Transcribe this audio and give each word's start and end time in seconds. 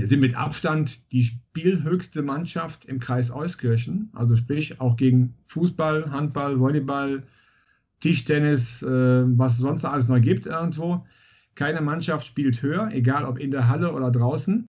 Wir 0.00 0.06
sind 0.06 0.20
mit 0.20 0.34
Abstand 0.34 1.12
die 1.12 1.24
spielhöchste 1.24 2.22
Mannschaft 2.22 2.86
im 2.86 3.00
Kreis 3.00 3.30
Euskirchen, 3.30 4.08
also 4.14 4.34
sprich 4.34 4.80
auch 4.80 4.96
gegen 4.96 5.34
Fußball, 5.44 6.10
Handball, 6.10 6.58
Volleyball, 6.58 7.24
Tischtennis, 8.00 8.80
äh, 8.80 8.86
was 8.88 9.52
es 9.52 9.58
sonst 9.58 9.84
alles 9.84 10.08
noch 10.08 10.22
gibt 10.22 10.46
irgendwo. 10.46 11.04
Keine 11.54 11.82
Mannschaft 11.82 12.26
spielt 12.26 12.62
höher, 12.62 12.88
egal 12.92 13.26
ob 13.26 13.38
in 13.38 13.50
der 13.50 13.68
Halle 13.68 13.92
oder 13.92 14.10
draußen. 14.10 14.64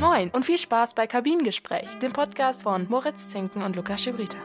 Moin 0.00 0.30
und 0.30 0.46
viel 0.46 0.56
Spaß 0.56 0.94
bei 0.94 1.06
Kabinengespräch, 1.06 1.88
dem 2.00 2.14
Podcast 2.14 2.62
von 2.62 2.86
Moritz 2.88 3.28
Zinken 3.28 3.60
und 3.60 3.76
Lukas 3.76 4.02
Schibrita. 4.02 4.38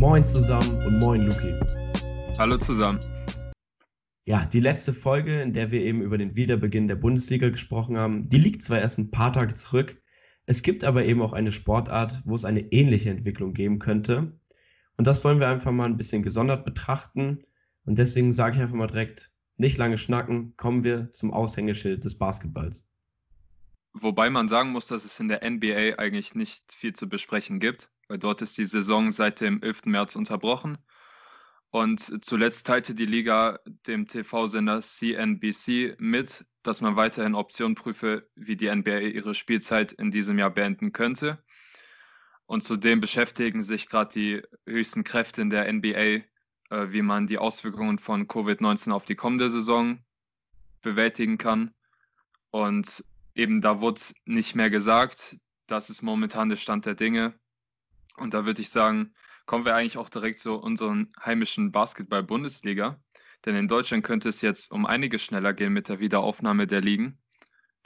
Moin 0.00 0.24
zusammen 0.24 0.86
und 0.86 0.98
moin 1.00 1.20
Luki. 1.26 1.83
Hallo 2.36 2.58
zusammen. 2.58 2.98
Ja, 4.24 4.44
die 4.44 4.58
letzte 4.58 4.92
Folge, 4.92 5.40
in 5.40 5.52
der 5.52 5.70
wir 5.70 5.82
eben 5.82 6.02
über 6.02 6.18
den 6.18 6.34
Wiederbeginn 6.34 6.88
der 6.88 6.96
Bundesliga 6.96 7.48
gesprochen 7.48 7.96
haben, 7.96 8.28
die 8.28 8.38
liegt 8.38 8.62
zwar 8.62 8.80
erst 8.80 8.98
ein 8.98 9.12
paar 9.12 9.32
Tage 9.32 9.54
zurück, 9.54 10.02
es 10.46 10.62
gibt 10.62 10.82
aber 10.82 11.04
eben 11.04 11.22
auch 11.22 11.32
eine 11.32 11.52
Sportart, 11.52 12.22
wo 12.24 12.34
es 12.34 12.44
eine 12.44 12.72
ähnliche 12.72 13.10
Entwicklung 13.10 13.54
geben 13.54 13.78
könnte. 13.78 14.36
Und 14.96 15.06
das 15.06 15.24
wollen 15.24 15.38
wir 15.38 15.48
einfach 15.48 15.70
mal 15.70 15.86
ein 15.86 15.96
bisschen 15.96 16.24
gesondert 16.24 16.64
betrachten. 16.64 17.44
Und 17.86 18.00
deswegen 18.00 18.32
sage 18.32 18.56
ich 18.56 18.62
einfach 18.62 18.74
mal 18.74 18.88
direkt, 18.88 19.30
nicht 19.56 19.78
lange 19.78 19.96
schnacken, 19.96 20.56
kommen 20.56 20.82
wir 20.82 21.12
zum 21.12 21.32
Aushängeschild 21.32 22.04
des 22.04 22.18
Basketballs. 22.18 22.84
Wobei 23.92 24.28
man 24.28 24.48
sagen 24.48 24.72
muss, 24.72 24.88
dass 24.88 25.04
es 25.04 25.20
in 25.20 25.28
der 25.28 25.48
NBA 25.48 25.98
eigentlich 25.98 26.34
nicht 26.34 26.72
viel 26.72 26.94
zu 26.94 27.08
besprechen 27.08 27.60
gibt, 27.60 27.92
weil 28.08 28.18
dort 28.18 28.42
ist 28.42 28.58
die 28.58 28.64
Saison 28.64 29.12
seit 29.12 29.40
dem 29.40 29.62
11. 29.62 29.86
März 29.86 30.16
unterbrochen 30.16 30.78
und 31.74 32.24
zuletzt 32.24 32.68
teilte 32.68 32.94
die 32.94 33.04
Liga 33.04 33.58
dem 33.88 34.06
TV-Sender 34.06 34.80
CNBC 34.80 35.96
mit, 35.98 36.46
dass 36.62 36.80
man 36.80 36.94
weiterhin 36.94 37.34
Optionen 37.34 37.74
prüfe, 37.74 38.28
wie 38.36 38.54
die 38.54 38.72
NBA 38.72 39.00
ihre 39.00 39.34
Spielzeit 39.34 39.90
in 39.90 40.12
diesem 40.12 40.38
Jahr 40.38 40.50
beenden 40.50 40.92
könnte. 40.92 41.42
Und 42.46 42.62
zudem 42.62 43.00
beschäftigen 43.00 43.64
sich 43.64 43.88
gerade 43.88 44.12
die 44.12 44.42
höchsten 44.64 45.02
Kräfte 45.02 45.42
in 45.42 45.50
der 45.50 45.66
NBA, 45.72 45.98
äh, 45.98 46.22
wie 46.70 47.02
man 47.02 47.26
die 47.26 47.38
Auswirkungen 47.38 47.98
von 47.98 48.28
Covid-19 48.28 48.92
auf 48.92 49.04
die 49.04 49.16
kommende 49.16 49.50
Saison 49.50 49.98
bewältigen 50.80 51.38
kann. 51.38 51.74
Und 52.50 53.04
eben 53.34 53.62
da 53.62 53.80
wurde 53.80 54.00
nicht 54.26 54.54
mehr 54.54 54.70
gesagt, 54.70 55.38
das 55.66 55.90
ist 55.90 56.02
momentan 56.02 56.50
der 56.50 56.56
Stand 56.56 56.86
der 56.86 56.94
Dinge. 56.94 57.34
Und 58.16 58.32
da 58.32 58.46
würde 58.46 58.62
ich 58.62 58.70
sagen, 58.70 59.12
kommen 59.46 59.64
wir 59.64 59.74
eigentlich 59.74 59.98
auch 59.98 60.08
direkt 60.08 60.38
zu 60.38 60.54
unseren 60.54 61.12
heimischen 61.22 61.72
Basketball-Bundesliga. 61.72 62.98
Denn 63.44 63.56
in 63.56 63.68
Deutschland 63.68 64.04
könnte 64.04 64.28
es 64.28 64.40
jetzt 64.40 64.70
um 64.70 64.86
einiges 64.86 65.22
schneller 65.22 65.52
gehen 65.52 65.72
mit 65.72 65.88
der 65.88 66.00
Wiederaufnahme 66.00 66.66
der 66.66 66.80
Ligen. 66.80 67.18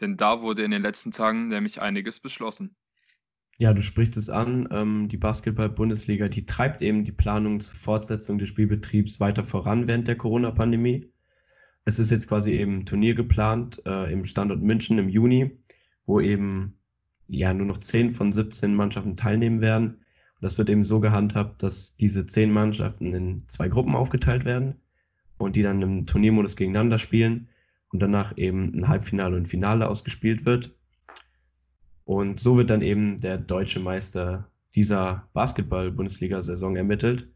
Denn 0.00 0.16
da 0.16 0.40
wurde 0.40 0.62
in 0.62 0.70
den 0.70 0.82
letzten 0.82 1.10
Tagen 1.10 1.48
nämlich 1.48 1.80
einiges 1.80 2.20
beschlossen. 2.20 2.76
Ja, 3.56 3.72
du 3.72 3.82
sprichst 3.82 4.16
es 4.16 4.30
an. 4.30 4.68
Ähm, 4.70 5.08
die 5.08 5.16
Basketball-Bundesliga, 5.16 6.28
die 6.28 6.46
treibt 6.46 6.80
eben 6.80 7.02
die 7.02 7.12
Planung 7.12 7.60
zur 7.60 7.74
Fortsetzung 7.74 8.38
des 8.38 8.48
Spielbetriebs 8.48 9.18
weiter 9.18 9.42
voran 9.42 9.88
während 9.88 10.06
der 10.06 10.16
Corona-Pandemie. 10.16 11.10
Es 11.84 11.98
ist 11.98 12.12
jetzt 12.12 12.28
quasi 12.28 12.52
eben 12.52 12.86
Turnier 12.86 13.14
geplant 13.16 13.82
äh, 13.84 14.12
im 14.12 14.24
Standort 14.24 14.62
München 14.62 14.98
im 14.98 15.08
Juni, 15.08 15.58
wo 16.06 16.20
eben 16.20 16.78
ja 17.26 17.52
nur 17.52 17.66
noch 17.66 17.78
10 17.78 18.12
von 18.12 18.30
17 18.30 18.74
Mannschaften 18.74 19.16
teilnehmen 19.16 19.60
werden. 19.60 20.04
Das 20.40 20.58
wird 20.58 20.70
eben 20.70 20.84
so 20.84 21.00
gehandhabt, 21.00 21.62
dass 21.62 21.96
diese 21.96 22.26
zehn 22.26 22.52
Mannschaften 22.52 23.12
in 23.12 23.48
zwei 23.48 23.68
Gruppen 23.68 23.94
aufgeteilt 23.94 24.44
werden 24.44 24.76
und 25.36 25.56
die 25.56 25.62
dann 25.62 25.82
im 25.82 26.06
Turniermodus 26.06 26.56
gegeneinander 26.56 26.98
spielen 26.98 27.48
und 27.90 28.00
danach 28.00 28.36
eben 28.36 28.74
ein 28.74 28.88
Halbfinale 28.88 29.36
und 29.36 29.48
Finale 29.48 29.88
ausgespielt 29.88 30.44
wird. 30.44 30.74
Und 32.04 32.40
so 32.40 32.56
wird 32.56 32.70
dann 32.70 32.82
eben 32.82 33.20
der 33.20 33.38
deutsche 33.38 33.80
Meister 33.80 34.50
dieser 34.74 35.28
Basketball-Bundesliga-Saison 35.32 36.76
ermittelt. 36.76 37.30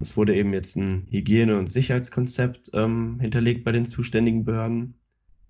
Es 0.00 0.16
wurde 0.16 0.34
eben 0.36 0.52
jetzt 0.52 0.76
ein 0.76 1.06
Hygiene- 1.10 1.58
und 1.58 1.68
Sicherheitskonzept 1.68 2.70
ähm, 2.72 3.18
hinterlegt 3.20 3.64
bei 3.64 3.72
den 3.72 3.84
zuständigen 3.84 4.44
Behörden. 4.44 4.94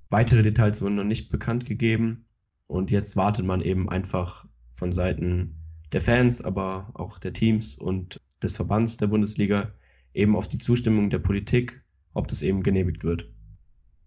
Weitere 0.09 0.43
Details 0.43 0.81
wurden 0.81 0.95
noch 0.95 1.05
nicht 1.05 1.31
bekannt 1.31 1.67
gegeben. 1.67 2.25
Und 2.67 2.91
jetzt 2.91 3.17
wartet 3.17 3.45
man 3.45 3.61
eben 3.61 3.89
einfach 3.89 4.47
von 4.73 4.93
Seiten 4.93 5.55
der 5.93 6.01
Fans, 6.01 6.43
aber 6.43 6.91
auch 6.95 7.19
der 7.19 7.33
Teams 7.33 7.77
und 7.77 8.21
des 8.43 8.55
Verbands 8.55 8.97
der 8.97 9.07
Bundesliga 9.09 9.73
eben 10.15 10.37
auf 10.37 10.49
die 10.49 10.59
Zustimmung 10.59 11.11
der 11.11 11.19
Politik, 11.19 11.83
ob 12.15 12.29
das 12.29 12.43
eben 12.43 12.63
genehmigt 12.63 13.05
wird. 13.05 13.29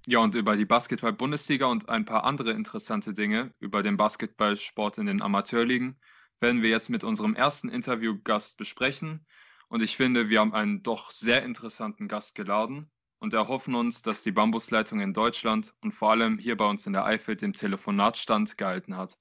Ja, 0.08 0.20
und 0.20 0.34
über 0.34 0.58
die 0.58 0.66
Basketball-Bundesliga 0.66 1.68
und 1.68 1.90
ein 1.90 2.06
paar 2.06 2.24
andere 2.24 2.52
interessante 2.52 3.14
Dinge 3.14 3.54
über 3.60 3.84
den 3.84 3.98
Basketballsport 3.98 4.98
in 4.98 5.06
den 5.06 5.22
Amateurligen 5.22 6.00
werden 6.40 6.64
wir 6.64 6.70
jetzt 6.70 6.90
mit 6.90 7.04
unserem 7.04 7.36
ersten 7.36 7.70
Interviewgast 7.70 8.58
besprechen. 8.58 9.26
Und 9.70 9.82
ich 9.82 9.96
finde, 9.96 10.28
wir 10.28 10.40
haben 10.40 10.54
einen 10.54 10.82
doch 10.82 11.12
sehr 11.12 11.44
interessanten 11.44 12.08
Gast 12.08 12.34
geladen 12.34 12.90
und 13.20 13.36
erhoffen 13.36 13.76
uns, 13.76 14.02
dass 14.02 14.24
die 14.24 14.32
Bambusleitung 14.32 15.00
in 15.00 15.14
Deutschland 15.14 15.72
und 15.82 15.94
vor 15.94 16.10
allem 16.10 16.40
hier 16.40 16.58
bei 16.58 16.66
uns 16.66 16.88
in 16.88 16.94
der 16.94 17.06
Eifel 17.06 17.36
dem 17.36 17.54
Telefonatstand 17.54 18.58
gehalten 18.58 18.98
hat. 18.98 19.18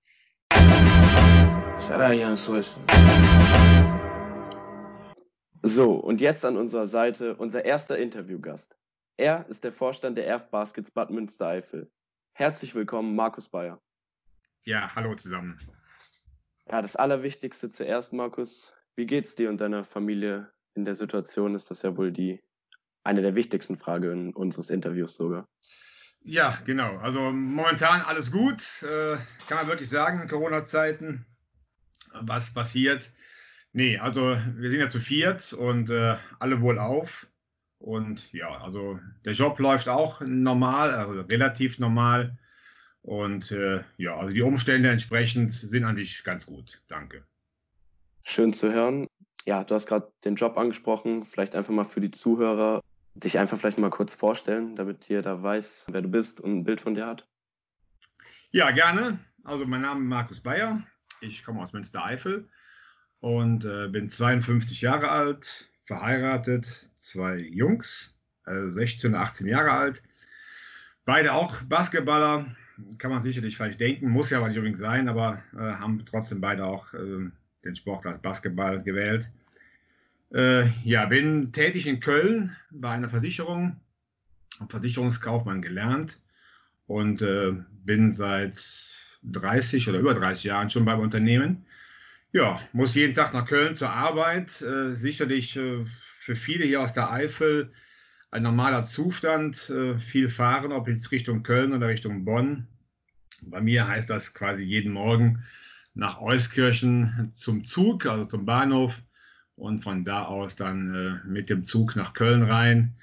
Shout 1.80 2.00
out 2.00 2.14
Young 2.14 2.36
Swiss. 2.36 2.78
So, 5.62 5.94
und 5.94 6.20
jetzt 6.20 6.44
an 6.44 6.56
unserer 6.56 6.86
Seite 6.86 7.36
unser 7.36 7.64
erster 7.64 7.98
Interviewgast. 7.98 8.76
Er 9.16 9.46
ist 9.48 9.64
der 9.64 9.72
Vorstand 9.72 10.16
der 10.16 10.26
Erf 10.26 10.50
Baskets 10.50 10.90
Bad 10.90 11.10
Münstereifel. 11.10 11.90
Herzlich 12.32 12.74
willkommen, 12.74 13.16
Markus 13.16 13.48
Bayer. 13.48 13.80
Ja, 14.64 14.94
hallo 14.94 15.14
zusammen. 15.14 15.58
Ja, 16.70 16.82
das 16.82 16.96
Allerwichtigste 16.96 17.70
zuerst, 17.70 18.12
Markus. 18.12 18.72
Wie 18.96 19.06
geht's 19.06 19.34
dir 19.34 19.48
und 19.48 19.60
deiner 19.60 19.84
Familie 19.84 20.50
in 20.74 20.84
der 20.84 20.94
Situation? 20.94 21.54
Ist 21.54 21.70
das 21.70 21.82
ja 21.82 21.96
wohl 21.96 22.12
die 22.12 22.40
eine 23.04 23.22
der 23.22 23.36
wichtigsten 23.36 23.76
Fragen 23.76 24.32
unseres 24.34 24.70
Interviews 24.70 25.16
sogar. 25.16 25.48
Ja, 26.22 26.58
genau. 26.64 26.98
Also 26.98 27.20
momentan 27.30 28.02
alles 28.02 28.30
gut, 28.30 28.62
äh, 28.82 29.16
kann 29.48 29.58
man 29.58 29.68
wirklich 29.68 29.88
sagen, 29.88 30.28
Corona-Zeiten 30.28 31.24
was 32.14 32.52
passiert. 32.52 33.10
Nee, 33.72 33.98
also 33.98 34.36
wir 34.56 34.70
sind 34.70 34.80
ja 34.80 34.88
zu 34.88 35.00
viert 35.00 35.52
und 35.52 35.90
äh, 35.90 36.16
alle 36.38 36.60
wohl 36.60 36.78
auf. 36.78 37.26
Und 37.78 38.32
ja, 38.32 38.60
also 38.60 38.98
der 39.24 39.32
Job 39.32 39.58
läuft 39.58 39.88
auch 39.88 40.20
normal, 40.20 40.92
also 40.92 41.20
relativ 41.22 41.78
normal. 41.78 42.36
Und 43.02 43.52
äh, 43.52 43.82
ja, 43.96 44.16
also 44.16 44.34
die 44.34 44.42
Umstände 44.42 44.90
entsprechend 44.90 45.52
sind 45.52 45.84
eigentlich 45.84 46.22
ganz 46.24 46.44
gut. 46.44 46.82
Danke. 46.88 47.24
Schön 48.22 48.52
zu 48.52 48.72
hören. 48.72 49.06
Ja, 49.46 49.64
du 49.64 49.74
hast 49.74 49.86
gerade 49.86 50.12
den 50.24 50.34
Job 50.34 50.58
angesprochen. 50.58 51.24
Vielleicht 51.24 51.54
einfach 51.54 51.72
mal 51.72 51.84
für 51.84 52.00
die 52.00 52.10
Zuhörer 52.10 52.82
dich 53.14 53.38
einfach 53.38 53.58
vielleicht 53.58 53.78
mal 53.78 53.90
kurz 53.90 54.14
vorstellen, 54.14 54.76
damit 54.76 55.06
jeder 55.08 55.42
weiß, 55.42 55.86
wer 55.88 56.02
du 56.02 56.08
bist 56.08 56.40
und 56.40 56.58
ein 56.58 56.64
Bild 56.64 56.80
von 56.80 56.94
dir 56.94 57.06
hat. 57.06 57.26
Ja, 58.50 58.70
gerne. 58.70 59.18
Also 59.44 59.64
mein 59.64 59.82
Name 59.82 60.00
ist 60.00 60.08
Markus 60.08 60.40
Bayer. 60.40 60.82
Ich 61.20 61.44
komme 61.44 61.60
aus 61.60 61.72
Münstereifel 61.72 62.48
und 63.20 63.64
äh, 63.64 63.88
bin 63.88 64.10
52 64.10 64.80
Jahre 64.80 65.10
alt, 65.10 65.68
verheiratet, 65.76 66.90
zwei 66.96 67.36
Jungs, 67.36 68.14
äh, 68.46 68.68
16 68.68 69.14
und 69.14 69.20
18 69.20 69.46
Jahre 69.46 69.72
alt. 69.72 70.02
Beide 71.04 71.34
auch 71.34 71.62
Basketballer, 71.62 72.46
kann 72.98 73.10
man 73.10 73.22
sicherlich 73.22 73.56
vielleicht 73.56 73.80
denken, 73.80 74.08
muss 74.08 74.30
ja 74.30 74.38
aber 74.38 74.48
nicht 74.48 74.56
unbedingt 74.56 74.78
sein, 74.78 75.08
aber 75.08 75.42
äh, 75.54 75.58
haben 75.58 76.02
trotzdem 76.06 76.40
beide 76.40 76.64
auch 76.64 76.94
äh, 76.94 77.30
den 77.64 77.76
Sport 77.76 78.06
als 78.06 78.18
Basketball 78.20 78.82
gewählt. 78.82 79.30
Äh, 80.32 80.68
ja, 80.84 81.04
bin 81.06 81.52
tätig 81.52 81.86
in 81.86 82.00
Köln 82.00 82.56
bei 82.70 82.90
einer 82.90 83.08
Versicherung, 83.08 83.76
Versicherungskaufmann 84.68 85.60
gelernt 85.60 86.18
und 86.86 87.20
äh, 87.20 87.52
bin 87.84 88.12
seit 88.12 88.54
30 89.22 89.88
oder 89.88 89.98
über 89.98 90.14
30 90.14 90.44
Jahren 90.44 90.70
schon 90.70 90.84
beim 90.84 91.00
Unternehmen. 91.00 91.66
Ja, 92.32 92.60
muss 92.72 92.94
jeden 92.94 93.14
Tag 93.14 93.34
nach 93.34 93.46
Köln 93.46 93.74
zur 93.74 93.90
Arbeit. 93.90 94.62
Äh, 94.62 94.92
sicherlich 94.92 95.56
äh, 95.56 95.84
für 95.84 96.36
viele 96.36 96.64
hier 96.64 96.80
aus 96.80 96.92
der 96.92 97.10
Eifel 97.10 97.72
ein 98.30 98.44
normaler 98.44 98.86
Zustand. 98.86 99.68
Äh, 99.70 99.98
viel 99.98 100.28
fahren, 100.28 100.72
ob 100.72 100.88
jetzt 100.88 101.10
Richtung 101.10 101.42
Köln 101.42 101.72
oder 101.72 101.88
Richtung 101.88 102.24
Bonn. 102.24 102.68
Bei 103.42 103.60
mir 103.60 103.88
heißt 103.88 104.08
das 104.10 104.34
quasi 104.34 104.64
jeden 104.64 104.92
Morgen 104.92 105.42
nach 105.94 106.20
Euskirchen 106.20 107.32
zum 107.34 107.64
Zug, 107.64 108.06
also 108.06 108.24
zum 108.24 108.44
Bahnhof 108.44 109.02
und 109.56 109.80
von 109.80 110.04
da 110.04 110.24
aus 110.24 110.56
dann 110.56 110.94
äh, 110.94 111.28
mit 111.28 111.50
dem 111.50 111.64
Zug 111.64 111.96
nach 111.96 112.14
Köln 112.14 112.42
rein, 112.42 112.94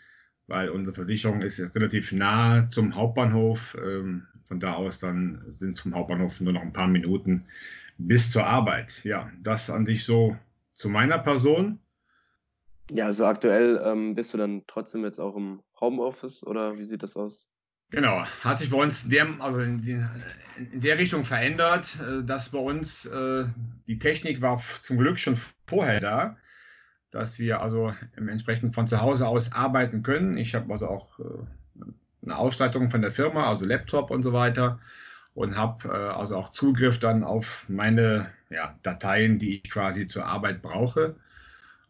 weil 0.48 0.70
unsere 0.70 0.96
Versicherung 0.96 1.42
ist 1.42 1.60
relativ 1.76 2.12
nah 2.12 2.70
zum 2.70 2.96
Hauptbahnhof. 2.96 3.78
Ähm, 3.84 4.26
von 4.48 4.60
da 4.60 4.74
aus 4.74 5.00
dann 5.00 5.56
sind 5.58 5.72
es 5.72 5.80
vom 5.80 5.96
Hauptbahnhof 5.96 6.40
nur 6.42 6.54
noch 6.54 6.62
ein 6.62 6.74
paar 6.74 6.88
Minuten 6.88 7.46
bis 7.98 8.32
zur 8.32 8.46
Arbeit. 8.46 9.04
Ja, 9.04 9.32
das 9.42 9.70
an 9.70 9.86
sich 9.86 10.06
so 10.06 10.38
zu 10.74 10.90
meiner 10.90 11.20
Person. 11.20 11.80
Ja, 12.92 13.06
also 13.08 13.26
aktuell 13.26 13.82
ähm, 13.84 14.16
bist 14.16 14.34
du 14.34 14.38
dann 14.38 14.64
trotzdem 14.68 15.04
jetzt 15.04 15.20
auch 15.20 15.36
im 15.36 15.62
Homeoffice 15.82 16.46
oder 16.46 16.78
wie 16.78 16.86
sieht 16.86 17.04
das 17.04 17.18
aus? 17.18 17.50
Genau, 17.90 18.26
hat 18.44 18.60
sich 18.60 18.70
bei 18.70 18.78
uns 18.78 19.06
in 19.06 19.12
der, 19.12 19.28
also 19.40 19.60
in, 19.60 19.82
die, 19.82 20.02
in 20.72 20.82
der 20.82 20.98
Richtung 20.98 21.24
verändert, 21.24 21.98
äh, 22.02 22.24
dass 22.24 22.50
bei 22.50 22.60
uns 22.60 23.06
äh, 23.06 23.46
die 23.88 23.98
Technik 23.98 24.42
war 24.42 24.58
zum 24.58 24.98
Glück 24.98 25.20
schon 25.20 25.38
vorher 25.68 26.02
da, 26.02 26.38
dass 27.12 27.40
wir 27.40 27.62
also 27.62 27.94
entsprechend 28.16 28.74
von 28.74 28.88
zu 28.88 29.02
Hause 29.02 29.28
aus 29.28 29.54
arbeiten 29.54 30.04
können. 30.04 30.38
Ich 30.38 30.54
habe 30.54 30.72
also 30.72 30.88
auch 30.88 31.20
äh, 31.20 31.24
eine 32.28 32.38
Ausstattung 32.38 32.90
von 32.90 33.02
der 33.02 33.12
Firma, 33.12 33.50
also 33.50 33.66
Laptop 33.66 34.12
und 34.12 34.24
so 34.24 34.34
weiter 34.34 34.80
und 35.34 35.56
habe 35.56 35.88
äh, 35.90 35.92
also 35.92 36.36
auch 36.36 36.50
Zugriff 36.50 37.00
dann 37.00 37.24
auf 37.24 37.70
meine 37.70 38.32
ja, 38.50 38.76
Dateien, 38.84 39.40
die 39.40 39.58
ich 39.58 39.70
quasi 39.70 40.08
zur 40.08 40.26
Arbeit 40.26 40.62
brauche. 40.62 41.16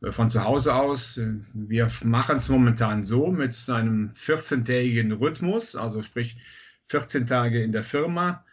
Äh, 0.01 0.11
von 0.11 0.29
zu 0.29 0.43
Hause 0.43 0.75
aus. 0.75 1.19
Wir 1.53 1.87
machen 2.03 2.37
es 2.37 2.49
momentan 2.49 3.03
so 3.03 3.27
mit 3.27 3.57
einem 3.69 4.11
14-tägigen 4.15 5.13
Rhythmus, 5.13 5.75
also 5.75 6.01
sprich 6.01 6.37
14 6.87 7.27
Tage 7.27 7.63
in 7.63 7.71
der 7.71 7.83
Firma 7.83 8.43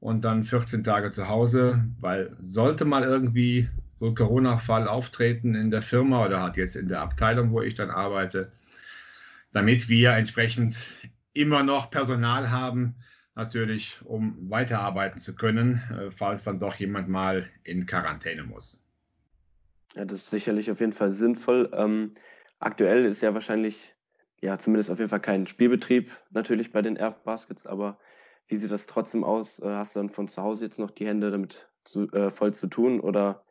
und 0.00 0.24
dann 0.24 0.44
14 0.44 0.84
Tage 0.84 1.10
zu 1.10 1.28
Hause, 1.28 1.84
weil 2.00 2.36
sollte 2.40 2.84
mal 2.84 3.04
irgendwie 3.04 3.68
so 3.98 4.06
ein 4.06 4.14
Corona-Fall 4.14 4.88
auftreten 4.88 5.54
in 5.54 5.70
der 5.70 5.82
Firma 5.82 6.24
oder 6.24 6.42
hat 6.42 6.56
jetzt 6.56 6.74
in 6.74 6.88
der 6.88 7.02
Abteilung, 7.02 7.50
wo 7.50 7.60
ich 7.62 7.74
dann 7.74 7.90
arbeite, 7.90 8.50
damit 9.52 9.88
wir 9.88 10.12
entsprechend 10.12 10.88
immer 11.32 11.62
noch 11.62 11.90
Personal 11.90 12.50
haben, 12.50 12.96
natürlich, 13.34 14.00
um 14.04 14.50
weiterarbeiten 14.50 15.20
zu 15.20 15.34
können, 15.34 15.82
äh, 15.90 16.10
falls 16.10 16.44
dann 16.44 16.58
doch 16.58 16.74
jemand 16.74 17.08
mal 17.08 17.48
in 17.64 17.86
Quarantäne 17.86 18.42
muss. 18.42 18.78
Ja, 19.94 20.04
das 20.04 20.20
ist 20.20 20.30
sicherlich 20.30 20.70
auf 20.70 20.80
jeden 20.80 20.92
Fall 20.92 21.12
sinnvoll. 21.12 21.70
Ähm, 21.72 22.14
aktuell 22.58 23.04
ist 23.04 23.22
ja 23.22 23.34
wahrscheinlich, 23.34 23.94
ja, 24.40 24.58
zumindest 24.58 24.90
auf 24.90 24.98
jeden 24.98 25.08
Fall 25.08 25.20
kein 25.20 25.46
Spielbetrieb 25.46 26.10
natürlich 26.30 26.72
bei 26.72 26.82
den 26.82 26.96
Erf 26.96 27.22
Baskets, 27.22 27.66
aber 27.66 27.98
wie 28.48 28.56
sieht 28.56 28.70
das 28.70 28.86
trotzdem 28.86 29.24
aus? 29.24 29.58
Äh, 29.60 29.68
hast 29.68 29.94
du 29.94 30.00
dann 30.00 30.10
von 30.10 30.28
zu 30.28 30.42
Hause 30.42 30.64
jetzt 30.64 30.78
noch 30.78 30.90
die 30.90 31.06
Hände 31.06 31.30
damit 31.30 31.68
zu, 31.84 32.08
äh, 32.12 32.30
voll 32.30 32.52
zu 32.52 32.66
tun 32.66 33.00
oder 33.00 33.44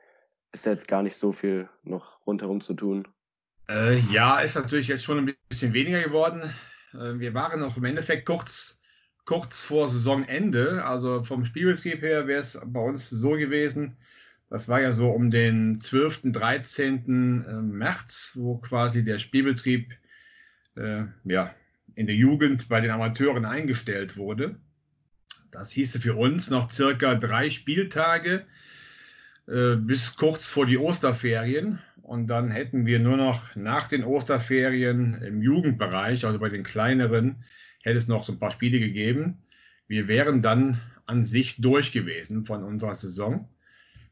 ist 0.51 0.65
da 0.65 0.71
jetzt 0.71 0.87
gar 0.87 1.03
nicht 1.03 1.15
so 1.15 1.31
viel 1.31 1.69
noch 1.83 2.25
rundherum 2.25 2.61
zu 2.61 2.73
tun? 2.73 3.07
Äh, 3.69 3.99
ja, 4.11 4.39
ist 4.39 4.55
natürlich 4.55 4.87
jetzt 4.87 5.03
schon 5.03 5.19
ein 5.19 5.35
bisschen 5.47 5.73
weniger 5.73 6.01
geworden. 6.01 6.41
Äh, 6.93 7.19
wir 7.19 7.33
waren 7.33 7.59
noch 7.59 7.77
im 7.77 7.85
Endeffekt 7.85 8.25
kurz, 8.25 8.79
kurz 9.25 9.61
vor 9.61 9.89
Saisonende. 9.89 10.83
Also 10.85 11.23
vom 11.23 11.45
Spielbetrieb 11.45 12.01
her 12.01 12.27
wäre 12.27 12.41
es 12.41 12.59
bei 12.65 12.79
uns 12.79 13.09
so 13.09 13.31
gewesen, 13.31 13.97
das 14.49 14.67
war 14.67 14.81
ja 14.81 14.93
so 14.93 15.09
um 15.11 15.29
den 15.29 15.79
12., 15.79 16.31
13. 16.31 17.45
Äh, 17.47 17.53
März, 17.61 18.31
wo 18.35 18.57
quasi 18.57 19.03
der 19.03 19.19
Spielbetrieb 19.19 19.93
äh, 20.75 21.03
ja, 21.23 21.53
in 21.95 22.07
der 22.07 22.15
Jugend 22.15 22.67
bei 22.67 22.81
den 22.81 22.91
Amateuren 22.91 23.45
eingestellt 23.45 24.17
wurde. 24.17 24.55
Das 25.51 25.71
hieße 25.71 25.99
für 25.99 26.15
uns 26.15 26.49
noch 26.49 26.69
circa 26.71 27.15
drei 27.15 27.49
Spieltage 27.49 28.45
äh, 29.47 29.75
bis 29.75 30.15
kurz 30.15 30.49
vor 30.49 30.65
die 30.65 30.77
Osterferien. 30.77 31.79
Und 32.09 32.25
dann 32.25 32.49
hätten 32.49 32.87
wir 32.87 32.97
nur 32.97 33.17
noch 33.17 33.55
nach 33.55 33.87
den 33.87 34.03
Osterferien 34.03 35.21
im 35.21 35.43
Jugendbereich, 35.43 36.25
also 36.25 36.39
bei 36.39 36.49
den 36.49 36.63
kleineren, 36.63 37.43
hätte 37.83 37.99
es 37.99 38.07
noch 38.07 38.23
so 38.23 38.33
ein 38.33 38.39
paar 38.39 38.49
Spiele 38.49 38.79
gegeben. 38.79 39.43
Wir 39.87 40.07
wären 40.07 40.41
dann 40.41 40.81
an 41.05 41.23
sich 41.23 41.61
durch 41.61 41.91
gewesen 41.91 42.45
von 42.45 42.63
unserer 42.63 42.95
Saison. 42.95 43.47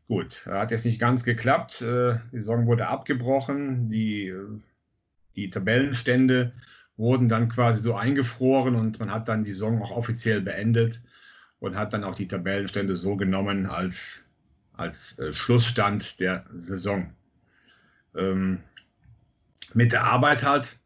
Gut, 0.08 0.46
hat 0.46 0.70
jetzt 0.70 0.86
nicht 0.86 1.00
ganz 1.00 1.24
geklappt. 1.24 1.82
Äh, 1.82 2.20
die 2.32 2.38
Saison 2.38 2.68
wurde 2.68 2.88
abgebrochen. 2.88 3.90
Die, 3.90 4.32
die 5.36 5.50
Tabellenstände 5.50 6.54
wurden 6.98 7.30
dann 7.30 7.50
quasi 7.50 7.82
so 7.82 7.96
eingefroren 7.96 8.76
und 8.76 9.00
man 9.00 9.12
hat 9.12 9.28
dann 9.28 9.44
die 9.44 9.54
Saison 9.54 9.82
auch 9.82 9.90
offiziell 9.90 10.42
beendet 10.42 11.02
und 11.58 11.76
hat 11.76 11.94
dann 11.94 12.04
auch 12.04 12.14
die 12.14 12.28
Tabellenstände 12.28 12.96
so 12.96 13.16
genommen 13.16 13.66
als, 13.66 14.30
als 14.74 15.18
äh, 15.18 15.34
Schlussstand 15.34 16.20
der 16.20 16.46
Saison. 16.54 17.12
Ähm, 18.15 18.59
mit 19.74 19.92
der 19.92 20.04
Arbeit 20.04 20.44
halt, 20.44 20.80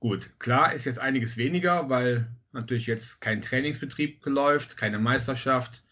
gut, 0.00 0.38
klar 0.38 0.72
ist 0.72 0.84
jetzt 0.84 0.98
einiges 0.98 1.36
weniger, 1.36 1.88
weil 1.88 2.28
natürlich 2.52 2.86
jetzt 2.86 3.20
kein 3.20 3.40
Trainingsbetrieb 3.40 4.24
läuft, 4.26 4.76
keine 4.76 4.98
Meisterschaft. 4.98 5.82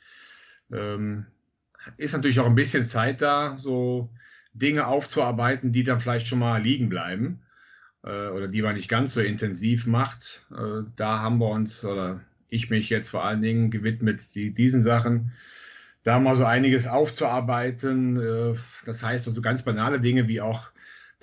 Ähm, 0.73 1.27
ist 1.97 2.13
natürlich 2.13 2.41
auch 2.41 2.47
ein 2.47 2.55
bisschen 2.55 2.85
Zeit 2.85 3.21
da, 3.21 3.57
so 3.59 4.11
Dinge 4.53 4.87
aufzuarbeiten, 4.87 5.73
die 5.73 5.85
dann 5.85 6.01
vielleicht 6.01 6.27
schon 6.27 6.39
mal 6.39 6.63
liegen 6.63 6.89
bleiben 6.89 7.43
äh, 8.03 8.29
oder 8.29 8.49
die 8.49 8.63
man 8.63 8.77
nicht 8.77 8.89
ganz 8.89 9.15
so 9.15 9.21
intensiv 9.21 9.87
macht. 9.87 10.47
Äh, 10.51 10.89
da 10.97 11.21
haben 11.21 11.39
wir 11.39 11.49
uns, 11.49 11.85
oder 11.85 12.21
ich 12.49 12.71
mich 12.71 12.89
jetzt 12.89 13.11
vor 13.11 13.25
allen 13.25 13.43
Dingen 13.43 13.71
gewidmet, 13.71 14.35
die, 14.35 14.55
diesen 14.55 14.83
Sachen, 14.83 15.33
da 16.05 16.19
mal 16.21 16.37
so 16.37 16.45
einiges 16.45 16.87
aufzuarbeiten. 16.87 18.17
Äh, 18.17 18.55
das 18.87 19.03
heißt, 19.03 19.25
so 19.25 19.31
also 19.31 19.43
ganz 19.43 19.63
banale 19.63 20.01
Dinge 20.01 20.29
wie 20.29 20.41
auch 20.41 20.71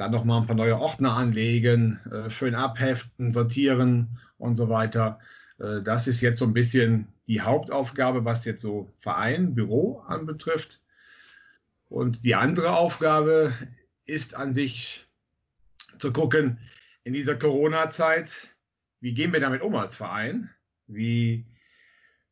da 0.01 0.09
noch 0.09 0.24
mal 0.24 0.39
ein 0.39 0.48
paar 0.48 0.56
neue 0.56 0.80
Ordner 0.80 1.15
anlegen, 1.15 2.00
äh, 2.12 2.27
schön 2.31 2.56
abheften, 2.56 3.31
sortieren 3.31 4.18
und 4.39 4.56
so 4.56 4.68
weiter. 4.68 5.19
Äh, 5.59 5.81
das 5.81 6.07
ist 6.07 6.21
jetzt 6.21 6.39
so 6.39 6.45
ein 6.45 6.53
bisschen 6.53 7.07
die 7.27 7.42
Hauptaufgabe, 7.42 8.25
was 8.25 8.45
jetzt 8.45 8.62
so 8.62 8.89
Verein, 9.00 9.53
Büro 9.53 10.00
anbetrifft. 10.07 10.81
Und 11.88 12.25
die 12.25 12.33
andere 12.33 12.75
Aufgabe 12.75 13.53
ist 14.06 14.36
an 14.36 14.56
sich 14.56 15.06
zu 16.00 16.12
gucken, 16.12 16.57
in 17.04 17.13
dieser 17.13 17.36
Corona-Zeit, 17.36 18.56
wie 19.01 19.13
gehen 19.13 19.33
wir 19.33 19.39
damit 19.39 19.62
um 19.62 19.75
als 19.75 19.95
Verein? 19.95 20.50
Wie, 20.88 21.45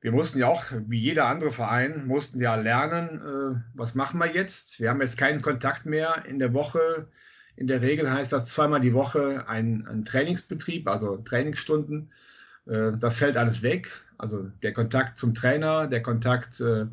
wir 0.02 0.12
mussten 0.12 0.40
ja 0.40 0.48
auch, 0.48 0.64
wie 0.88 1.00
jeder 1.00 1.28
andere 1.28 1.52
Verein, 1.52 2.08
mussten 2.08 2.42
ja 2.42 2.56
lernen, 2.56 3.22
äh, 3.22 3.62
was 3.76 3.94
machen 3.94 4.20
wir 4.20 4.34
jetzt? 4.34 4.80
Wir 4.80 4.90
haben 4.90 5.02
jetzt 5.02 5.20
keinen 5.20 5.44
Kontakt 5.44 5.86
mehr 5.86 6.26
in 6.26 6.40
der 6.40 6.54
Woche. 6.56 7.10
In 7.60 7.68
der 7.68 7.82
Regel 7.82 8.10
heißt 8.10 8.32
das 8.32 8.54
zweimal 8.54 8.80
die 8.80 8.94
Woche 8.94 9.44
ein, 9.50 9.86
ein 9.86 10.06
Trainingsbetrieb, 10.06 10.88
also 10.88 11.18
Trainingsstunden. 11.18 12.10
Äh, 12.66 12.94
das 12.98 13.18
fällt 13.18 13.36
alles 13.36 13.62
weg. 13.62 13.90
Also 14.18 14.50
der 14.64 14.72
Kontakt 14.72 15.20
zum 15.20 15.36
Trainer, 15.36 15.86
der 15.88 16.02
Kontakt 16.02 16.62
äh, 16.62 16.86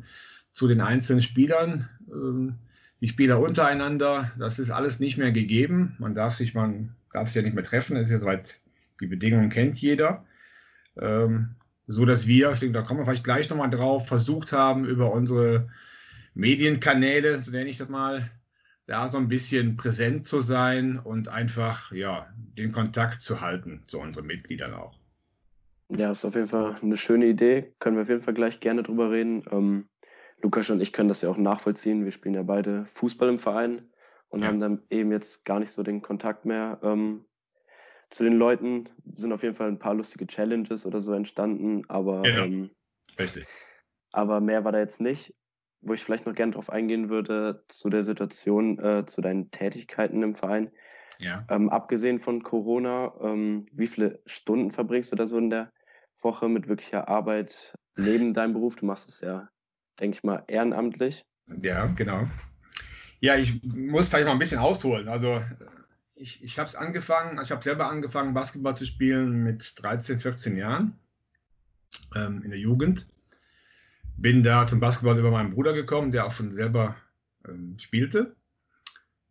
zu 0.51 0.67
den 0.67 0.81
einzelnen 0.81 1.21
Spielern, 1.21 1.87
ähm, 2.11 2.55
die 2.99 3.07
Spieler 3.07 3.39
untereinander, 3.39 4.29
das 4.37 4.59
ist 4.59 4.69
alles 4.69 4.99
nicht 4.99 5.17
mehr 5.17 5.31
gegeben. 5.31 5.95
Man 5.99 6.15
darf 6.15 6.35
sich, 6.35 6.53
man 6.53 6.93
darf 7.13 7.29
sich 7.29 7.37
ja 7.37 7.43
nicht 7.43 7.55
mehr 7.55 7.63
treffen. 7.63 7.95
Das 7.95 8.07
ist 8.07 8.11
ja 8.11 8.19
soweit, 8.19 8.59
die 8.99 9.07
Bedingungen 9.07 9.49
kennt 9.49 9.77
jeder. 9.77 10.25
Ähm, 10.99 11.55
so 11.87 12.03
dass 12.03 12.27
wir, 12.27 12.51
ich 12.51 12.59
denke, 12.59 12.73
da 12.73 12.81
kommen 12.81 12.99
wir 12.99 13.05
vielleicht 13.05 13.23
gleich 13.23 13.49
nochmal 13.49 13.69
drauf, 13.69 14.05
versucht 14.05 14.51
haben, 14.51 14.83
über 14.83 15.13
unsere 15.13 15.69
Medienkanäle, 16.33 17.39
so 17.39 17.51
nenne 17.51 17.69
ich 17.69 17.77
das 17.77 17.87
mal, 17.87 18.29
da 18.87 19.09
so 19.09 19.17
ein 19.17 19.27
bisschen 19.27 19.75
präsent 19.75 20.25
zu 20.25 20.41
sein 20.41 20.97
und 20.97 21.27
einfach 21.27 21.91
ja, 21.91 22.27
den 22.57 22.71
Kontakt 22.71 23.21
zu 23.21 23.41
halten 23.41 23.83
zu 23.87 23.99
unseren 23.99 24.25
Mitgliedern 24.25 24.73
auch. 24.73 24.97
Ja, 25.89 26.11
ist 26.11 26.25
auf 26.25 26.35
jeden 26.35 26.47
Fall 26.47 26.77
eine 26.81 26.97
schöne 26.97 27.27
Idee. 27.27 27.73
Können 27.79 27.97
wir 27.97 28.03
auf 28.03 28.09
jeden 28.09 28.21
Fall 28.21 28.33
gleich 28.33 28.59
gerne 28.59 28.83
drüber 28.83 29.11
reden. 29.11 29.43
Ähm, 29.51 29.89
Lukas 30.41 30.69
und 30.69 30.81
ich 30.81 30.93
können 30.93 31.09
das 31.09 31.21
ja 31.21 31.29
auch 31.29 31.37
nachvollziehen. 31.37 32.05
Wir 32.05 32.11
spielen 32.11 32.35
ja 32.35 32.43
beide 32.43 32.85
Fußball 32.85 33.29
im 33.29 33.39
Verein 33.39 33.89
und 34.29 34.41
ja. 34.41 34.47
haben 34.47 34.59
dann 34.59 34.81
eben 34.89 35.11
jetzt 35.11 35.45
gar 35.45 35.59
nicht 35.59 35.71
so 35.71 35.83
den 35.83 36.01
Kontakt 36.01 36.45
mehr 36.45 36.79
ähm, 36.81 37.25
zu 38.09 38.23
den 38.23 38.37
Leuten. 38.37 38.89
Sind 39.15 39.33
auf 39.33 39.43
jeden 39.43 39.55
Fall 39.55 39.67
ein 39.67 39.79
paar 39.79 39.95
lustige 39.95 40.27
Challenges 40.27 40.85
oder 40.85 41.01
so 41.01 41.13
entstanden, 41.13 41.83
aber, 41.89 42.21
genau. 42.21 42.43
ähm, 42.43 42.69
Richtig. 43.19 43.47
aber 44.11 44.39
mehr 44.39 44.63
war 44.63 44.71
da 44.71 44.79
jetzt 44.79 45.01
nicht. 45.01 45.33
Wo 45.81 45.93
ich 45.93 46.03
vielleicht 46.03 46.25
noch 46.25 46.35
gerne 46.35 46.53
drauf 46.53 46.69
eingehen 46.69 47.09
würde, 47.09 47.63
zu 47.67 47.89
der 47.89 48.03
Situation, 48.03 48.79
äh, 48.79 49.05
zu 49.05 49.21
deinen 49.21 49.51
Tätigkeiten 49.51 50.23
im 50.23 50.35
Verein. 50.35 50.71
Ja. 51.19 51.45
Ähm, 51.49 51.69
abgesehen 51.69 52.19
von 52.19 52.43
Corona, 52.43 53.13
ähm, 53.21 53.67
wie 53.71 53.87
viele 53.87 54.21
Stunden 54.25 54.71
verbringst 54.71 55.11
du 55.11 55.15
da 55.15 55.27
so 55.27 55.37
in 55.37 55.49
der 55.49 55.71
Woche 56.21 56.49
mit 56.49 56.67
wirklicher 56.67 57.07
Arbeit 57.07 57.75
neben 57.95 58.33
deinem 58.33 58.53
Beruf? 58.53 58.75
Du 58.75 58.85
machst 58.85 59.09
es 59.09 59.21
ja, 59.21 59.49
denke 59.99 60.17
ich 60.17 60.23
mal, 60.23 60.43
ehrenamtlich. 60.47 61.25
Ja, 61.61 61.85
genau. 61.87 62.23
Ja, 63.19 63.35
ich 63.35 63.63
muss 63.63 64.09
vielleicht 64.09 64.25
mal 64.25 64.33
ein 64.33 64.39
bisschen 64.39 64.59
ausholen. 64.59 65.07
Also 65.07 65.41
ich, 66.13 66.43
ich 66.43 66.59
habe 66.59 66.67
es 66.67 66.75
angefangen, 66.75 67.39
ich 67.41 67.51
habe 67.51 67.63
selber 67.63 67.89
angefangen, 67.89 68.33
Basketball 68.33 68.75
zu 68.75 68.85
spielen 68.85 69.43
mit 69.43 69.73
13, 69.81 70.19
14 70.19 70.57
Jahren 70.57 70.99
ähm, 72.15 72.41
in 72.43 72.49
der 72.51 72.59
Jugend. 72.59 73.07
Bin 74.17 74.43
da 74.43 74.67
zum 74.67 74.79
Basketball 74.79 75.17
über 75.17 75.31
meinen 75.31 75.51
Bruder 75.51 75.73
gekommen, 75.73 76.11
der 76.11 76.25
auch 76.25 76.31
schon 76.31 76.53
selber 76.53 76.95
ähm, 77.47 77.77
spielte 77.79 78.35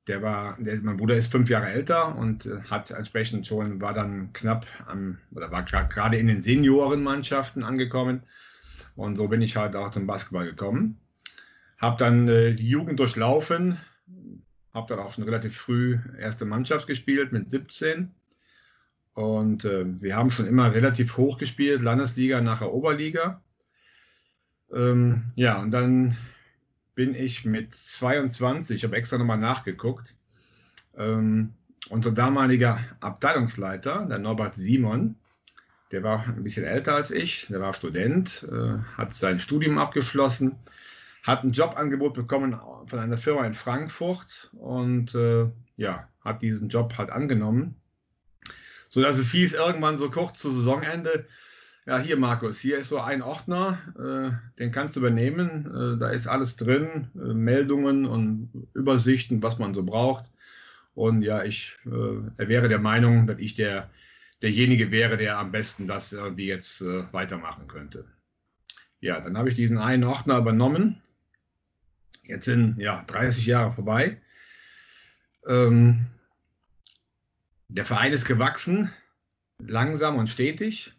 der 0.07 0.23
war, 0.23 0.57
der, 0.59 0.77
mein 0.83 0.97
Bruder 0.97 1.17
ist 1.17 1.33
fünf 1.33 1.51
Jahre 1.51 1.69
älter 1.69 2.17
und 2.17 2.47
äh, 2.47 2.61
hat 2.71 2.91
entsprechend 2.91 3.47
schon, 3.47 3.81
war 3.81 3.93
dann 3.93 4.33
knapp 4.33 4.67
am, 4.87 5.19
oder 5.35 5.51
war 5.51 5.65
gerade 5.65 6.17
in 6.17 6.29
den 6.29 6.43
Seniorenmannschaften 6.43 7.65
angekommen. 7.65 8.23
Und 8.95 9.17
so 9.17 9.29
bin 9.29 9.43
ich 9.43 9.57
halt 9.57 9.77
auch 9.77 9.91
zum 9.91 10.07
Basketball 10.07 10.47
gekommen. 10.47 10.99
Habe 11.79 11.97
dann 11.99 12.29
äh, 12.29 12.55
die 12.55 12.69
Jugend 12.69 12.99
durchlaufen, 13.01 13.79
habe 14.73 14.95
dann 14.95 15.05
auch 15.05 15.15
schon 15.15 15.25
relativ 15.25 15.57
früh 15.57 15.99
erste 16.19 16.45
Mannschaft 16.45 16.87
gespielt 16.87 17.33
mit 17.33 17.51
17. 17.51 18.15
Und 19.15 19.65
äh, 19.65 19.85
wir 20.01 20.17
haben 20.17 20.31
schon 20.31 20.47
immer 20.47 20.73
relativ 20.73 21.17
hoch 21.17 21.39
gespielt, 21.39 21.83
Landesliga 21.83 22.41
nachher 22.41 22.73
Oberliga. 22.73 23.43
Ähm, 24.73 25.33
ja, 25.35 25.61
und 25.61 25.71
dann 25.71 26.17
bin 26.95 27.15
ich 27.15 27.45
mit 27.45 27.75
22, 27.75 28.77
ich 28.77 28.85
habe 28.85 28.97
extra 28.97 29.19
nochmal 29.19 29.39
nachgeguckt, 29.39 30.15
ähm, 30.97 31.53
unser 31.89 32.13
damaliger 32.13 32.81
Abteilungsleiter, 33.01 34.07
der 34.07 34.19
Norbert 34.19 34.55
Simon, 34.55 35.17
der 35.93 36.03
war 36.03 36.27
ein 36.27 36.43
bisschen 36.43 36.65
älter 36.65 36.95
als 36.95 37.11
ich, 37.11 37.47
der 37.49 37.61
war 37.61 37.75
Student, 37.75 38.47
äh, 38.51 38.79
hat 38.97 39.15
sein 39.15 39.39
Studium 39.39 39.79
abgeschlossen, 39.79 40.57
hat 41.23 41.45
ein 41.45 41.53
Jobangebot 41.53 42.15
bekommen 42.15 42.59
von 42.87 42.99
einer 42.99 43.19
Firma 43.19 43.47
in 43.47 43.55
Frankfurt 43.55 44.51
und 44.55 45.15
äh, 45.15 45.47
ja, 45.77 46.09
hat 46.25 46.43
diesen 46.43 46.69
Job 46.69 46.97
halt 46.99 47.11
angenommen 47.11 47.77
so 48.89 49.03
dass 49.03 49.19
es 49.19 49.31
hieß 49.33 49.53
irgendwann 49.53 49.99
so 49.99 50.11
kurz 50.11 50.41
zu 50.41 50.51
Saisonende, 50.51 51.27
ja, 51.87 52.01
hier 52.01 52.17
Markus, 52.17 52.59
hier 52.59 52.79
ist 52.79 52.89
so 52.89 53.01
ein 53.01 53.23
Ordner, 53.23 53.79
äh, 53.97 54.59
den 54.59 54.73
kannst 54.73 54.97
du 54.97 55.01
übernehmen. 55.01 55.67
Äh, 55.67 55.99
da 55.99 56.11
ist 56.11 56.27
alles 56.27 56.57
drin, 56.57 57.09
äh, 57.15 57.33
Meldungen 57.33 58.07
und 58.07 58.51
Übersichten, 58.75 59.41
was 59.43 59.59
man 59.59 59.73
so 59.73 59.85
braucht. 59.85 60.25
Und 60.95 61.23
ja, 61.23 61.45
ich 61.45 61.79
äh, 61.87 62.49
wäre 62.49 62.69
der 62.69 62.81
Meinung, 62.81 63.29
dass 63.29 63.39
ich 63.39 63.55
der, 63.55 63.89
derjenige 64.43 64.91
wäre, 64.91 65.17
der 65.17 65.39
am 65.39 65.53
besten 65.53 65.87
das 65.87 66.13
irgendwie 66.13 66.47
jetzt 66.47 66.81
äh, 66.81 67.13
weitermachen 67.13 67.69
könnte. 67.69 68.05
Ja, 69.01 69.21
dann 69.21 69.39
habe 69.39 69.49
ich 69.49 69.55
diesen 69.55 69.79
einen 69.79 70.05
Ordner 70.05 70.39
übernommen. 70.39 71.01
Jetzt 72.25 72.47
sind 72.47 72.79
ja 72.79 73.05
30 73.07 73.47
Jahre 73.47 73.73
vorbei. 73.73 74.21
Ähm, 75.47 76.07
der 77.69 77.85
Verein 77.85 78.13
ist 78.13 78.25
gewachsen, 78.25 78.91
langsam 79.59 80.17
und 80.17 80.29
stetig. 80.29 80.96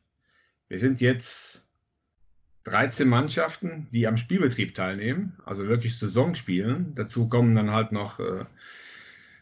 Wir 0.69 0.79
sind 0.79 0.99
jetzt 0.99 1.65
13 2.65 3.07
Mannschaften, 3.07 3.87
die 3.91 4.07
am 4.07 4.17
Spielbetrieb 4.17 4.75
teilnehmen, 4.75 5.37
also 5.45 5.67
wirklich 5.67 5.97
Saisonspielen. 5.97 6.93
Dazu 6.95 7.29
kommen 7.29 7.55
dann 7.55 7.71
halt 7.71 7.93
noch 7.93 8.19
äh, 8.19 8.43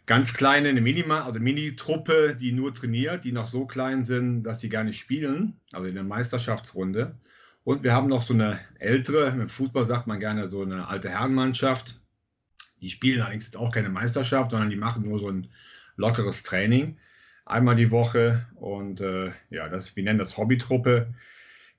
ganz 0.05 0.35
kleine, 0.35 0.69
eine 0.69 0.81
Minima, 0.81 1.25
also 1.25 1.39
Mini-Truppe, 1.39 2.37
die 2.39 2.51
nur 2.51 2.75
trainiert, 2.75 3.23
die 3.23 3.31
noch 3.31 3.47
so 3.47 3.65
klein 3.65 4.05
sind, 4.05 4.43
dass 4.43 4.59
sie 4.61 4.69
gar 4.69 4.83
nicht 4.83 4.99
spielen, 4.99 5.59
also 5.71 5.87
in 5.87 5.95
der 5.95 6.03
Meisterschaftsrunde. 6.03 7.17
Und 7.63 7.81
wir 7.81 7.93
haben 7.93 8.07
noch 8.07 8.21
so 8.21 8.35
eine 8.35 8.59
ältere, 8.77 9.29
im 9.29 9.49
Fußball 9.49 9.85
sagt 9.85 10.05
man 10.05 10.19
gerne 10.19 10.47
so 10.47 10.61
eine 10.61 10.87
alte 10.87 11.09
Herrenmannschaft. 11.09 11.99
Die 12.81 12.91
spielen 12.91 13.21
allerdings 13.21 13.45
jetzt 13.45 13.57
auch 13.57 13.71
keine 13.71 13.89
Meisterschaft, 13.89 14.51
sondern 14.51 14.69
die 14.69 14.75
machen 14.75 15.01
nur 15.01 15.17
so 15.17 15.29
ein 15.29 15.47
lockeres 15.95 16.43
Training 16.43 16.99
einmal 17.45 17.75
die 17.75 17.91
Woche. 17.91 18.45
Und 18.55 19.01
äh, 19.01 19.31
ja, 19.49 19.69
das, 19.69 19.95
wir 19.95 20.03
nennen 20.03 20.19
das 20.19 20.37
Hobbytruppe. 20.37 21.13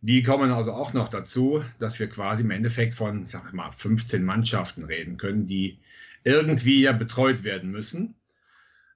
Die 0.01 0.23
kommen 0.23 0.53
also 0.53 0.73
auch 0.73 0.93
noch 0.93 1.09
dazu, 1.09 1.65
dass 1.79 1.99
wir 1.99 2.09
quasi 2.09 2.43
im 2.43 2.51
Endeffekt 2.51 2.95
von, 2.95 3.27
sag 3.27 3.47
ich 3.49 3.53
mal, 3.53 3.73
15 3.73 4.25
Mannschaften 4.25 4.85
reden 4.85 5.17
können, 5.17 5.47
die 5.47 5.79
irgendwie 6.25 6.83
ja 6.83 6.93
betreut 6.93 7.45
werden 7.45 7.71
müssen. 7.71 8.15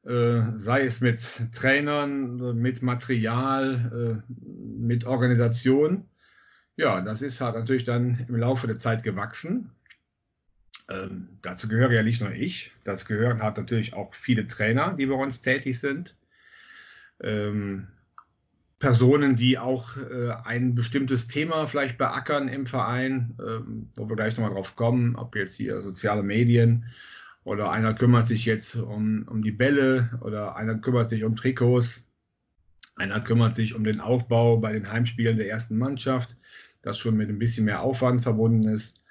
Äh, 0.05 0.43
sei 0.55 0.83
es 0.83 1.01
mit 1.01 1.21
Trainern, 1.53 2.61
mit 2.61 2.83
Material, 2.83 4.23
äh, 4.29 4.33
mit 4.39 5.05
Organisation. 5.05 6.09
Ja, 6.77 7.01
das 7.01 7.23
ist 7.23 7.41
halt 7.41 7.57
natürlich 7.57 7.85
dann 7.85 8.25
im 8.29 8.37
Laufe 8.37 8.67
der 8.67 8.79
Zeit 8.79 9.03
gewachsen. 9.03 9.71
Ähm, 10.89 11.29
dazu 11.43 11.69
gehöre 11.69 11.93
ja 11.93 12.03
nicht 12.03 12.21
nur 12.21 12.33
ich, 12.33 12.73
das 12.85 13.05
gehören 13.05 13.43
halt 13.43 13.59
natürlich 13.59 13.95
auch 13.95 14.15
viele 14.15 14.47
Trainer, 14.47 14.95
die 14.95 15.07
bei 15.07 15.15
uns 15.15 15.41
tätig 15.41 15.79
sind 15.79 16.17
ähm, 17.23 17.89
Personen, 18.79 19.37
die 19.37 19.59
auch 19.59 19.97
äh, 19.99 20.31
ein 20.45 20.75
bestimmtes 20.75 21.29
Thema 21.29 21.67
vielleicht 21.67 21.99
beackern 21.99 22.49
im 22.49 22.67
Verein, 22.67 23.37
ähm, 23.39 23.91
wo 23.95 24.09
wir 24.09 24.17
gleich 24.17 24.37
nochmal 24.37 24.55
drauf 24.55 24.75
kommen, 24.75 25.17
ob 25.17 25.37
jetzt 25.37 25.55
hier 25.55 25.83
soziale 25.83 26.23
Medien 26.23 26.87
oder 27.45 27.71
einer 27.71 27.95
kümmert 27.95 28.27
sich 28.27 28.47
jetzt 28.47 28.77
um, 28.77 29.27
um 29.29 29.43
die 29.43 29.53
Bälle 29.53 30.19
oder 30.23 30.57
einer 30.57 30.77
kümmert 30.77 31.11
sich 31.11 31.25
um 31.25 31.37
Trikots, 31.37 32.09
einer 32.97 33.21
kümmert 33.21 33.55
sich 33.55 33.75
um 33.75 33.85
den 33.85 34.01
Aufbau 34.01 34.57
bei 34.57 34.73
den 34.73 34.91
Heimspielen 34.91 35.37
der 35.37 35.51
ersten 35.51 35.77
Mannschaft, 35.77 36.37
das 36.83 36.99
schon 36.99 37.17
mit 37.19 37.29
ein 37.29 37.39
bisschen 37.39 37.67
mehr 37.67 37.83
Aufwand 37.83 38.23
verbunden 38.23 38.69
ist. 38.69 39.05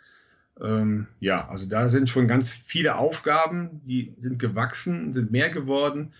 Ähm, 0.61 1.07
ja, 1.19 1.47
also 1.47 1.67
da 1.67 1.89
sind 1.89 2.09
schon 2.09 2.27
ganz 2.27 2.51
viele 2.51 2.95
Aufgaben, 2.95 3.81
die 3.85 4.15
sind 4.17 4.39
gewachsen, 4.39 5.13
sind 5.13 5.31
mehr 5.31 5.49
geworden. 5.49 6.11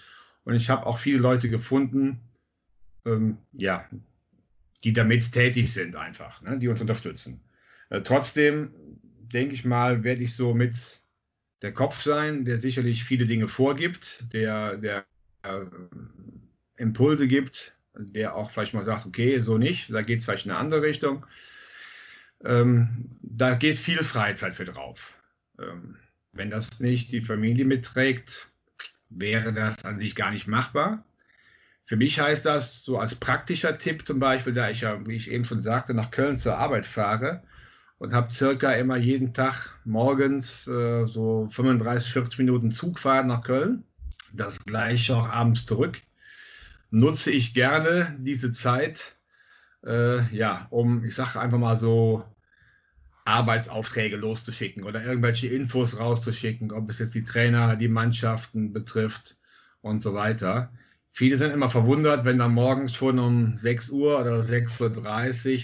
Und 0.50 0.56
ich 0.56 0.68
habe 0.72 0.88
auch 0.88 0.98
viele 0.98 1.20
Leute 1.20 1.48
gefunden, 1.48 2.20
ähm, 3.06 3.38
ja, 3.54 3.88
die 4.84 4.94
damit 4.94 5.32
tätig 5.32 5.72
sind 5.72 5.96
einfach, 5.96 6.42
ne, 6.42 6.58
die 6.58 6.68
uns 6.68 6.82
unterstützen. 6.82 7.40
Äh, 7.92 8.02
trotzdem 8.02 8.74
denke 9.32 9.54
ich 9.54 9.64
mal, 9.64 10.04
werde 10.04 10.24
ich 10.24 10.36
so 10.36 10.56
mit 10.56 11.04
der 11.62 11.72
Kopf 11.72 12.02
sein, 12.02 12.46
der 12.46 12.58
sicherlich 12.58 13.04
viele 13.04 13.28
Dinge 13.28 13.48
vorgibt, 13.48 14.26
der, 14.34 14.78
der 14.78 15.06
äh, 15.44 15.66
Impulse 16.78 17.28
gibt, 17.28 17.78
der 17.94 18.36
auch 18.36 18.50
vielleicht 18.50 18.74
mal 18.74 18.84
sagt, 18.84 19.06
okay, 19.06 19.40
so 19.42 19.60
nicht, 19.60 19.94
da 19.94 20.02
geht 20.02 20.18
es 20.18 20.26
vielleicht 20.26 20.48
in 20.48 20.52
eine 20.52 20.60
andere 20.60 20.82
Richtung. 20.82 21.28
Ähm, 22.44 22.90
da 23.22 23.54
geht 23.54 23.78
viel 23.78 24.00
Freizeit 24.00 24.56
für 24.56 24.66
drauf. 24.66 25.16
Ähm, 25.60 25.98
wenn 26.32 26.50
das 26.50 26.80
nicht 26.80 27.12
die 27.12 27.22
Familie 27.22 27.66
mitträgt, 27.66 28.50
wäre 29.10 29.54
das 29.54 29.86
an 29.86 30.00
sich 30.00 30.16
gar 30.16 30.32
nicht 30.32 30.48
machbar. 30.48 31.04
Für 31.86 31.98
mich 31.98 32.20
heißt 32.20 32.46
das 32.46 32.84
so 32.84 33.00
als 33.00 33.16
praktischer 33.16 33.78
Tipp 33.78 34.06
zum 34.06 34.20
Beispiel, 34.20 34.54
da 34.54 34.70
ich 34.70 34.82
ja, 34.82 35.06
wie 35.08 35.16
ich 35.16 35.32
eben 35.32 35.46
schon 35.46 35.62
sagte, 35.62 35.94
nach 35.94 36.12
Köln 36.12 36.38
zur 36.38 36.58
Arbeit 36.58 36.86
fahre 36.86 37.42
und 37.98 38.14
habe 38.14 38.32
circa 38.32 38.74
immer 38.74 38.98
jeden 38.98 39.34
Tag 39.34 39.80
morgens 39.86 40.68
äh, 40.68 41.06
so 41.06 41.48
35, 41.48 42.14
40 42.14 42.40
Minuten 42.40 42.72
Zugfahrt 42.72 43.26
nach 43.26 43.44
Köln, 43.44 43.84
das 44.34 44.64
gleiche 44.66 45.16
auch 45.16 45.30
abends 45.30 45.66
zurück, 45.66 46.00
nutze 46.92 47.32
ich 47.32 47.54
gerne 47.54 48.16
diese 48.20 48.52
Zeit, 48.52 49.16
äh, 49.86 50.22
ja, 50.36 50.68
um, 50.70 51.04
ich 51.04 51.16
sage 51.16 51.40
einfach 51.40 51.58
mal 51.58 51.78
so, 51.78 52.24
Arbeitsaufträge 53.30 54.18
loszuschicken 54.18 54.84
oder 54.84 55.04
irgendwelche 55.04 55.48
Infos 55.48 56.00
rauszuschicken, 56.00 56.72
ob 56.72 56.90
es 56.90 57.00
jetzt 57.00 57.14
die 57.14 57.24
Trainer, 57.24 57.76
die 57.76 57.88
Mannschaften 57.88 58.74
betrifft 58.74 59.38
und 59.82 60.02
so 60.02 60.16
weiter. 60.16 60.74
Viele 61.12 61.38
sind 61.38 61.54
immer 61.54 61.70
verwundert, 61.70 62.26
wenn 62.26 62.40
dann 62.40 62.54
morgens 62.54 62.96
schon 62.96 63.20
um 63.20 63.56
6 63.56 63.92
Uhr 63.92 64.20
oder 64.20 64.40
6.30 64.40 65.58
Uhr 65.58 65.64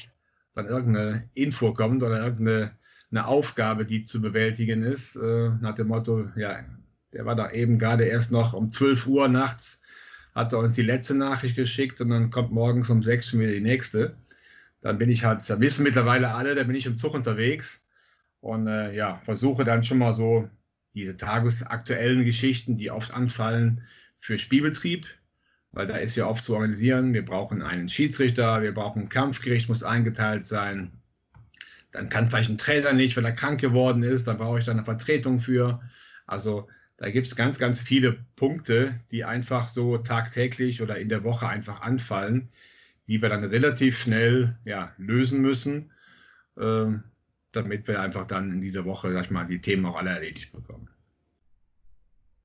dann 0.54 0.68
irgendeine 0.68 1.30
Info 1.34 1.74
kommt 1.74 2.04
oder 2.04 2.24
irgendeine 2.24 2.78
eine 3.12 3.28
Aufgabe, 3.28 3.86
die 3.86 4.04
zu 4.04 4.22
bewältigen 4.22 4.84
ist, 4.84 5.16
äh, 5.16 5.50
nach 5.62 5.76
dem 5.76 5.88
Motto, 5.88 6.30
ja, 6.36 6.64
der 7.14 7.26
war 7.26 7.36
da 7.36 7.52
eben 7.52 7.80
gerade 7.80 8.06
erst 8.06 8.32
noch 8.32 8.54
um 8.54 8.70
12 8.70 9.08
Uhr 9.08 9.28
nachts, 9.28 9.82
hat 10.34 10.54
er 10.54 10.60
uns 10.60 10.76
die 10.76 10.82
letzte 10.82 11.16
Nachricht 11.16 11.56
geschickt 11.56 12.02
und 12.02 12.10
dann 12.10 12.30
kommt 12.30 12.52
morgens 12.52 12.90
um 12.90 13.02
6 13.02 13.34
Uhr 13.34 13.42
wieder 13.42 13.54
die 13.54 13.62
nächste 13.62 14.18
dann 14.86 15.00
bin 15.00 15.10
ich 15.10 15.26
halt, 15.26 15.50
da 15.50 15.60
wissen 15.60 15.82
mittlerweile 15.82 16.36
alle, 16.36 16.54
da 16.54 16.62
bin 16.62 16.76
ich 16.76 16.86
im 16.86 16.96
Zug 16.96 17.16
unterwegs 17.16 17.84
und 18.40 18.68
äh, 18.68 18.94
ja, 18.94 19.20
versuche 19.26 19.64
dann 19.64 19.84
schon 19.84 19.98
mal 19.98 20.14
so 20.14 20.48
diese 20.94 21.18
tagesaktuellen 21.18 22.24
Geschichten, 22.24 22.78
die 22.78 22.92
oft 22.92 23.12
anfallen, 23.12 23.82
für 24.16 24.38
Spielbetrieb, 24.38 25.08
weil 25.72 25.88
da 25.88 25.98
ist 25.98 26.16
ja 26.16 26.28
oft 26.28 26.46
zu 26.46 26.54
organisieren. 26.54 27.16
Wir 27.16 27.26
brauchen 27.26 27.64
einen 27.64 27.90
Schiedsrichter, 27.90 28.62
wir 28.62 28.76
brauchen 28.76 29.04
ein 29.04 29.10
Kampfgericht, 29.10 29.70
muss 29.70 29.82
eingeteilt 29.82 30.46
sein. 30.46 30.92
Dann 31.92 32.10
kann 32.10 32.28
vielleicht 32.28 32.52
ein 32.52 32.60
Trainer 32.60 32.94
nicht, 32.94 33.18
weil 33.18 33.26
er 33.26 33.32
krank 33.32 33.60
geworden 33.60 34.04
ist, 34.04 34.28
dann 34.28 34.38
brauche 34.38 34.60
ich 34.60 34.66
da 34.66 34.72
eine 34.72 34.86
Vertretung 34.86 35.40
für. 35.40 35.82
Also 36.28 36.68
da 36.98 37.10
gibt 37.10 37.26
es 37.26 37.36
ganz, 37.36 37.58
ganz 37.58 37.82
viele 37.82 38.20
Punkte, 38.36 39.00
die 39.10 39.26
einfach 39.26 39.68
so 39.68 39.98
tagtäglich 39.98 40.84
oder 40.84 41.00
in 41.00 41.10
der 41.10 41.24
Woche 41.24 41.48
einfach 41.48 41.82
anfallen, 41.82 42.50
die 43.08 43.22
wir 43.22 43.30
dann 43.30 43.44
relativ 43.44 43.98
schnell 43.98 44.58
ja, 44.66 44.94
lösen 44.98 45.42
müssen, 45.42 45.92
äh, 46.58 46.88
damit 47.52 47.88
wir 47.88 48.02
einfach 48.02 48.28
dann 48.28 48.52
in 48.52 48.62
dieser 48.62 48.86
Woche, 48.86 49.12
sag 49.14 49.26
ich 49.26 49.32
mal, 49.32 49.46
die 49.46 49.62
Themen 49.62 49.86
auch 49.86 49.96
alle 49.96 50.12
erledigt 50.12 50.52
bekommen. 50.52 50.90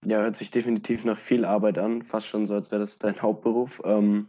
Ja, 0.05 0.19
hört 0.19 0.37
sich 0.37 0.51
definitiv 0.51 1.05
nach 1.05 1.19
viel 1.19 1.45
Arbeit 1.45 1.79
an, 1.79 2.03
fast 2.03 2.27
schon 2.27 2.47
so, 2.47 2.55
als 2.55 2.71
wäre 2.71 2.81
das 2.81 2.99
dein 2.99 3.21
Hauptberuf. 3.23 3.83
Ähm, 3.85 4.29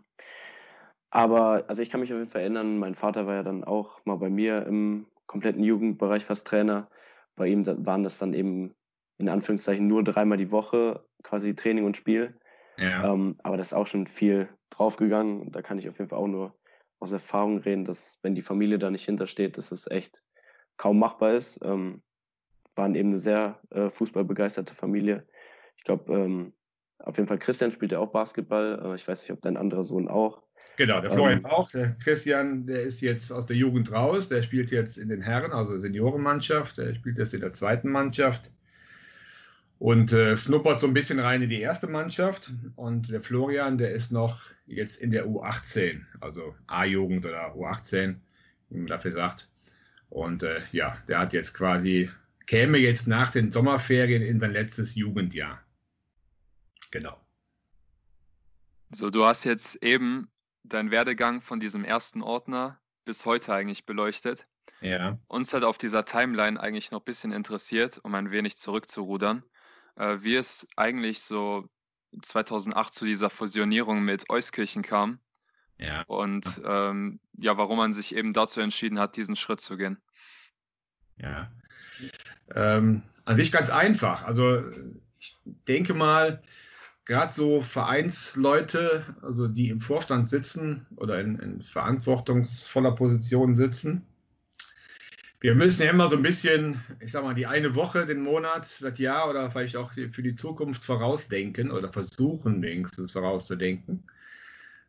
aber 1.10 1.66
also 1.68 1.82
ich 1.82 1.90
kann 1.90 2.00
mich 2.00 2.12
auf 2.12 2.20
jeden 2.20 2.32
Fall 2.32 2.42
erinnern, 2.42 2.78
mein 2.78 2.96
Vater 2.96 3.28
war 3.28 3.36
ja 3.36 3.44
dann 3.44 3.64
auch 3.64 4.04
mal 4.06 4.16
bei 4.16 4.30
mir 4.30 4.66
im 4.66 5.08
kompletten 5.28 5.64
Jugendbereich 5.64 6.26
fast 6.26 6.48
Trainer. 6.48 6.90
Bei 7.36 7.48
ihm 7.48 7.66
waren 7.86 8.04
das 8.04 8.18
dann 8.18 8.34
eben 8.34 8.74
in 9.18 9.30
Anführungszeichen 9.30 9.88
nur 9.88 10.04
dreimal 10.04 10.38
die 10.38 10.52
Woche 10.52 11.06
quasi 11.24 11.54
Training 11.54 11.86
und 11.86 11.98
Spiel. 11.98 12.38
Ja. 12.78 13.14
Ähm, 13.14 13.36
aber 13.44 13.58
das 13.58 13.68
ist 13.68 13.74
auch 13.74 13.88
schon 13.88 14.08
viel 14.08 14.50
draufgegangen. 14.82 15.42
Und 15.42 15.56
da 15.56 15.62
kann 15.62 15.80
ich 15.80 15.88
auf 15.88 15.98
jeden 15.98 16.10
Fall 16.10 16.20
auch 16.20 16.28
nur 16.28 16.56
aus 17.00 17.12
Erfahrung 17.12 17.60
reden, 17.60 17.86
dass 17.86 18.18
wenn 18.22 18.36
die 18.36 18.42
Familie 18.42 18.80
da 18.80 18.92
nicht 18.92 19.06
hintersteht, 19.06 19.58
dass 19.58 19.72
es 19.72 19.90
echt 19.90 20.22
kaum 20.78 21.00
machbar 21.00 21.34
ist. 21.34 21.60
Ähm, 21.64 22.02
waren 22.76 22.96
eben 22.96 23.10
eine 23.10 23.20
sehr 23.20 23.60
äh, 23.70 23.90
fußballbegeisterte 23.90 24.74
Familie. 24.74 25.26
Ich 25.78 25.84
glaube, 25.84 26.14
ähm, 26.14 26.54
auf 27.00 27.18
jeden 27.18 27.28
Fall 27.28 27.40
Christian 27.40 27.72
spielt 27.72 27.92
ja 27.92 28.00
auch 28.00 28.12
Basketball. 28.12 28.82
Äh, 28.84 28.96
ich 28.96 29.08
weiß 29.08 29.22
nicht, 29.22 29.32
ob 29.32 29.42
dein 29.42 29.58
anderer 29.58 29.84
Sohn 29.84 30.08
auch. 30.08 30.42
Genau, 30.78 31.02
der 31.02 31.12
Florian 31.12 31.40
ähm, 31.40 31.46
auch. 31.46 31.70
Der 31.72 31.96
Christian, 32.04 32.66
der 32.66 32.84
ist 32.84 33.02
jetzt 33.02 33.32
aus 33.32 33.46
der 33.46 33.58
Jugend 33.58 33.92
raus. 33.92 34.30
Der 34.30 34.42
spielt 34.42 34.72
jetzt 34.72 34.98
in 34.98 35.10
den 35.10 35.22
Herren, 35.22 35.52
also 35.52 35.78
Seniorenmannschaft. 35.78 36.78
Der 36.78 36.94
spielt 36.94 37.18
jetzt 37.18 37.34
in 37.34 37.42
der 37.42 37.52
zweiten 37.52 37.90
Mannschaft 37.90 38.52
und 39.82 40.14
äh, 40.14 40.38
schnuppert 40.38 40.80
so 40.80 40.86
ein 40.86 40.94
bisschen 40.94 41.20
rein 41.20 41.42
in 41.42 41.50
die 41.50 41.60
erste 41.60 41.88
Mannschaft. 41.88 42.52
Und 42.76 43.10
der 43.10 43.20
Florian, 43.20 43.80
der 43.80 43.96
ist 43.96 44.12
noch 44.12 44.40
jetzt 44.68 45.02
in 45.02 45.10
der 45.10 45.26
U18, 45.26 46.06
also 46.20 46.56
A-Jugend 46.68 47.26
oder 47.26 47.56
U18, 47.56 48.18
wie 48.70 48.78
man 48.78 48.86
dafür 48.86 49.12
sagt. 49.12 49.50
Und 50.10 50.44
äh, 50.44 50.62
ja, 50.72 50.96
der 51.08 51.18
hat 51.18 51.34
jetzt 51.34 51.56
quasi, 51.56 52.12
käme 52.46 52.78
jetzt 52.78 53.08
nach 53.08 53.32
den 53.32 53.52
Sommerferien 53.52 54.22
in 54.22 54.40
sein 54.40 54.52
letztes 54.52 54.94
Jugendjahr. 54.94 55.60
Genau. 56.92 57.20
So, 58.92 59.10
du 59.10 59.26
hast 59.26 59.46
jetzt 59.46 59.82
eben 59.82 60.30
deinen 60.64 60.92
Werdegang 60.92 61.42
von 61.42 61.60
diesem 61.60 61.86
ersten 61.86 62.22
Ordner 62.22 62.80
bis 63.04 63.26
heute 63.26 63.52
eigentlich 63.52 63.88
beleuchtet. 63.88 64.46
Ja. 64.82 65.18
Uns 65.28 65.52
hat 65.56 65.64
auf 65.64 65.80
dieser 65.80 66.06
Timeline 66.06 66.60
eigentlich 66.60 66.92
noch 66.92 67.02
ein 67.02 67.06
bisschen 67.06 67.32
interessiert, 67.32 68.00
um 68.04 68.14
ein 68.14 68.30
wenig 68.30 68.58
zurückzurudern, 68.58 69.44
äh, 69.96 70.18
wie 70.22 70.36
es 70.36 70.68
eigentlich 70.76 71.22
so 71.22 71.70
2008 72.22 72.94
zu 72.94 73.06
dieser 73.06 73.30
Fusionierung 73.30 74.04
mit 74.04 74.30
Euskirchen 74.30 74.84
kam. 74.84 75.20
Ja. 75.78 76.04
Und 76.04 76.62
ähm, 76.66 77.20
ja, 77.38 77.58
warum 77.58 77.78
man 77.78 77.94
sich 77.94 78.16
eben 78.16 78.34
dazu 78.34 78.62
entschieden 78.62 79.00
hat, 79.00 79.16
diesen 79.16 79.36
Schritt 79.36 79.62
zu 79.62 79.78
gehen. 79.78 79.98
Ja. 81.18 81.52
Ähm, 82.54 83.04
an 83.26 83.36
sich 83.36 83.52
ganz 83.52 83.70
einfach. 83.70 84.24
Also 84.24 84.64
ich 85.20 85.38
denke 85.68 85.94
mal, 85.94 86.42
gerade 87.06 87.34
so 87.34 87.62
Vereinsleute, 87.62 89.06
also 89.22 89.48
die 89.48 89.70
im 89.70 89.80
Vorstand 89.80 90.30
sitzen 90.30 90.86
oder 90.96 91.20
in, 91.20 91.40
in 91.40 91.62
verantwortungsvoller 91.62 92.92
Position 92.94 93.56
sitzen, 93.56 94.06
wir 95.42 95.56
müssen 95.56 95.84
ja 95.84 95.90
immer 95.90 96.10
so 96.10 96.16
ein 96.16 96.22
bisschen, 96.22 96.82
ich 97.00 97.12
sag 97.12 97.24
mal, 97.24 97.34
die 97.34 97.48
eine 97.48 97.76
Woche, 97.76 98.06
den 98.06 98.22
Monat, 98.22 98.74
das 98.80 99.00
Jahr 99.00 99.30
oder 99.30 99.52
vielleicht 99.52 99.76
auch 99.76 99.92
für 99.92 100.24
die 100.24 100.36
Zukunft 100.36 100.86
vorausdenken 100.86 101.72
oder 101.72 101.92
versuchen 101.92 102.62
wenigstens 102.62 103.12
vorauszudenken. 103.12 104.04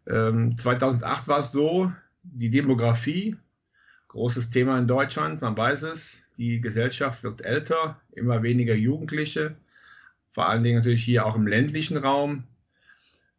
Ähm, 0.06 0.56
2008 0.56 1.26
war 1.28 1.38
es 1.40 1.52
so, 1.52 1.92
die 2.22 2.50
Demografie, 2.50 3.36
großes 4.08 4.50
Thema 4.50 4.78
in 4.78 4.86
Deutschland, 4.86 5.40
man 5.40 5.56
weiß 5.56 5.82
es, 5.84 6.24
die 6.36 6.60
Gesellschaft 6.60 7.22
wird 7.24 7.44
älter, 7.44 8.00
immer 8.12 8.42
weniger 8.42 8.74
Jugendliche 8.74 9.56
vor 10.32 10.48
allen 10.48 10.64
Dingen 10.64 10.78
natürlich 10.78 11.04
hier 11.04 11.26
auch 11.26 11.36
im 11.36 11.46
ländlichen 11.46 11.98
Raum. 11.98 12.44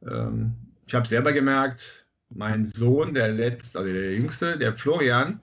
Ähm, 0.07 0.55
ich 0.87 0.93
habe 0.93 1.07
selber 1.07 1.33
gemerkt, 1.33 2.05
mein 2.29 2.63
Sohn, 2.63 3.13
der 3.13 3.29
letzte, 3.29 3.79
also 3.79 3.91
der 3.91 4.13
jüngste, 4.13 4.57
der 4.57 4.73
Florian, 4.73 5.39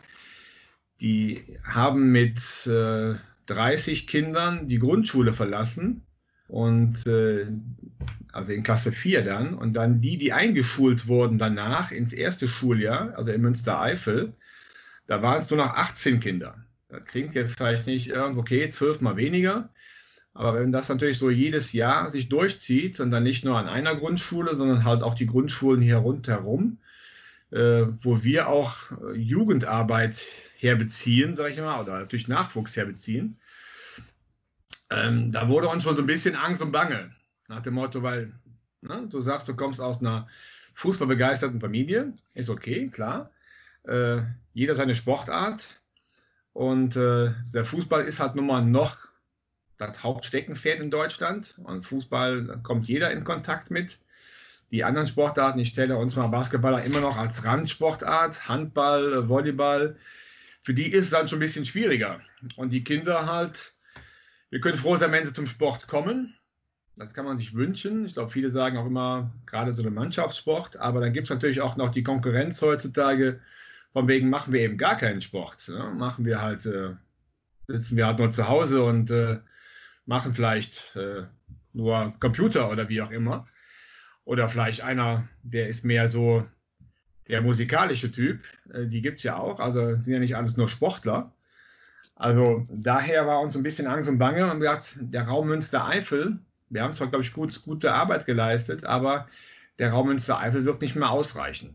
die 1.01 1.45
haben 1.65 2.13
mit 2.13 2.67
äh, 2.67 3.15
30 3.47 4.07
Kindern 4.07 4.69
die 4.69 4.79
Grundschule 4.79 5.33
verlassen 5.33 6.03
und 6.49 7.07
äh, 7.07 7.47
also 8.33 8.53
in 8.53 8.63
Klasse 8.63 8.93
4 8.93 9.23
dann 9.23 9.55
und 9.55 9.75
dann 9.75 10.01
die, 10.01 10.19
die 10.19 10.33
eingeschult 10.33 11.07
wurden 11.07 11.39
danach 11.39 11.91
ins 11.91 12.13
erste 12.13 12.47
Schuljahr, 12.47 13.17
also 13.17 13.33
in 13.33 13.41
Münstereifel, 13.41 14.35
da 15.07 15.23
waren 15.23 15.39
es 15.39 15.51
nur 15.51 15.59
noch 15.59 15.75
18 15.75 16.21
Kinder. 16.21 16.65
Das 16.89 17.05
klingt 17.07 17.35
jetzt 17.35 17.57
vielleicht 17.57 17.87
nicht 17.87 18.17
okay, 18.17 18.69
zwölfmal 18.69 19.17
weniger, 19.17 19.71
aber 20.33 20.61
wenn 20.61 20.73
das 20.73 20.89
natürlich 20.89 21.19
so 21.19 21.31
jedes 21.31 21.73
Jahr 21.73 22.09
sich 22.11 22.29
durchzieht 22.29 23.01
und 23.01 23.11
dann 23.11 23.25
nicht 23.25 23.45
nur 23.45 23.59
an 23.59 23.69
einer 23.69 23.97
Grundschule, 23.97 24.57
sondern 24.57 24.85
halt 24.85 25.03
auch 25.03 25.15
die 25.15 25.27
Grundschulen 25.27 25.81
hier 25.81 25.97
rundherum, 25.97 26.79
wo 28.03 28.23
wir 28.23 28.49
auch 28.49 28.77
äh, 28.93 29.17
Jugendarbeit 29.17 30.25
herbeziehen, 30.59 31.37
sage 31.37 31.51
ich 31.51 31.61
mal, 31.61 31.81
oder 31.81 31.99
natürlich 31.99 32.29
Nachwuchs 32.29 32.77
herbeziehen, 32.77 33.39
ähm, 34.91 35.33
da 35.33 35.49
wurde 35.49 35.69
uns 35.69 35.85
schon 35.85 35.97
so 35.97 36.03
ein 36.03 36.07
bisschen 36.07 36.37
Angst 36.37 36.63
und 36.63 36.73
Bange. 36.73 37.11
Nach 37.49 37.61
dem 37.61 37.75
Motto, 37.75 38.03
weil 38.03 38.33
ne, 38.83 39.07
du 39.09 39.21
sagst, 39.21 39.49
du 39.49 39.55
kommst 39.55 39.81
aus 39.81 40.01
einer 40.01 40.29
fußballbegeisterten 40.75 41.61
Familie, 41.61 42.13
ist 42.35 42.51
okay, 42.51 42.89
klar. 42.89 43.31
Äh, 43.85 44.23
jeder 44.53 44.75
seine 44.75 44.95
Sportart. 44.95 45.81
Und 46.53 46.97
äh, 46.97 47.33
der 47.55 47.65
Fußball 47.65 48.03
ist 48.03 48.21
halt 48.21 48.35
nun 48.35 48.47
mal 48.47 48.65
noch 48.65 49.09
das 49.79 50.03
Hauptsteckenpferd 50.03 50.81
in 50.81 50.91
Deutschland. 50.91 51.55
Und 51.63 51.85
Fußball 51.85 52.61
kommt 52.63 52.89
jeder 52.89 53.11
in 53.13 53.25
Kontakt 53.25 53.71
mit. 53.71 53.99
Die 54.71 54.85
anderen 54.85 55.09
Sportarten, 55.09 55.59
ich 55.59 55.69
stelle 55.69 55.97
uns 55.97 56.15
mal 56.15 56.29
Basketballer 56.29 56.85
immer 56.85 57.01
noch 57.01 57.17
als 57.17 57.45
Randsportart, 57.45 58.49
Handball, 58.49 59.29
Volleyball. 59.29 59.97
Für 60.63 60.75
die 60.75 60.93
ist 60.93 61.05
es 61.05 61.11
dann 61.11 61.27
schon 61.27 61.39
ein 61.39 61.41
bisschen 61.41 61.65
schwieriger. 61.65 62.21
Und 62.57 62.71
die 62.71 62.85
Kinder 62.85 63.27
halt, 63.27 63.73
wir 64.51 64.61
können 64.61 64.77
froh 64.77 64.97
sein, 64.97 65.11
wenn 65.11 65.25
sie 65.25 65.33
zum 65.33 65.47
Sport 65.47 65.89
kommen. 65.89 66.35
Das 66.97 67.15
kann 67.15 67.25
man 67.25 67.39
sich 67.39 67.55
wünschen. 67.55 68.05
Ich 68.05 68.15
glaube, 68.15 68.31
viele 68.31 68.51
sagen 68.51 68.77
auch 68.77 68.87
immer, 68.87 69.33
gerade 69.47 69.75
so 69.75 69.83
eine 69.83 69.91
Mannschaftssport. 69.91 70.77
Aber 70.77 71.01
dann 71.01 71.13
gibt 71.13 71.27
es 71.27 71.31
natürlich 71.31 71.61
auch 71.63 71.77
noch 71.77 71.91
die 71.91 72.03
Konkurrenz 72.05 72.63
heutzutage. 72.63 73.41
Von 73.93 74.07
wegen 74.07 74.31
machen 74.31 74.53
wir 74.53 74.61
eben 74.61 74.79
gar 74.79 74.97
keinen 74.97 75.21
Sport. 75.21 75.69
Ne? 75.69 75.93
Machen 75.97 76.25
wir 76.25 76.41
halt, 76.41 76.67
äh, 76.67 76.95
sitzen 77.67 77.97
wir 77.97 78.07
halt 78.07 78.19
nur 78.19 78.31
zu 78.31 78.47
Hause 78.47 78.85
und 78.85 79.11
äh, 79.11 79.41
machen 80.07 80.33
vielleicht 80.35 80.95
äh, 80.95 81.25
nur 81.73 82.13
Computer 82.21 82.71
oder 82.71 82.89
wie 82.89 83.03
auch 83.03 83.11
immer. 83.11 83.47
Oder 84.25 84.49
vielleicht 84.49 84.83
einer, 84.83 85.29
der 85.43 85.69
ist 85.69 85.85
mehr 85.85 86.09
so 86.09 86.47
der 87.29 87.43
musikalische 87.43 88.11
Typ. 88.11 88.43
Äh, 88.73 88.87
die 88.87 89.03
gibt 89.03 89.19
es 89.19 89.25
ja 89.25 89.37
auch. 89.37 89.61
Also 89.61 89.97
sind 90.01 90.13
ja 90.13 90.19
nicht 90.19 90.37
alles 90.37 90.57
nur 90.57 90.69
Sportler. 90.69 91.33
Also 92.17 92.67
daher 92.71 93.27
war 93.27 93.41
uns 93.41 93.57
ein 93.57 93.63
bisschen 93.63 93.87
Angst 93.87 94.09
und 94.09 94.19
Bange 94.19 94.45
und 94.51 94.61
wir 94.61 94.77
gesagt, 94.77 94.97
der 95.01 95.23
Raum 95.23 95.49
Münster-Eifel, 95.49 96.39
wir 96.69 96.83
haben 96.83 96.93
zwar, 96.93 97.09
glaube 97.09 97.25
ich, 97.25 97.33
gut, 97.33 97.63
gute 97.63 97.95
Arbeit 97.95 98.27
geleistet, 98.27 98.85
aber 98.85 99.27
der 99.79 99.91
Raum 99.91 100.09
Münster-Eifel 100.09 100.67
wird 100.67 100.83
nicht 100.83 100.97
mehr 100.97 101.11
ausreichen. 101.11 101.75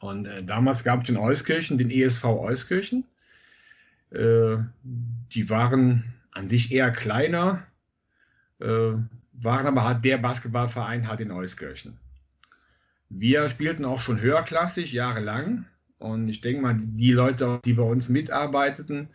Und 0.00 0.26
äh, 0.26 0.44
damals 0.44 0.84
gab 0.84 1.00
es 1.00 1.06
den 1.06 1.16
Euskirchen, 1.16 1.76
den 1.76 1.90
ESV 1.90 2.24
Euskirchen. 2.24 3.04
Äh, 4.10 4.58
die 4.82 5.50
waren 5.50 6.14
an 6.30 6.48
sich 6.48 6.70
eher 6.70 6.92
kleiner, 6.92 7.66
äh, 8.60 8.92
waren 9.40 9.66
aber 9.66 9.84
halt 9.84 10.04
der 10.04 10.18
Basketballverein 10.18 11.08
halt 11.08 11.20
in 11.20 11.30
Euskirchen. 11.30 11.98
Wir 13.08 13.48
spielten 13.48 13.84
auch 13.84 14.00
schon 14.00 14.20
höherklassig, 14.20 14.92
jahrelang. 14.92 15.64
Und 15.98 16.28
ich 16.28 16.40
denke 16.40 16.62
mal, 16.62 16.76
die 16.78 17.12
Leute, 17.12 17.60
die 17.64 17.72
bei 17.72 17.82
uns 17.82 18.08
mitarbeiteten, 18.08 19.08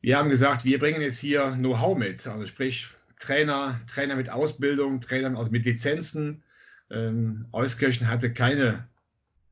wir 0.00 0.16
haben 0.16 0.30
gesagt, 0.30 0.64
wir 0.64 0.78
bringen 0.78 1.02
jetzt 1.02 1.18
hier 1.18 1.52
Know-how 1.52 1.96
mit. 1.96 2.26
Also 2.26 2.46
sprich, 2.46 2.88
Trainer, 3.18 3.80
Trainer 3.86 4.16
mit 4.16 4.30
Ausbildung, 4.30 5.00
Trainer 5.00 5.30
mit 5.50 5.64
Lizenzen. 5.66 6.42
Ähm, 6.90 7.46
Euskirchen 7.52 8.08
hatte 8.08 8.32
keine 8.32 8.88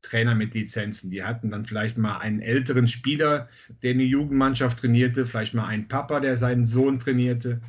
Trainer 0.01 0.35
mit 0.35 0.53
Lizenzen. 0.53 1.11
Die 1.11 1.23
hatten 1.23 1.51
dann 1.51 1.65
vielleicht 1.65 1.97
mal 1.97 2.17
einen 2.17 2.41
älteren 2.41 2.87
Spieler, 2.87 3.47
der 3.83 3.91
eine 3.91 4.03
Jugendmannschaft 4.03 4.79
trainierte, 4.79 5.25
vielleicht 5.25 5.53
mal 5.53 5.67
einen 5.67 5.87
Papa, 5.87 6.19
der 6.19 6.35
seinen 6.35 6.65
Sohn 6.65 6.99
trainierte. 6.99 7.61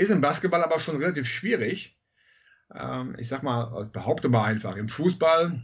Ist 0.00 0.08
im 0.08 0.22
Basketball 0.22 0.64
aber 0.64 0.80
schon 0.80 0.96
relativ 0.96 1.28
schwierig. 1.28 1.94
Ähm, 2.74 3.16
ich 3.18 3.28
sag 3.28 3.42
mal, 3.42 3.84
behaupte 3.92 4.30
mal 4.30 4.44
einfach, 4.44 4.76
im 4.76 4.88
Fußball, 4.88 5.62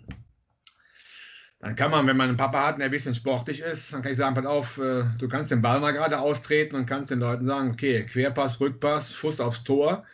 dann 1.59 1.75
kann 1.75 1.91
man, 1.91 2.07
wenn 2.07 2.19
man 2.19 2.29
einen 2.29 2.37
Papa 2.37 2.67
hat, 2.67 2.77
der 2.77 2.85
ein 2.85 2.91
bisschen 2.91 3.15
sportlich 3.15 3.61
ist, 3.61 3.95
dann 3.95 4.03
kann 4.03 4.13
ich 4.13 4.19
sagen, 4.19 4.35
pass 4.35 4.45
auf, 4.45 4.77
äh, 4.77 5.05
du 5.19 5.27
kannst 5.27 5.53
den 5.53 5.63
Ball 5.63 5.81
mal 5.81 5.93
gerade 5.93 6.21
austreten 6.21 6.77
und 6.77 6.85
kannst 6.85 7.11
den 7.11 7.21
Leuten 7.21 7.47
sagen, 7.47 7.71
okay, 7.71 8.05
Querpass, 8.05 8.61
Rückpass, 8.61 9.15
Schuss 9.15 9.41
aufs 9.41 9.65
Tor. 9.65 10.05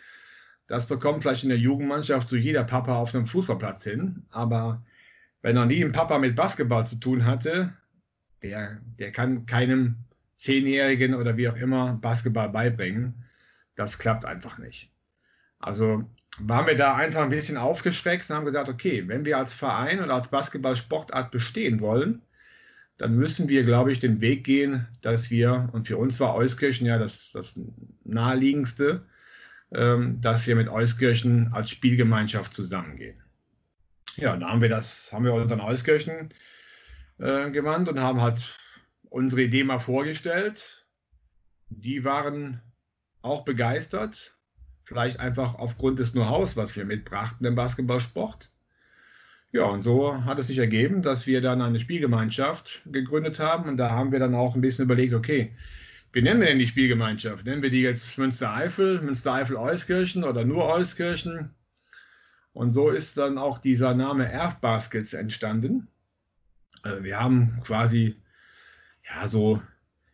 Das 0.69 0.87
bekommt 0.87 1.25
vielleicht 1.25 1.43
in 1.43 1.49
der 1.49 1.59
Jugendmannschaft 1.59 2.29
so 2.29 2.37
jeder 2.37 2.63
Papa 2.63 2.99
auf 2.99 3.13
einem 3.17 3.27
Fußballplatz 3.27 3.83
hin, 3.83 4.25
aber 4.31 4.85
wenn 5.41 5.57
noch 5.57 5.67
nie 5.67 5.85
ein 5.85 5.91
Papa 5.91 6.21
mit 6.21 6.37
Basketball 6.37 6.87
zu 6.87 6.95
tun 6.95 7.27
hatte, 7.27 7.73
der, 8.41 8.79
der 9.01 9.11
kann 9.11 9.47
keinem 9.47 9.97
Zehnjährigen 10.37 11.17
oder 11.17 11.37
wie 11.37 11.49
auch 11.49 11.57
immer 11.57 11.95
Basketball 11.95 12.51
beibringen. 12.51 13.25
Das 13.75 13.99
klappt 13.99 14.25
einfach 14.25 14.59
nicht. 14.59 14.91
Also 15.59 16.05
waren 16.39 16.67
wir 16.67 16.77
da 16.77 16.97
einfach 16.97 17.23
ein 17.23 17.29
bisschen 17.29 17.57
aufgeschreckt 17.57 18.29
und 18.29 18.37
haben 18.37 18.47
gesagt, 18.47 18.69
okay, 18.69 19.07
wenn 19.07 19.25
wir 19.25 19.39
als 19.39 19.53
Verein 19.53 20.03
oder 20.03 20.15
als 20.15 20.29
Basketballsportart 20.29 21.31
bestehen 21.31 21.81
wollen, 21.81 22.23
dann 22.99 23.17
müssen 23.17 23.49
wir, 23.49 23.65
glaube 23.65 23.93
ich, 23.93 23.99
den 23.99 24.21
Weg 24.21 24.45
gehen, 24.45 24.87
dass 25.01 25.31
wir, 25.31 25.69
und 25.73 25.87
für 25.87 25.97
uns 25.97 26.21
war 26.21 26.35
Euskirchen 26.35 26.87
ja 26.87 26.99
das, 26.99 27.33
das 27.33 27.61
naheliegendste, 28.05 29.07
ähm, 29.73 30.21
dass 30.21 30.47
wir 30.47 30.57
mit 30.57 30.69
Euskirchen 30.69 31.53
als 31.53 31.71
Spielgemeinschaft 31.71 32.55
zusammengehen. 32.55 33.23
Ja, 34.17 34.37
da 34.37 34.49
haben 34.49 34.61
wir 34.61 34.69
das, 34.69 35.13
haben 35.13 35.25
wir 35.25 35.35
uns 35.35 35.51
an 35.51 35.61
Euskirchen 35.61 36.33
äh, 37.19 37.51
gewandt 37.51 37.89
und 37.89 38.01
haben 38.01 38.21
halt 38.21 38.57
unsere 39.09 39.43
Idee 39.43 39.65
mal 39.65 39.79
vorgestellt. 39.79 40.87
Die 41.71 42.05
waren 42.05 42.61
auch 43.23 43.45
begeistert. 43.45 44.37
vielleicht 44.85 45.21
einfach 45.21 45.55
aufgrund 45.55 45.99
des 46.01 46.13
Know-hows, 46.13 46.57
was 46.57 46.77
wir 46.77 46.85
mitbrachten 46.85 47.47
im 47.47 47.55
Basketballsport. 47.55 48.51
Ja, 49.53 49.65
und 49.65 49.83
so 49.83 50.25
hat 50.25 50.39
es 50.39 50.49
sich 50.49 50.59
ergeben, 50.59 51.03
dass 51.03 51.27
wir 51.27 51.41
dann 51.41 51.63
eine 51.63 51.79
Spielgemeinschaft 51.79 52.83
gegründet 52.87 53.39
haben. 53.39 53.69
Und 53.69 53.77
da 53.77 53.91
haben 53.91 54.13
wir 54.13 54.19
dann 54.19 54.35
auch 54.35 54.55
ein 54.55 54.61
bisschen 54.61 54.87
überlegt, 54.87 55.15
okay, 55.15 55.55
wie 56.13 56.23
nennen 56.23 56.41
wir 56.41 56.49
denn 56.49 56.59
die 56.59 56.69
Spielgemeinschaft? 56.69 57.47
Nennen 57.47 57.63
wir 57.63 57.71
die 57.71 57.83
jetzt 57.83 58.19
Münster-Eifel, 58.19 59.03
Münster-Eifel-Euskirchen 59.03 60.25
oder 60.25 60.45
nur 60.45 60.67
Euskirchen? 60.67 61.55
Und 62.53 62.73
so 62.73 62.91
ist 62.91 63.17
dann 63.17 63.39
auch 63.39 63.59
dieser 63.59 63.95
Name 63.95 64.31
Erfbaskets 64.31 65.15
entstanden. 65.15 65.89
Äh, 66.85 67.03
wir 67.03 67.19
haben 67.19 67.61
quasi 67.65 68.17
ja 69.05 69.27
so 69.27 69.63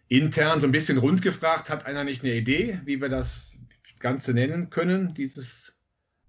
intern 0.08 0.60
so 0.60 0.66
ein 0.66 0.72
bisschen 0.72 0.98
rund 0.98 1.22
gefragt, 1.22 1.70
hat 1.70 1.86
einer 1.86 2.04
nicht 2.04 2.24
eine 2.24 2.34
Idee, 2.34 2.80
wie 2.84 3.00
wir 3.00 3.08
das 3.08 3.54
Ganze 4.00 4.32
nennen 4.32 4.70
können, 4.70 5.14
dieses 5.14 5.74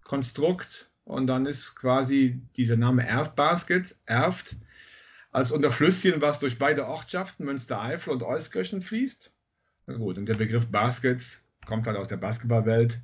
Konstrukt? 0.04 0.90
Und 1.06 1.28
dann 1.28 1.46
ist 1.46 1.76
quasi 1.76 2.42
dieser 2.56 2.78
Name 2.78 3.06
Erfbaskets, 3.06 4.02
erft, 4.06 4.56
als 5.32 5.52
Unterflüsschen, 5.52 6.22
was 6.22 6.40
durch 6.40 6.60
beide 6.60 6.88
Ortschaften, 6.88 7.46
Münster-Eifel 7.46 8.14
und 8.14 8.24
Euskirchen 8.24 8.82
fließt. 8.82 9.32
Na 9.88 9.98
gut, 9.98 10.18
und 10.18 10.26
der 10.26 10.36
Begriff 10.36 10.68
Baskets 10.68 11.42
kommt 11.66 11.88
halt 11.88 11.98
aus 11.98 12.08
der 12.08 12.18
Basketballwelt. 12.18 13.00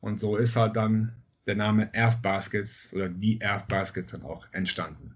Und 0.00 0.20
so 0.20 0.36
ist 0.36 0.56
halt 0.56 0.76
dann 0.76 1.14
der 1.46 1.56
Name 1.56 1.92
Erf 1.92 2.20
Baskets 2.22 2.92
oder 2.92 3.08
die 3.08 3.40
Erf 3.40 3.66
Baskets 3.66 4.12
dann 4.12 4.22
auch 4.22 4.46
entstanden. 4.52 5.14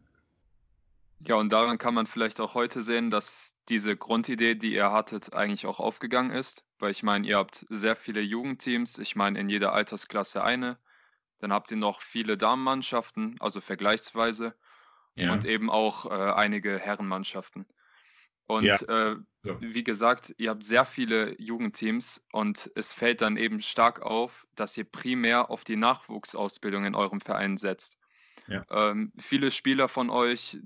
Ja, 1.27 1.37
und 1.37 1.51
daran 1.53 1.79
kann 1.79 1.95
man 1.95 2.07
vielleicht 2.07 2.41
auch 2.41 2.55
heute 2.55 2.83
sehen, 2.83 3.11
dass 3.11 3.55
diese 3.69 3.97
Grundidee, 3.97 4.55
die 4.55 4.75
ihr 4.75 4.93
hattet, 4.93 5.33
eigentlich 5.33 5.67
auch 5.67 5.81
aufgegangen 5.81 6.31
ist. 6.31 6.65
Weil 6.79 6.91
ich 6.91 7.03
meine, 7.03 7.27
ihr 7.27 7.39
habt 7.39 7.65
sehr 7.71 7.97
viele 7.97 8.21
Jugendteams, 8.21 8.99
ich 8.99 9.17
meine 9.17 9.41
in 9.41 9.49
jeder 9.49 9.73
Altersklasse 9.73 10.45
eine. 10.45 10.79
Dann 11.39 11.53
habt 11.53 11.71
ihr 11.71 11.77
noch 11.77 12.03
viele 12.03 12.37
Damenmannschaften, 12.37 13.37
also 13.41 13.61
vergleichsweise. 13.61 14.55
Ja. 15.15 15.33
Und 15.33 15.45
eben 15.45 15.71
auch 15.71 16.07
äh, 16.07 16.33
einige 16.33 16.79
Herrenmannschaften. 16.79 17.67
Und 18.47 18.65
ja. 18.65 18.77
äh, 18.77 19.17
so. 19.43 19.61
wie 19.61 19.85
gesagt, 19.85 20.35
ihr 20.37 20.51
habt 20.51 20.65
sehr 20.65 20.85
viele 20.85 21.41
Jugendteams 21.41 22.23
und 22.33 22.71
es 22.75 22.93
fällt 22.93 23.23
dann 23.23 23.37
eben 23.37 23.63
stark 23.63 24.03
auf, 24.03 24.47
dass 24.55 24.77
ihr 24.77 24.85
primär 24.85 25.51
auf 25.51 25.65
die 25.65 25.77
Nachwuchsausbildung 25.77 26.85
in 26.85 26.95
eurem 26.95 27.21
Verein 27.21 27.57
setzt. 27.57 27.97
Ja. 28.49 28.65
Ähm, 28.71 29.13
viele 29.19 29.51
Spieler 29.51 29.89
von 29.89 30.11
euch, 30.11 30.59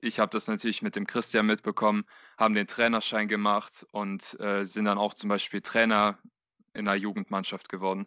ich 0.00 0.18
habe 0.18 0.30
das 0.30 0.46
natürlich 0.48 0.82
mit 0.82 0.96
dem 0.96 1.06
Christian 1.06 1.46
mitbekommen, 1.46 2.04
haben 2.38 2.54
den 2.54 2.66
Trainerschein 2.66 3.28
gemacht 3.28 3.86
und 3.92 4.38
äh, 4.40 4.64
sind 4.64 4.86
dann 4.86 4.98
auch 4.98 5.14
zum 5.14 5.28
Beispiel 5.28 5.60
Trainer 5.60 6.18
in 6.74 6.88
einer 6.88 6.96
Jugendmannschaft 6.96 7.68
geworden. 7.68 8.06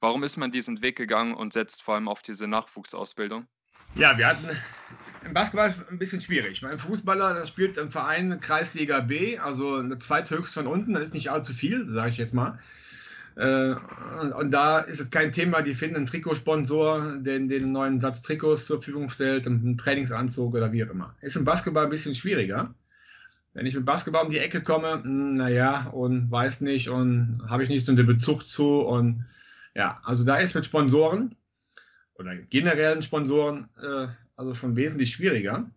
Warum 0.00 0.22
ist 0.22 0.36
man 0.36 0.50
diesen 0.50 0.82
Weg 0.82 0.96
gegangen 0.96 1.34
und 1.34 1.52
setzt 1.52 1.82
vor 1.82 1.94
allem 1.94 2.08
auf 2.08 2.22
diese 2.22 2.48
Nachwuchsausbildung? 2.48 3.46
Ja, 3.94 4.16
wir 4.16 4.26
hatten 4.26 4.48
im 5.24 5.34
Basketball 5.34 5.74
ein 5.90 5.98
bisschen 5.98 6.20
schwierig. 6.20 6.62
Mein 6.62 6.78
Fußballer, 6.78 7.34
das 7.34 7.48
spielt 7.48 7.76
im 7.76 7.90
Verein 7.90 8.40
Kreisliga 8.40 9.00
B, 9.00 9.38
also 9.38 9.76
eine 9.76 9.98
zweithöchst 9.98 10.54
von 10.54 10.66
unten, 10.66 10.94
das 10.94 11.04
ist 11.04 11.14
nicht 11.14 11.30
allzu 11.30 11.52
viel, 11.52 11.86
sage 11.92 12.10
ich 12.10 12.16
jetzt 12.16 12.34
mal. 12.34 12.58
Äh, 13.40 13.74
und 14.38 14.50
da 14.50 14.80
ist 14.80 15.00
es 15.00 15.10
kein 15.10 15.32
Thema, 15.32 15.62
die 15.62 15.74
finden 15.74 15.96
einen 15.96 16.06
Trikotsponsor, 16.06 17.16
der 17.20 17.38
den 17.38 17.72
neuen 17.72 17.98
Satz 17.98 18.20
Trikots 18.20 18.66
zur 18.66 18.76
Verfügung 18.76 19.08
stellt, 19.08 19.46
einen 19.46 19.78
Trainingsanzug 19.78 20.54
oder 20.54 20.72
wie 20.72 20.84
auch 20.84 20.90
immer. 20.90 21.16
Ist 21.22 21.36
im 21.36 21.46
Basketball 21.46 21.84
ein 21.84 21.90
bisschen 21.90 22.14
schwieriger. 22.14 22.74
Wenn 23.54 23.64
ich 23.64 23.74
mit 23.74 23.86
Basketball 23.86 24.26
um 24.26 24.30
die 24.30 24.38
Ecke 24.38 24.62
komme, 24.62 25.02
hm, 25.02 25.36
naja, 25.36 25.88
und 25.88 26.30
weiß 26.30 26.60
nicht 26.60 26.90
und 26.90 27.42
habe 27.48 27.64
ich 27.64 27.70
nicht 27.70 27.86
so 27.86 27.92
einen 27.92 28.06
Bezug 28.06 28.44
zu 28.44 28.80
und 28.80 29.24
ja, 29.74 30.00
also 30.04 30.24
da 30.24 30.36
ist 30.36 30.54
mit 30.54 30.66
Sponsoren 30.66 31.34
oder 32.14 32.36
generellen 32.36 33.02
Sponsoren 33.02 33.70
äh, 33.82 34.08
also 34.36 34.54
schon 34.54 34.76
wesentlich 34.76 35.12
schwieriger. 35.12 35.70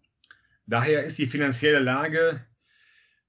Daher 0.68 1.04
ist 1.04 1.18
die 1.18 1.28
finanzielle 1.28 1.80
Lage 1.80 2.42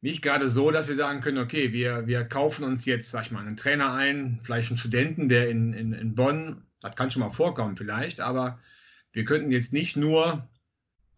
nicht 0.04 0.20
gerade 0.20 0.50
so, 0.50 0.70
dass 0.70 0.86
wir 0.86 0.96
sagen 0.96 1.22
können, 1.22 1.38
okay, 1.38 1.72
wir, 1.72 2.06
wir 2.06 2.24
kaufen 2.24 2.62
uns 2.62 2.84
jetzt, 2.84 3.10
sag 3.10 3.24
ich 3.24 3.30
mal, 3.30 3.40
einen 3.40 3.56
Trainer 3.56 3.94
ein, 3.94 4.38
vielleicht 4.42 4.68
einen 4.68 4.76
Studenten, 4.76 5.30
der 5.30 5.48
in, 5.48 5.72
in, 5.72 5.94
in 5.94 6.14
Bonn, 6.14 6.62
das 6.80 6.94
kann 6.94 7.10
schon 7.10 7.20
mal 7.20 7.30
vorkommen 7.30 7.74
vielleicht, 7.74 8.20
aber 8.20 8.58
wir 9.12 9.24
könnten 9.24 9.50
jetzt 9.50 9.72
nicht 9.72 9.96
nur 9.96 10.46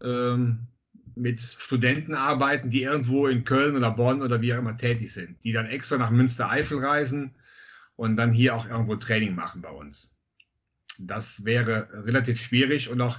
ähm, 0.01 0.69
mit 1.17 1.41
Studenten 1.41 2.15
arbeiten, 2.15 2.71
die 2.71 2.85
irgendwo 2.85 3.27
in 3.27 3.43
Köln 3.43 3.75
oder 3.75 3.91
Bonn 3.91 4.23
oder 4.23 4.41
wie 4.41 4.55
auch 4.55 4.59
immer 4.59 4.77
tätig 4.77 5.13
sind, 5.13 5.43
die 5.43 5.51
dann 5.51 5.67
extra 5.67 5.97
nach 5.97 6.11
Münster-Eifel 6.13 6.79
reisen 6.79 7.35
und 7.97 8.17
dann 8.17 8.31
hier 8.31 8.55
auch 8.55 8.69
irgendwo 8.69 8.95
Training 8.95 9.35
machen 9.35 9.63
bei 9.63 9.71
uns. 9.71 10.13
Das 11.01 11.45
wäre 11.45 11.89
relativ 12.07 12.41
schwierig 12.41 12.89
und 12.89 13.01
auch 13.01 13.19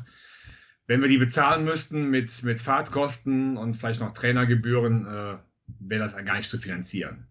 wenn 0.85 1.01
wir 1.01 1.09
die 1.09 1.17
bezahlen 1.17 1.65
müssten 1.65 2.09
mit, 2.09 2.41
mit 2.43 2.61
Fahrtkosten 2.61 3.57
und 3.57 3.75
vielleicht 3.75 3.99
noch 3.99 4.13
Trainergebühren, 4.13 5.05
äh, 5.05 5.37
wäre 5.79 6.03
das 6.03 6.15
gar 6.15 6.35
nicht 6.35 6.49
zu 6.49 6.57
finanzieren. 6.57 7.27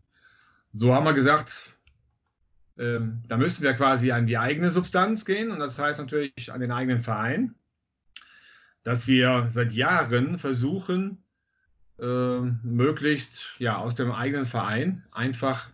So 0.74 0.94
haben 0.94 1.04
wir 1.04 1.14
gesagt, 1.14 1.76
äh, 2.76 3.00
da 3.26 3.36
müssten 3.36 3.62
wir 3.62 3.74
quasi 3.74 4.12
an 4.12 4.26
die 4.26 4.38
eigene 4.38 4.70
Substanz 4.70 5.24
gehen 5.24 5.50
und 5.50 5.58
das 5.58 5.78
heißt 5.78 5.98
natürlich 5.98 6.52
an 6.52 6.60
den 6.60 6.72
eigenen 6.72 7.00
Verein, 7.00 7.54
dass 8.82 9.06
wir 9.06 9.48
seit 9.50 9.72
Jahren 9.72 10.38
versuchen, 10.38 11.22
äh, 11.98 12.40
möglichst 12.62 13.54
ja, 13.58 13.78
aus 13.78 13.94
dem 13.94 14.12
eigenen 14.12 14.46
Verein 14.46 15.04
einfach 15.12 15.70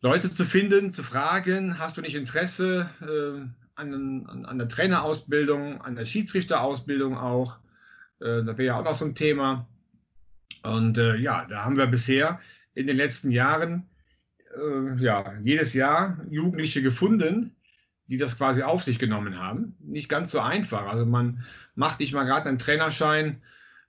Leute 0.00 0.32
zu 0.32 0.44
finden, 0.44 0.92
zu 0.92 1.02
fragen, 1.02 1.78
hast 1.78 1.96
du 1.96 2.00
nicht 2.00 2.14
Interesse 2.14 2.90
äh, 3.00 3.46
an, 3.74 4.26
an, 4.26 4.44
an, 4.44 4.58
der 4.58 4.68
Trainerausbildung, 4.68 5.80
an 5.80 5.96
der 5.96 6.04
Schiedsrichterausbildung 6.04 7.16
auch? 7.16 7.58
Äh, 8.20 8.44
das 8.44 8.58
wäre 8.58 8.64
ja 8.64 8.78
auch 8.78 8.84
noch 8.84 8.94
so 8.94 9.04
ein 9.04 9.14
Thema. 9.14 9.66
Und 10.62 10.98
äh, 10.98 11.16
ja, 11.16 11.46
da 11.48 11.64
haben 11.64 11.76
wir 11.76 11.86
bisher 11.86 12.40
in 12.74 12.86
den 12.86 12.96
letzten 12.96 13.30
Jahren 13.30 13.88
äh, 14.56 15.02
ja, 15.02 15.34
jedes 15.42 15.74
Jahr 15.74 16.18
Jugendliche 16.30 16.82
gefunden, 16.82 17.54
die 18.06 18.16
das 18.16 18.36
quasi 18.36 18.62
auf 18.62 18.82
sich 18.82 18.98
genommen 18.98 19.38
haben. 19.38 19.76
Nicht 19.80 20.08
ganz 20.08 20.30
so 20.30 20.40
einfach. 20.40 20.86
Also 20.86 21.06
man 21.06 21.44
macht 21.74 22.00
nicht 22.00 22.12
mal 22.12 22.24
gerade 22.24 22.48
einen 22.48 22.58
Trainerschein 22.58 23.42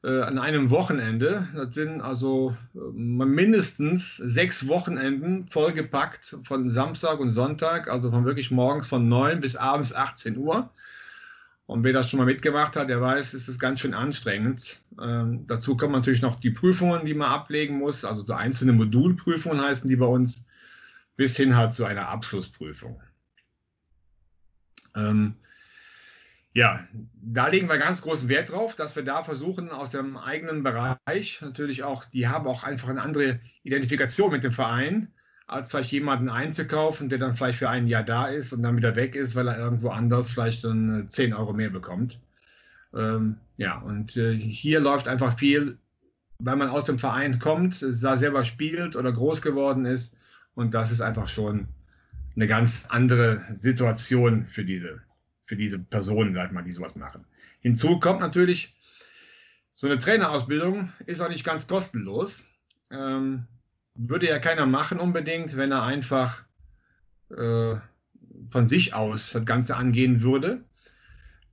äh, 0.03 0.21
an 0.21 0.37
einem 0.37 0.69
Wochenende. 0.69 1.47
Das 1.53 1.73
sind 1.75 2.01
also 2.01 2.55
äh, 2.75 2.79
mindestens 2.93 4.17
sechs 4.17 4.67
Wochenenden 4.67 5.47
vollgepackt 5.49 6.37
von 6.43 6.69
Samstag 6.69 7.19
und 7.19 7.31
Sonntag, 7.31 7.89
also 7.89 8.11
von 8.11 8.25
wirklich 8.25 8.51
morgens 8.51 8.87
von 8.87 9.09
9 9.09 9.41
bis 9.41 9.55
abends 9.55 9.93
18 9.93 10.37
Uhr. 10.37 10.69
Und 11.67 11.83
wer 11.83 11.93
das 11.93 12.09
schon 12.09 12.19
mal 12.19 12.25
mitgemacht 12.25 12.75
hat, 12.75 12.89
der 12.89 13.01
weiß, 13.01 13.33
es 13.33 13.47
ist 13.47 13.59
ganz 13.59 13.79
schön 13.79 13.95
anstrengend. 13.95 14.81
Ähm, 15.01 15.47
dazu 15.47 15.75
kommen 15.75 15.93
natürlich 15.93 16.21
noch 16.21 16.39
die 16.39 16.51
Prüfungen, 16.51 17.05
die 17.05 17.15
man 17.15 17.31
ablegen 17.31 17.79
muss, 17.79 18.05
also 18.05 18.23
so 18.23 18.33
einzelne 18.33 18.73
Modulprüfungen 18.73 19.61
heißen 19.61 19.89
die 19.89 19.95
bei 19.95 20.05
uns, 20.05 20.47
bis 21.15 21.35
hin 21.35 21.55
halt 21.55 21.73
zu 21.73 21.85
einer 21.85 22.09
Abschlussprüfung. 22.09 23.01
Ähm, 24.95 25.35
ja, 26.53 26.87
da 27.21 27.47
legen 27.47 27.67
wir 27.67 27.77
ganz 27.77 28.01
großen 28.01 28.29
Wert 28.29 28.51
drauf, 28.51 28.75
dass 28.75 28.95
wir 28.95 29.03
da 29.03 29.23
versuchen, 29.23 29.71
aus 29.71 29.89
dem 29.89 30.17
eigenen 30.17 30.63
Bereich 30.63 31.41
natürlich 31.41 31.83
auch, 31.83 32.05
die 32.05 32.27
haben 32.27 32.47
auch 32.47 32.63
einfach 32.63 32.89
eine 32.89 33.01
andere 33.01 33.41
Identifikation 33.63 34.31
mit 34.31 34.43
dem 34.43 34.53
Verein, 34.53 35.11
als 35.47 35.71
vielleicht 35.71 35.91
jemanden 35.91 36.29
einzukaufen, 36.29 37.09
der 37.09 37.19
dann 37.19 37.35
vielleicht 37.35 37.59
für 37.59 37.69
ein 37.69 37.87
Jahr 37.87 38.03
da 38.03 38.27
ist 38.27 38.53
und 38.53 38.63
dann 38.63 38.77
wieder 38.77 38.95
weg 38.95 39.15
ist, 39.15 39.35
weil 39.35 39.47
er 39.47 39.57
irgendwo 39.57 39.89
anders 39.89 40.31
vielleicht 40.31 40.63
dann 40.63 41.07
10 41.09 41.33
Euro 41.33 41.53
mehr 41.53 41.69
bekommt. 41.69 42.19
Ähm, 42.93 43.37
ja, 43.57 43.77
und 43.79 44.17
äh, 44.17 44.35
hier 44.35 44.79
läuft 44.79 45.07
einfach 45.07 45.37
viel, 45.37 45.77
weil 46.39 46.55
man 46.55 46.69
aus 46.69 46.85
dem 46.85 46.97
Verein 46.97 47.39
kommt, 47.39 47.81
da 47.81 48.17
selber 48.17 48.43
spielt 48.43 48.95
oder 48.95 49.11
groß 49.11 49.41
geworden 49.41 49.85
ist. 49.85 50.15
Und 50.55 50.73
das 50.73 50.91
ist 50.91 51.01
einfach 51.01 51.27
schon 51.27 51.67
eine 52.35 52.47
ganz 52.47 52.87
andere 52.89 53.41
Situation 53.53 54.47
für 54.47 54.65
diese 54.65 55.01
für 55.45 55.55
diese 55.55 55.79
Personen, 55.79 56.33
sag 56.33 56.51
mal, 56.51 56.63
die 56.63 56.73
sowas 56.73 56.95
machen. 56.95 57.23
Hinzu 57.61 57.99
kommt 57.99 58.19
natürlich, 58.19 58.75
so 59.73 59.87
eine 59.87 59.99
Trainerausbildung 59.99 60.91
ist 61.05 61.21
auch 61.21 61.29
nicht 61.29 61.43
ganz 61.45 61.67
kostenlos. 61.67 62.47
Ähm, 62.91 63.45
würde 63.95 64.27
ja 64.27 64.39
keiner 64.39 64.65
machen 64.65 64.99
unbedingt, 64.99 65.55
wenn 65.55 65.71
er 65.71 65.83
einfach 65.83 66.43
äh, 67.29 67.75
von 68.49 68.67
sich 68.67 68.93
aus 68.93 69.31
das 69.31 69.45
Ganze 69.45 69.75
angehen 69.75 70.21
würde. 70.21 70.63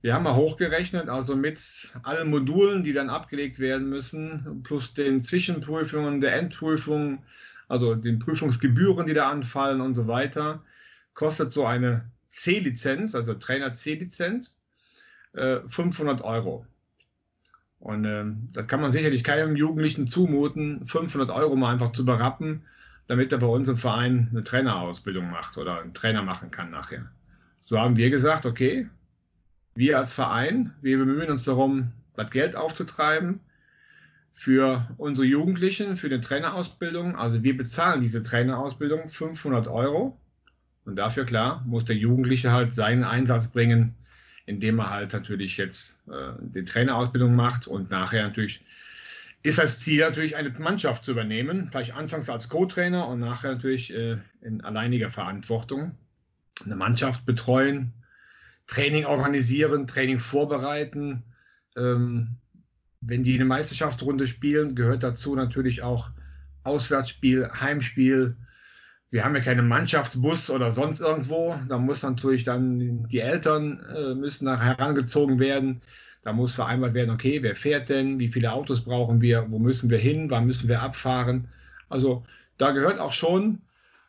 Wir 0.01 0.13
haben 0.13 0.23
mal 0.23 0.35
hochgerechnet, 0.35 1.07
also 1.07 1.35
mit 1.35 1.93
allen 2.03 2.29
Modulen, 2.29 2.83
die 2.83 2.91
dann 2.91 3.09
abgelegt 3.09 3.59
werden 3.59 3.89
müssen, 3.89 4.61
plus 4.63 4.93
den 4.93 5.23
Zwischenprüfungen, 5.23 6.19
der 6.19 6.35
Endprüfung, 6.35 7.23
also 7.69 7.95
den 7.95 8.19
Prüfungsgebühren, 8.19 9.07
die 9.07 9.13
da 9.13 9.29
anfallen 9.29 9.79
und 9.79 9.95
so 9.95 10.07
weiter, 10.07 10.61
kostet 11.13 11.53
so 11.53 11.65
eine 11.65 12.11
C-Lizenz, 12.27 13.15
also 13.15 13.33
Trainer 13.35 13.71
C-Lizenz, 13.71 14.59
äh, 15.33 15.59
500 15.67 16.21
Euro. 16.21 16.65
Und 17.83 18.05
äh, 18.05 18.23
das 18.53 18.69
kann 18.69 18.79
man 18.79 18.93
sicherlich 18.93 19.25
keinem 19.25 19.57
Jugendlichen 19.57 20.07
zumuten, 20.07 20.85
500 20.85 21.29
Euro 21.31 21.57
mal 21.57 21.73
einfach 21.73 21.91
zu 21.91 22.05
berappen, 22.05 22.63
damit 23.07 23.33
er 23.33 23.39
bei 23.39 23.47
uns 23.47 23.67
im 23.67 23.75
Verein 23.75 24.29
eine 24.31 24.41
Trainerausbildung 24.41 25.29
macht 25.29 25.57
oder 25.57 25.81
einen 25.81 25.93
Trainer 25.93 26.23
machen 26.23 26.49
kann 26.49 26.71
nachher. 26.71 27.11
So 27.59 27.77
haben 27.77 27.97
wir 27.97 28.09
gesagt, 28.09 28.45
okay, 28.45 28.87
wir 29.75 29.99
als 29.99 30.13
Verein, 30.13 30.73
wir 30.81 30.97
bemühen 30.97 31.29
uns 31.29 31.43
darum, 31.43 31.91
das 32.15 32.31
Geld 32.31 32.55
aufzutreiben 32.55 33.41
für 34.31 34.87
unsere 34.95 35.27
Jugendlichen, 35.27 35.97
für 35.97 36.07
die 36.07 36.21
Trainerausbildung. 36.21 37.17
Also 37.17 37.43
wir 37.43 37.57
bezahlen 37.57 37.99
diese 37.99 38.23
Trainerausbildung 38.23 39.09
500 39.09 39.67
Euro. 39.67 40.17
Und 40.85 40.95
dafür, 40.95 41.25
klar, 41.25 41.61
muss 41.65 41.83
der 41.83 41.97
Jugendliche 41.97 42.53
halt 42.53 42.71
seinen 42.71 43.03
Einsatz 43.03 43.49
bringen, 43.49 43.93
indem 44.45 44.79
er 44.79 44.89
halt 44.89 45.13
natürlich 45.13 45.57
jetzt 45.57 46.01
äh, 46.07 46.33
die 46.39 46.65
Trainerausbildung 46.65 47.35
macht 47.35 47.67
und 47.67 47.89
nachher 47.89 48.23
natürlich 48.23 48.63
ist 49.43 49.59
das 49.59 49.79
Ziel 49.79 49.99
natürlich 49.99 50.37
eine 50.37 50.49
Mannschaft 50.51 51.03
zu 51.03 51.11
übernehmen, 51.11 51.67
vielleicht 51.69 51.95
anfangs 51.95 52.29
als 52.29 52.47
Co-Trainer 52.47 53.07
und 53.07 53.19
nachher 53.19 53.53
natürlich 53.53 53.93
äh, 53.93 54.17
in 54.41 54.61
alleiniger 54.61 55.11
Verantwortung 55.11 55.97
eine 56.65 56.75
Mannschaft 56.75 57.25
betreuen, 57.25 57.93
Training 58.67 59.05
organisieren, 59.05 59.87
Training 59.87 60.19
vorbereiten. 60.19 61.23
Ähm, 61.75 62.37
wenn 63.01 63.23
die 63.23 63.35
eine 63.35 63.45
Meisterschaftsrunde 63.45 64.27
spielen, 64.27 64.75
gehört 64.75 65.03
dazu 65.03 65.35
natürlich 65.35 65.81
auch 65.81 66.11
Auswärtsspiel, 66.63 67.49
Heimspiel. 67.59 68.37
Wir 69.13 69.23
haben 69.23 69.35
ja 69.35 69.41
keinen 69.41 69.67
Mannschaftsbus 69.67 70.49
oder 70.49 70.71
sonst 70.71 70.99
irgendwo. 70.99 71.55
Da 71.69 71.77
muss 71.77 72.01
natürlich 72.01 72.45
dann 72.45 73.03
die 73.09 73.19
Eltern 73.19 73.79
äh, 73.95 74.15
müssen 74.15 74.45
nach 74.45 74.59
herangezogen 74.59 75.37
werden. 75.37 75.81
Da 76.23 76.33
muss 76.33 76.53
vereinbart 76.53 76.95
werden, 76.95 77.11
okay, 77.11 77.43
wer 77.43 77.55
fährt 77.55 77.89
denn? 77.89 78.17
Wie 78.17 78.29
viele 78.29 78.51
Autos 78.51 78.83
brauchen 78.83 79.21
wir? 79.21 79.51
Wo 79.51 79.59
müssen 79.59 79.91
wir 79.91 79.99
hin? 79.99 80.31
Wann 80.31 80.47
müssen 80.47 80.67
wir 80.67 80.81
abfahren? 80.81 81.47
Also 81.89 82.23
da 82.57 82.71
gehört 82.71 82.99
auch 82.99 83.13
schon 83.13 83.61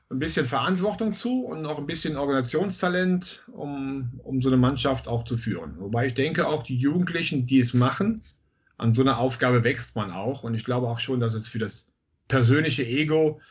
ein 0.09 0.21
bisschen 0.21 0.47
Verantwortung 0.47 1.12
zu 1.12 1.45
und 1.45 1.67
auch 1.67 1.79
ein 1.79 1.87
bisschen 1.87 2.17
Organisationstalent, 2.17 3.45
um, 3.53 4.19
um 4.25 4.40
so 4.40 4.49
eine 4.49 4.57
Mannschaft 4.57 5.07
auch 5.07 5.25
zu 5.25 5.37
führen. 5.37 5.75
Wobei 5.81 6.07
ich 6.07 6.14
denke, 6.14 6.49
auch 6.49 6.62
die 6.62 6.79
Jugendlichen, 6.79 7.45
die 7.45 7.59
es 7.59 7.75
machen, 7.75 8.23
an 8.79 8.95
so 8.95 9.03
einer 9.03 9.19
Aufgabe 9.19 9.64
wächst 9.64 9.97
man 9.97 10.11
auch. 10.11 10.45
Und 10.45 10.55
ich 10.55 10.64
glaube 10.64 10.88
auch 10.88 10.99
schon, 10.99 11.21
dass 11.21 11.35
es 11.35 11.47
für 11.47 11.59
das 11.59 11.93
persönliche 12.27 12.87
Ego 12.87 13.43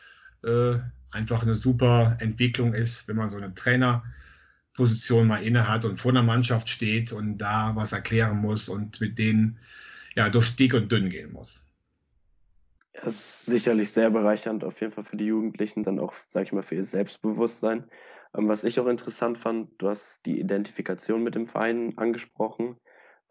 äh, 0.42 0.78
einfach 1.14 1.42
eine 1.42 1.54
super 1.54 2.16
Entwicklung 2.20 2.74
ist, 2.74 3.08
wenn 3.08 3.16
man 3.16 3.30
so 3.30 3.36
eine 3.36 3.54
Trainerposition 3.54 5.26
mal 5.26 5.42
inne 5.42 5.68
hat 5.68 5.84
und 5.84 5.98
vor 5.98 6.12
einer 6.12 6.22
Mannschaft 6.22 6.68
steht 6.68 7.12
und 7.12 7.38
da 7.38 7.74
was 7.74 7.92
erklären 7.92 8.38
muss 8.38 8.68
und 8.68 9.00
mit 9.00 9.18
denen 9.18 9.58
ja 10.14 10.28
durch 10.28 10.56
dick 10.56 10.74
und 10.74 10.90
dünn 10.90 11.08
gehen 11.08 11.32
muss. 11.32 11.64
Das 13.02 13.14
ist 13.14 13.46
sicherlich 13.46 13.90
sehr 13.90 14.10
bereichernd, 14.10 14.64
auf 14.64 14.80
jeden 14.80 14.92
Fall 14.92 15.04
für 15.04 15.16
die 15.16 15.26
Jugendlichen, 15.26 15.82
dann 15.82 15.98
auch, 15.98 16.14
sage 16.28 16.46
ich 16.46 16.52
mal, 16.52 16.62
für 16.62 16.76
ihr 16.76 16.84
Selbstbewusstsein. 16.84 17.84
Ähm, 18.36 18.48
was 18.48 18.64
ich 18.64 18.80
auch 18.80 18.86
interessant 18.86 19.36
fand, 19.36 19.70
du 19.78 19.88
hast 19.88 20.24
die 20.26 20.40
Identifikation 20.40 21.22
mit 21.22 21.34
dem 21.34 21.46
Verein 21.46 21.98
angesprochen. 21.98 22.76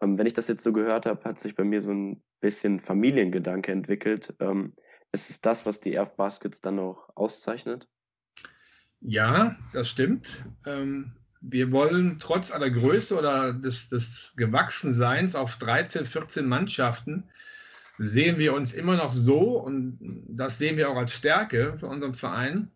Ähm, 0.00 0.18
wenn 0.18 0.26
ich 0.26 0.34
das 0.34 0.48
jetzt 0.48 0.64
so 0.64 0.72
gehört 0.72 1.06
habe, 1.06 1.24
hat 1.24 1.40
sich 1.40 1.54
bei 1.54 1.64
mir 1.64 1.80
so 1.80 1.92
ein 1.92 2.22
bisschen 2.40 2.78
Familiengedanke 2.78 3.72
entwickelt. 3.72 4.34
Ist 5.14 5.30
es 5.30 5.40
das, 5.40 5.64
was 5.64 5.78
die 5.78 5.94
Erf 5.94 6.16
Baskets 6.16 6.60
dann 6.60 6.80
auch 6.80 7.08
auszeichnet? 7.14 7.86
Ja, 9.00 9.54
das 9.72 9.88
stimmt. 9.88 10.44
Ähm, 10.66 11.12
wir 11.40 11.70
wollen 11.70 12.18
trotz 12.18 12.50
aller 12.50 12.68
Größe 12.68 13.16
oder 13.16 13.52
des, 13.52 13.88
des 13.88 14.34
Gewachsenseins 14.36 15.36
auf 15.36 15.56
13, 15.58 16.04
14 16.04 16.48
Mannschaften 16.48 17.22
sehen 17.96 18.38
wir 18.38 18.54
uns 18.54 18.74
immer 18.74 18.96
noch 18.96 19.12
so, 19.12 19.60
und 19.60 20.00
das 20.26 20.58
sehen 20.58 20.76
wir 20.76 20.90
auch 20.90 20.96
als 20.96 21.12
Stärke 21.12 21.78
für 21.78 21.86
unseren 21.86 22.14
Verein, 22.14 22.72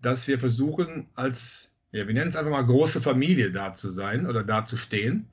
dass 0.00 0.26
wir 0.26 0.40
versuchen, 0.40 1.10
als, 1.14 1.68
ja, 1.92 2.08
wir 2.08 2.14
nennen 2.14 2.30
es 2.30 2.34
einfach 2.34 2.50
mal 2.50 2.66
große 2.66 3.00
Familie 3.00 3.52
da 3.52 3.76
zu 3.76 3.92
sein 3.92 4.26
oder 4.26 4.42
da 4.42 4.64
zu 4.64 4.76
stehen, 4.76 5.28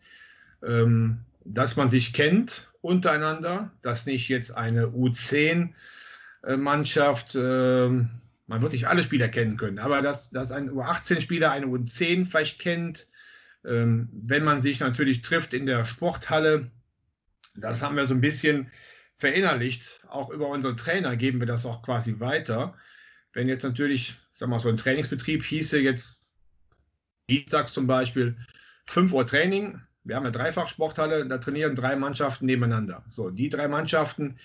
ähm, 0.62 1.22
dass 1.44 1.76
man 1.76 1.90
sich 1.90 2.14
kennt 2.14 2.72
untereinander, 2.82 3.72
dass 3.82 4.06
nicht 4.06 4.28
jetzt 4.30 4.56
eine 4.56 4.90
U10-Mannschaft, 4.90 5.74
äh, 7.36 7.90
man 8.50 8.62
wird 8.62 8.74
nicht 8.74 8.88
alle 8.88 9.04
Spieler 9.04 9.28
kennen 9.28 9.58
können, 9.58 9.80
aber 9.80 10.02
dass, 10.02 10.30
dass 10.32 10.52
ein 10.52 10.72
U18-Spieler 10.72 11.52
eine 11.52 11.68
U10 11.68 12.26
vielleicht 12.26 12.60
kennt, 12.60 13.08
ähm, 13.66 14.10
wenn 14.12 14.44
man 14.44 14.62
sich 14.62 14.80
natürlich 14.80 15.22
trifft 15.22 15.54
in 15.54 15.66
der 15.66 15.86
Sporthalle, 15.86 16.72
das 17.56 17.82
haben 17.82 17.96
wir 17.96 18.06
so 18.06 18.14
ein 18.14 18.22
bisschen 18.22 18.72
verinnerlicht. 19.18 20.02
Auch 20.08 20.30
über 20.30 20.48
unsere 20.48 20.76
Trainer 20.76 21.16
geben 21.18 21.40
wir 21.42 21.48
das 21.48 21.66
auch 21.66 21.84
quasi 21.84 22.20
weiter. 22.20 22.74
Wenn 23.34 23.48
jetzt 23.48 23.64
natürlich, 23.64 24.16
sag 24.32 24.50
mal, 24.50 24.60
so 24.60 24.70
ein 24.70 24.78
Trainingsbetrieb 24.78 25.44
hieße 25.44 25.80
jetzt 25.80 26.30
Dienstags 27.30 27.74
zum 27.74 27.86
Beispiel 27.86 28.38
5 28.88 29.14
Uhr 29.14 29.28
Training. 29.28 29.80
Wir 30.04 30.16
haben 30.16 30.26
eine 30.26 30.32
Dreifachsporthalle, 30.32 31.28
da 31.28 31.38
trainieren 31.38 31.76
drei 31.76 31.96
Mannschaften 31.96 32.46
nebeneinander. 32.46 33.04
So, 33.10 33.30
die 33.30 33.50
drei 33.50 33.68
Mannschaften 33.68 34.40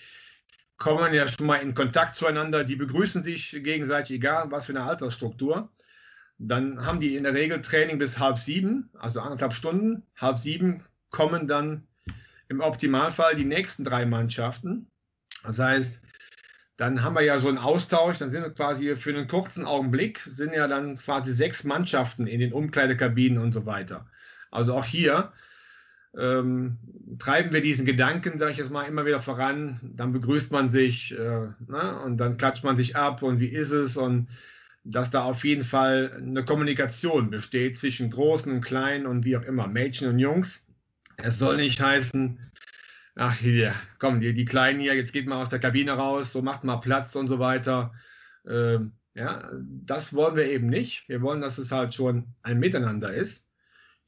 kommen 0.77 1.13
ja 1.13 1.27
schon 1.27 1.47
mal 1.47 1.57
in 1.57 1.73
Kontakt 1.73 2.15
zueinander, 2.15 2.63
die 2.63 2.75
begrüßen 2.75 3.23
sich 3.23 3.51
gegenseitig, 3.51 4.17
egal 4.17 4.51
was 4.51 4.65
für 4.65 4.73
eine 4.73 4.83
Altersstruktur. 4.83 5.69
Dann 6.37 6.85
haben 6.85 6.99
die 6.99 7.15
in 7.15 7.23
der 7.23 7.33
Regel 7.33 7.61
Training 7.61 7.97
bis 7.97 8.19
halb 8.19 8.37
sieben, 8.37 8.89
also 8.99 9.21
anderthalb 9.21 9.53
Stunden. 9.53 10.03
Halb 10.17 10.37
sieben 10.37 10.83
kommen 11.09 11.47
dann 11.47 11.87
im 12.49 12.59
Optimalfall 12.59 13.35
die 13.35 13.45
nächsten 13.45 13.85
drei 13.85 14.05
Mannschaften. 14.05 14.91
Das 15.43 15.59
heißt, 15.59 16.01
dann 16.77 17.03
haben 17.03 17.15
wir 17.15 17.21
ja 17.21 17.39
so 17.39 17.47
einen 17.47 17.57
Austausch, 17.57 18.17
dann 18.17 18.31
sind 18.31 18.43
wir 18.43 18.49
quasi 18.49 18.97
für 18.97 19.11
einen 19.11 19.27
kurzen 19.27 19.65
Augenblick, 19.65 20.19
sind 20.19 20.53
ja 20.53 20.67
dann 20.67 20.95
quasi 20.95 21.31
sechs 21.31 21.63
Mannschaften 21.63 22.27
in 22.27 22.41
den 22.41 22.51
Umkleidekabinen 22.51 23.37
und 23.37 23.53
so 23.53 23.65
weiter. 23.65 24.05
Also 24.51 24.73
auch 24.73 24.85
hier 24.85 25.31
ähm, 26.17 26.77
treiben 27.19 27.51
wir 27.53 27.61
diesen 27.61 27.85
Gedanken, 27.85 28.37
sage 28.37 28.51
ich 28.51 28.57
jetzt 28.57 28.71
mal, 28.71 28.83
immer 28.83 29.05
wieder 29.05 29.19
voran. 29.19 29.79
Dann 29.83 30.11
begrüßt 30.11 30.51
man 30.51 30.69
sich 30.69 31.11
äh, 31.11 31.47
ne? 31.67 31.99
und 32.03 32.17
dann 32.17 32.37
klatscht 32.37 32.63
man 32.63 32.77
sich 32.77 32.95
ab 32.95 33.23
und 33.23 33.39
wie 33.39 33.47
ist 33.47 33.71
es 33.71 33.97
und 33.97 34.27
dass 34.83 35.09
da 35.09 35.23
auf 35.23 35.43
jeden 35.43 35.63
Fall 35.63 36.11
eine 36.15 36.45
Kommunikation 36.45 37.31
besteht 37.31 37.77
zwischen 37.77 38.11
Großen 38.11 38.51
und 38.51 38.61
Kleinen 38.61 39.07
und 39.07 39.25
wie 39.25 39.35
auch 39.35 39.43
immer, 39.43 39.67
Mädchen 39.67 40.09
und 40.09 40.19
Jungs. 40.19 40.63
Es 41.17 41.39
soll 41.39 41.57
nicht 41.57 41.81
heißen, 41.81 42.39
ach 43.15 43.35
hier, 43.35 43.73
komm, 43.97 44.19
die, 44.19 44.33
die 44.33 44.45
Kleinen 44.45 44.79
hier, 44.79 44.93
jetzt 44.93 45.11
geht 45.11 45.25
mal 45.25 45.41
aus 45.41 45.49
der 45.49 45.59
Kabine 45.59 45.93
raus, 45.93 46.31
so 46.31 46.41
macht 46.43 46.63
mal 46.63 46.77
Platz 46.77 47.15
und 47.15 47.27
so 47.27 47.39
weiter. 47.39 47.93
Ähm, 48.47 48.93
ja, 49.15 49.49
das 49.59 50.13
wollen 50.13 50.35
wir 50.35 50.45
eben 50.45 50.67
nicht. 50.67 51.09
Wir 51.09 51.21
wollen, 51.21 51.41
dass 51.41 51.57
es 51.57 51.71
halt 51.71 51.93
schon 51.93 52.35
ein 52.43 52.59
Miteinander 52.59 53.13
ist. 53.13 53.44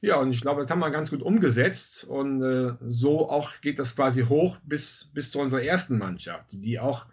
Ja, 0.00 0.16
und 0.16 0.30
ich 0.30 0.40
glaube, 0.40 0.62
das 0.62 0.70
haben 0.70 0.78
wir 0.78 0.90
ganz 0.90 1.10
gut 1.10 1.22
umgesetzt. 1.22 2.04
Und 2.04 2.42
äh, 2.42 2.74
so 2.86 3.28
auch 3.28 3.60
geht 3.60 3.78
das 3.78 3.96
quasi 3.96 4.22
hoch 4.22 4.56
bis, 4.64 5.10
bis 5.12 5.30
zu 5.30 5.40
unserer 5.40 5.62
ersten 5.62 5.98
Mannschaft, 5.98 6.52
die 6.52 6.78
auch, 6.78 7.06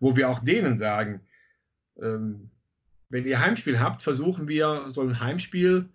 wo 0.00 0.16
wir 0.16 0.28
auch 0.28 0.40
denen 0.40 0.76
sagen, 0.76 1.20
ähm, 2.00 2.50
wenn 3.08 3.26
ihr 3.26 3.40
Heimspiel 3.40 3.78
habt, 3.78 4.02
versuchen 4.02 4.48
wir 4.48 4.86
so 4.92 5.02
ein 5.02 5.20
Heimspiel 5.20 5.88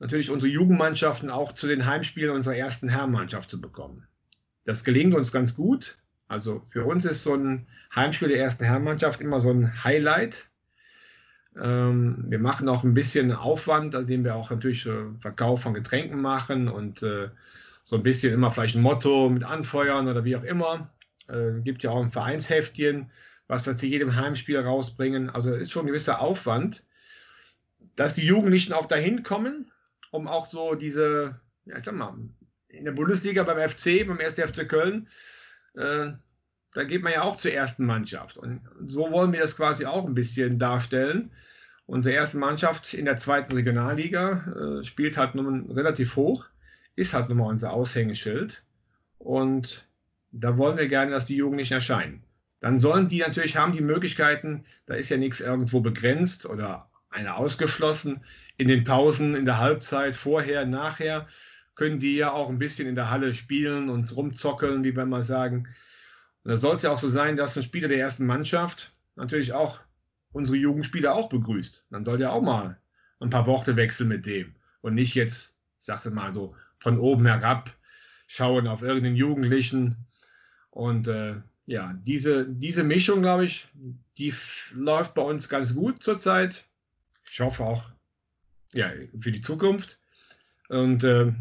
natürlich 0.00 0.30
unsere 0.30 0.52
Jugendmannschaften 0.52 1.30
auch 1.30 1.52
zu 1.52 1.68
den 1.68 1.86
Heimspielen 1.86 2.34
unserer 2.34 2.56
ersten 2.56 2.88
Herrenmannschaft 2.88 3.48
zu 3.48 3.60
bekommen. 3.60 4.08
Das 4.64 4.82
gelingt 4.82 5.14
uns 5.14 5.30
ganz 5.30 5.54
gut. 5.54 5.98
Also 6.26 6.60
für 6.60 6.84
uns 6.84 7.04
ist 7.04 7.22
so 7.22 7.34
ein 7.34 7.68
Heimspiel 7.94 8.28
der 8.28 8.40
ersten 8.40 8.64
Herrenmannschaft 8.64 9.20
immer 9.20 9.40
so 9.40 9.50
ein 9.50 9.84
Highlight. 9.84 10.48
Ähm, 11.60 12.24
wir 12.28 12.38
machen 12.38 12.68
auch 12.68 12.84
ein 12.84 12.94
bisschen 12.94 13.32
Aufwand, 13.32 13.94
indem 13.94 14.24
wir 14.24 14.34
auch 14.34 14.50
natürlich 14.50 14.86
äh, 14.86 15.12
Verkauf 15.12 15.62
von 15.62 15.74
Getränken 15.74 16.20
machen 16.20 16.68
und 16.68 17.02
äh, 17.02 17.28
so 17.84 17.96
ein 17.96 18.02
bisschen 18.02 18.32
immer 18.32 18.50
vielleicht 18.50 18.76
ein 18.76 18.82
Motto 18.82 19.28
mit 19.28 19.44
anfeuern 19.44 20.08
oder 20.08 20.24
wie 20.24 20.36
auch 20.36 20.44
immer. 20.44 20.90
Äh, 21.28 21.60
gibt 21.62 21.82
ja 21.82 21.90
auch 21.90 22.02
ein 22.02 22.08
Vereinsheftchen, 22.08 23.10
was 23.48 23.66
wir 23.66 23.76
zu 23.76 23.86
jedem 23.86 24.16
Heimspiel 24.16 24.58
rausbringen. 24.58 25.30
Also 25.30 25.52
ist 25.52 25.70
schon 25.70 25.84
ein 25.84 25.88
gewisser 25.88 26.20
Aufwand, 26.20 26.84
dass 27.96 28.14
die 28.14 28.26
Jugendlichen 28.26 28.72
auch 28.72 28.86
dahin 28.86 29.22
kommen 29.22 29.72
um 30.12 30.28
auch 30.28 30.48
so 30.48 30.74
diese, 30.74 31.40
ja, 31.64 31.76
ich 31.76 31.84
sag 31.84 31.94
mal, 31.96 32.14
in 32.68 32.84
der 32.84 32.92
Bundesliga 32.92 33.42
beim 33.42 33.68
FC, 33.68 34.06
beim 34.06 34.20
1. 34.20 34.34
FC 34.34 34.68
Köln, 34.68 35.08
äh, 35.74 36.12
da 36.74 36.84
geht 36.84 37.02
man 37.02 37.12
ja 37.12 37.22
auch 37.22 37.36
zur 37.36 37.52
ersten 37.52 37.84
Mannschaft. 37.84 38.36
Und 38.36 38.60
so 38.86 39.10
wollen 39.10 39.32
wir 39.32 39.40
das 39.40 39.56
quasi 39.56 39.84
auch 39.86 40.06
ein 40.06 40.14
bisschen 40.14 40.58
darstellen. 40.58 41.30
Unsere 41.86 42.14
erste 42.14 42.38
Mannschaft 42.38 42.94
in 42.94 43.04
der 43.04 43.18
zweiten 43.18 43.52
Regionalliga 43.52 44.78
äh, 44.80 44.82
spielt 44.82 45.16
halt 45.16 45.34
nun 45.34 45.70
relativ 45.70 46.16
hoch, 46.16 46.46
ist 46.96 47.12
halt 47.12 47.28
nun 47.28 47.38
mal 47.38 47.48
unser 47.48 47.72
Aushängeschild. 47.72 48.62
Und 49.18 49.86
da 50.30 50.56
wollen 50.56 50.78
wir 50.78 50.88
gerne, 50.88 51.10
dass 51.10 51.26
die 51.26 51.36
Jugendlichen 51.36 51.74
erscheinen. 51.74 52.22
Dann 52.60 52.80
sollen 52.80 53.08
die 53.08 53.18
natürlich 53.18 53.56
haben 53.56 53.72
die 53.72 53.82
Möglichkeiten, 53.82 54.64
da 54.86 54.94
ist 54.94 55.10
ja 55.10 55.16
nichts 55.16 55.40
irgendwo 55.40 55.80
begrenzt 55.80 56.46
oder 56.46 56.88
einer 57.10 57.36
ausgeschlossen. 57.36 58.24
In 58.56 58.68
den 58.68 58.84
Pausen, 58.84 59.34
in 59.34 59.44
der 59.44 59.58
Halbzeit, 59.58 60.16
vorher, 60.16 60.64
nachher 60.64 61.28
können 61.74 62.00
die 62.00 62.16
ja 62.16 62.32
auch 62.32 62.48
ein 62.48 62.58
bisschen 62.58 62.88
in 62.88 62.94
der 62.94 63.10
Halle 63.10 63.34
spielen 63.34 63.90
und 63.90 64.14
rumzockeln, 64.16 64.84
wie 64.84 64.96
wir 64.96 65.06
mal 65.06 65.22
sagen. 65.22 65.68
Und 66.44 66.50
da 66.50 66.56
soll 66.56 66.76
es 66.76 66.82
ja 66.82 66.90
auch 66.90 66.98
so 66.98 67.08
sein, 67.08 67.36
dass 67.36 67.56
ein 67.56 67.62
Spieler 67.62 67.88
der 67.88 67.98
ersten 67.98 68.26
Mannschaft 68.26 68.92
natürlich 69.16 69.52
auch 69.52 69.80
unsere 70.32 70.56
Jugendspieler 70.56 71.14
auch 71.14 71.28
begrüßt. 71.28 71.86
Dann 71.90 72.04
soll 72.04 72.18
der 72.18 72.32
auch 72.32 72.42
mal 72.42 72.78
ein 73.20 73.30
paar 73.30 73.46
Worte 73.46 73.76
wechseln 73.76 74.08
mit 74.08 74.26
dem 74.26 74.54
und 74.80 74.94
nicht 74.94 75.14
jetzt, 75.14 75.56
ich 75.80 75.86
sagte 75.86 76.10
mal 76.10 76.34
so, 76.34 76.54
von 76.78 76.98
oben 76.98 77.26
herab 77.26 77.74
schauen 78.26 78.66
auf 78.66 78.82
irgendeinen 78.82 79.16
Jugendlichen. 79.16 79.96
Und 80.70 81.06
äh, 81.06 81.36
ja, 81.66 81.94
diese, 82.02 82.48
diese 82.48 82.82
Mischung, 82.82 83.20
glaube 83.20 83.44
ich, 83.44 83.68
die 84.18 84.34
läuft 84.74 85.14
bei 85.14 85.22
uns 85.22 85.48
ganz 85.48 85.74
gut 85.74 86.02
zurzeit. 86.02 86.64
Ich 87.30 87.40
hoffe 87.40 87.64
auch 87.64 87.84
ja, 88.72 88.90
für 89.20 89.32
die 89.32 89.40
Zukunft. 89.40 90.00
Und 90.68 91.04
äh, 91.04 91.32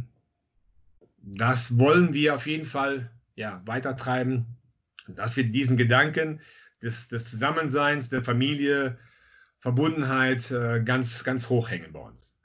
das 1.18 1.78
wollen 1.78 2.14
wir 2.14 2.36
auf 2.36 2.46
jeden 2.46 2.66
Fall 2.66 3.10
ja, 3.36 3.62
weitertreiben, 3.66 4.46
dass 5.16 5.36
wir 5.38 5.44
diesen 5.44 5.78
Gedanken 5.78 6.42
des, 6.82 7.08
des 7.08 7.30
Zusammenseins, 7.30 8.10
der 8.10 8.24
Familie, 8.24 8.98
Verbundenheit 9.60 10.50
äh, 10.52 10.82
ganz, 10.84 11.24
ganz 11.24 11.48
hoch 11.50 11.70
hängen 11.70 11.94
bei 11.94 12.00
uns. 12.00 12.40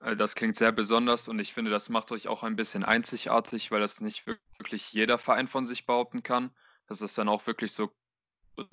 Äh, 0.00 0.16
das 0.16 0.34
klingt 0.34 0.56
sehr 0.56 0.72
besonders 0.72 1.28
und 1.28 1.38
ich 1.38 1.52
finde, 1.52 1.70
das 1.70 1.88
macht 1.88 2.12
euch 2.12 2.28
auch 2.28 2.42
ein 2.42 2.56
bisschen 2.56 2.84
einzigartig, 2.84 3.70
weil 3.70 3.80
das 3.80 4.00
nicht 4.00 4.26
wirklich 4.26 4.92
jeder 4.92 5.18
Verein 5.18 5.48
von 5.48 5.66
sich 5.66 5.86
behaupten 5.86 6.22
kann, 6.22 6.50
dass 6.86 7.00
es 7.00 7.14
dann 7.14 7.28
auch 7.28 7.46
wirklich 7.46 7.72
so 7.72 7.92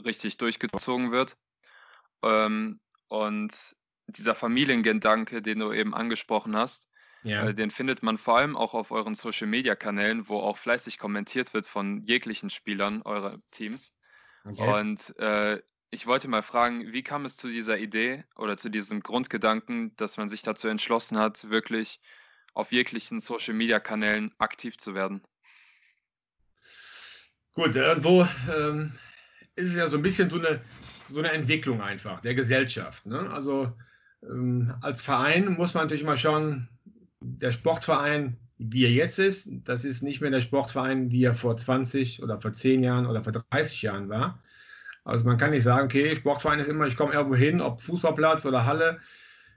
richtig 0.03 0.37
durchgezogen 0.37 1.11
wird. 1.11 1.37
Ähm, 2.21 2.79
und 3.07 3.53
dieser 4.07 4.35
Familiengedanke, 4.35 5.41
den 5.41 5.59
du 5.59 5.73
eben 5.73 5.93
angesprochen 5.93 6.55
hast, 6.55 6.87
ja. 7.25 7.49
äh, 7.49 7.53
den 7.53 7.71
findet 7.71 8.03
man 8.03 8.17
vor 8.17 8.37
allem 8.37 8.55
auch 8.55 8.73
auf 8.73 8.91
euren 8.91 9.15
Social-Media-Kanälen, 9.15 10.29
wo 10.29 10.39
auch 10.39 10.57
fleißig 10.57 10.97
kommentiert 10.97 11.53
wird 11.53 11.67
von 11.67 12.01
jeglichen 12.03 12.49
Spielern 12.49 13.01
eurer 13.03 13.37
Teams. 13.51 13.91
Okay. 14.45 14.79
Und 14.79 15.17
äh, 15.19 15.61
ich 15.89 16.07
wollte 16.07 16.27
mal 16.27 16.43
fragen, 16.43 16.91
wie 16.91 17.03
kam 17.03 17.25
es 17.25 17.37
zu 17.37 17.47
dieser 17.47 17.77
Idee 17.77 18.23
oder 18.35 18.57
zu 18.57 18.69
diesem 18.69 19.01
Grundgedanken, 19.01 19.95
dass 19.95 20.17
man 20.17 20.29
sich 20.29 20.41
dazu 20.41 20.67
entschlossen 20.67 21.17
hat, 21.17 21.49
wirklich 21.49 21.99
auf 22.53 22.71
jeglichen 22.71 23.19
Social-Media-Kanälen 23.19 24.33
aktiv 24.37 24.77
zu 24.77 24.93
werden? 24.93 25.21
Gut, 27.53 27.75
irgendwo 27.75 28.27
ähm, 28.53 28.97
ist 29.55 29.69
es 29.69 29.75
ja 29.75 29.87
so 29.87 29.97
ein 29.97 30.03
bisschen 30.03 30.29
so 30.29 30.37
eine, 30.37 30.61
so 31.07 31.19
eine 31.19 31.31
Entwicklung 31.31 31.81
einfach 31.81 32.19
der 32.21 32.35
Gesellschaft. 32.35 33.05
Ne? 33.05 33.29
Also 33.31 33.73
ähm, 34.23 34.73
als 34.81 35.01
Verein 35.01 35.53
muss 35.53 35.73
man 35.73 35.83
natürlich 35.83 36.03
mal 36.03 36.17
schauen, 36.17 36.67
der 37.25 37.51
Sportverein, 37.51 38.37
wie 38.57 38.85
er 38.85 38.91
jetzt 38.91 39.19
ist, 39.19 39.49
das 39.65 39.83
ist 39.83 40.01
nicht 40.01 40.21
mehr 40.21 40.31
der 40.31 40.41
Sportverein, 40.41 41.11
wie 41.11 41.23
er 41.23 41.33
vor 41.33 41.57
20 41.57 42.23
oder 42.23 42.37
vor 42.37 42.53
10 42.53 42.83
Jahren 42.83 43.05
oder 43.05 43.23
vor 43.23 43.33
30 43.33 43.81
Jahren 43.81 44.09
war. 44.09 44.41
Also 45.03 45.25
man 45.25 45.37
kann 45.37 45.51
nicht 45.51 45.63
sagen, 45.63 45.85
okay, 45.85 46.15
Sportverein 46.15 46.59
ist 46.59 46.67
immer, 46.67 46.87
ich 46.87 46.95
komme 46.95 47.13
irgendwo 47.13 47.35
hin, 47.35 47.61
ob 47.61 47.81
Fußballplatz 47.81 48.45
oder 48.45 48.65
Halle. 48.65 48.99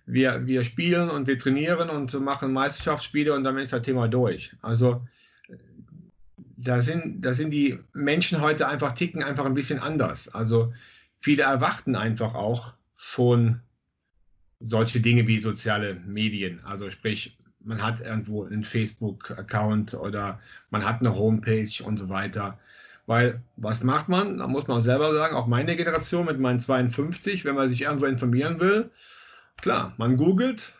Wir, 0.04 0.46
wir 0.46 0.64
spielen 0.64 1.11
und 1.11 1.26
wir 1.26 1.38
trainieren 1.38 1.90
und 1.90 2.12
machen 2.20 2.52
Meisterschaftsspiele 2.52 3.33
und 3.35 3.44
dann 3.44 3.59
ist 3.59 3.72
das 3.72 3.83
Thema 3.83 4.09
durch. 4.09 4.54
Also 4.62 5.07
da 6.57 6.81
sind, 6.81 7.24
da 7.24 7.35
sind 7.35 7.50
die 7.50 7.78
Menschen 7.92 8.40
heute 8.40 8.68
einfach 8.68 8.92
ticken 8.92 9.22
einfach 9.22 9.44
ein 9.44 9.54
bisschen 9.54 9.78
anders. 9.78 10.28
Also 10.28 10.72
viele 11.18 11.44
erwarten 11.44 11.94
einfach 11.94 12.35
auch 12.35 12.74
schon 12.96 13.61
solche 14.61 15.00
Dinge 15.00 15.26
wie 15.26 15.38
soziale 15.38 15.94
Medien. 15.94 16.61
Also 16.64 16.90
sprich, 16.90 17.38
man 17.68 17.83
hat 17.83 18.00
irgendwo 18.00 18.44
einen 18.44 18.64
Facebook-Account 18.64 19.94
oder 19.94 20.40
man 20.70 20.85
hat 20.85 21.00
eine 21.00 21.14
Homepage 21.14 21.70
und 21.85 21.98
so 21.98 22.09
weiter. 22.09 22.59
Weil 23.07 23.42
was 23.57 23.85
macht 23.85 24.09
man? 24.09 24.38
Da 24.38 24.46
muss 24.46 24.66
man 24.66 24.81
selber 24.81 25.14
sagen, 25.14 25.37
auch 25.37 25.46
meine 25.46 25.76
Generation 25.76 26.26
mit 26.26 26.40
meinen 26.40 26.61
52, 26.61 27.44
wenn 27.44 27.54
man 27.54 27.68
sich 27.68 27.83
irgendwo 27.83 28.07
informieren 28.07 28.59
will, 28.59 28.90
klar, 29.61 29.92
man 29.98 30.16
googelt, 30.16 30.72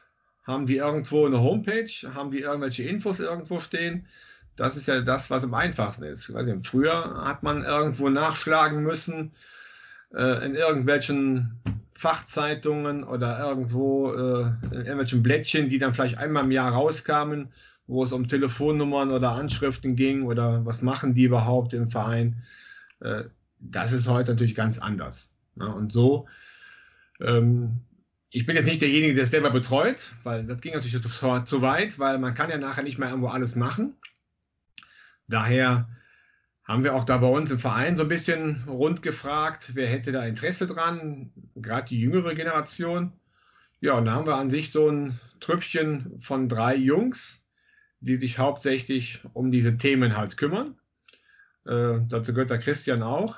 haben 0.45 0.67
die 0.67 0.77
irgendwo 0.77 1.27
eine 1.27 1.41
Homepage, 1.41 1.91
haben 2.15 2.31
die 2.31 2.41
irgendwelche 2.41 2.85
Infos 2.85 3.21
irgendwo 3.21 3.61
stehen. 3.61 4.07
Das 4.57 4.77
ist 4.77 4.89
ja 4.89 5.03
das, 5.03 5.31
was 5.31 5.45
am 5.45 5.55
einfachsten 5.55 6.05
ist. 6.05 6.31
Nicht, 6.31 6.67
früher 6.67 7.23
hat 7.25 7.43
man 7.43 7.65
irgendwo 7.65 8.09
nachschlagen 8.09 8.83
müssen 8.83 9.33
äh, 10.15 10.45
in 10.45 10.55
irgendwelchen 10.55 11.61
Fachzeitungen 11.99 13.05
oder 13.05 13.39
irgendwo 13.39 14.13
äh, 14.13 14.43
in 14.67 14.73
irgendwelchen 14.73 15.23
Blättchen, 15.23 15.69
die 15.69 15.79
dann 15.79 15.95
vielleicht 15.95 16.19
einmal 16.19 16.45
im 16.45 16.53
Jahr 16.53 16.73
rauskamen 16.73 17.49
wo 17.89 18.05
es 18.05 18.13
um 18.13 18.29
Telefonnummern 18.29 19.11
oder 19.11 19.33
Anschriften 19.33 19.97
ging 19.97 20.23
oder 20.23 20.65
was 20.65 20.83
machen 20.83 21.15
die 21.15 21.25
überhaupt 21.25 21.73
im 21.73 21.89
Verein. 21.89 22.43
Äh, 23.01 23.25
das 23.59 23.93
ist 23.93 24.07
heute 24.07 24.33
natürlich 24.33 24.55
ganz 24.55 24.79
anders. 24.79 25.35
Ne? 25.57 25.75
Und 25.75 25.93
so, 25.93 26.29
ähm, 27.21 27.81
ich 28.31 28.45
bin 28.47 28.57
jetzt 28.57 28.67
nicht 28.67 28.83
derjenige, 28.83 29.15
der 29.15 29.25
es 29.25 29.31
selber 29.31 29.51
betreut, 29.51 30.13
weil 30.23 30.45
das 30.45 30.61
ging 30.61 30.75
natürlich 30.75 31.01
zu, 31.01 31.09
zu 31.45 31.63
weit, 31.63 31.99
weil 31.99 32.19
man 32.19 32.35
kann 32.35 32.51
ja 32.51 32.59
nachher 32.59 32.85
nicht 32.85 32.99
mehr 32.99 33.09
irgendwo 33.09 33.29
alles 33.29 33.57
machen. 33.57 33.97
Daher 35.27 35.89
haben 36.69 36.85
wir 36.85 36.95
auch 36.95 37.05
da 37.05 37.17
bei 37.17 37.27
uns 37.27 37.51
im 37.51 37.59
Verein 37.59 37.97
so 37.97 38.03
ein 38.03 38.09
bisschen 38.09 38.63
rund 38.69 39.03
gefragt, 39.03 39.71
wer 39.75 39.89
hätte 39.89 40.13
da 40.13 40.25
Interesse 40.25 40.67
dran, 40.67 41.33
gerade 41.57 41.89
die 41.89 41.99
jüngere 41.99 42.35
Generation. 42.35 43.15
Ja, 43.81 43.95
und 43.95 44.05
da 44.05 44.13
haben 44.13 44.27
wir 44.27 44.37
an 44.37 44.51
sich 44.51 44.71
so 44.71 44.89
ein 44.89 45.19
Trüppchen 45.41 46.21
von 46.21 46.49
drei 46.49 46.77
Jungs, 46.77 47.47
die 48.01 48.17
sich 48.17 48.39
hauptsächlich 48.39 49.23
um 49.33 49.51
diese 49.51 49.79
Themen 49.79 50.17
halt 50.17 50.37
kümmern. 50.37 50.77
Äh, 51.65 52.01
dazu 52.07 52.35
gehört 52.35 52.51
der 52.51 52.59
Christian 52.59 53.03
auch. 53.03 53.37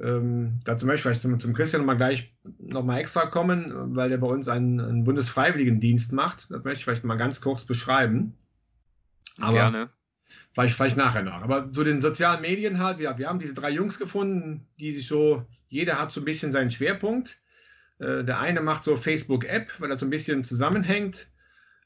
Ähm, 0.00 0.60
dazu 0.64 0.86
möchte 0.86 1.12
ich 1.12 1.20
vielleicht 1.20 1.42
zum, 1.42 1.54
Christian 1.54 1.84
mal 1.84 1.98
gleich 1.98 2.34
nochmal 2.58 3.00
extra 3.00 3.26
kommen, 3.26 3.94
weil 3.94 4.08
der 4.08 4.18
bei 4.18 4.26
uns 4.26 4.48
einen, 4.48 4.80
einen, 4.80 5.04
Bundesfreiwilligendienst 5.04 6.12
macht. 6.12 6.50
Das 6.50 6.64
möchte 6.64 6.78
ich 6.78 6.84
vielleicht 6.84 7.04
mal 7.04 7.16
ganz 7.16 7.42
kurz 7.42 7.66
beschreiben. 7.66 8.34
Aber 9.38 9.52
Gerne. 9.52 9.88
Vielleicht, 10.52 10.76
vielleicht 10.76 10.96
nachher 10.96 11.22
noch. 11.22 11.42
Aber 11.42 11.70
zu 11.70 11.82
den 11.82 12.02
sozialen 12.02 12.42
Medien 12.42 12.78
halt, 12.78 12.98
wir, 12.98 13.16
wir 13.16 13.28
haben 13.28 13.38
diese 13.38 13.54
drei 13.54 13.70
Jungs 13.70 13.98
gefunden, 13.98 14.66
die 14.78 14.92
sich 14.92 15.06
so, 15.06 15.46
jeder 15.68 15.98
hat 15.98 16.12
so 16.12 16.20
ein 16.20 16.26
bisschen 16.26 16.52
seinen 16.52 16.70
Schwerpunkt. 16.70 17.40
Äh, 17.98 18.24
der 18.24 18.38
eine 18.40 18.60
macht 18.60 18.84
so 18.84 18.96
Facebook-App, 18.96 19.80
weil 19.80 19.88
das 19.88 20.00
so 20.00 20.06
ein 20.06 20.10
bisschen 20.10 20.44
zusammenhängt. 20.44 21.28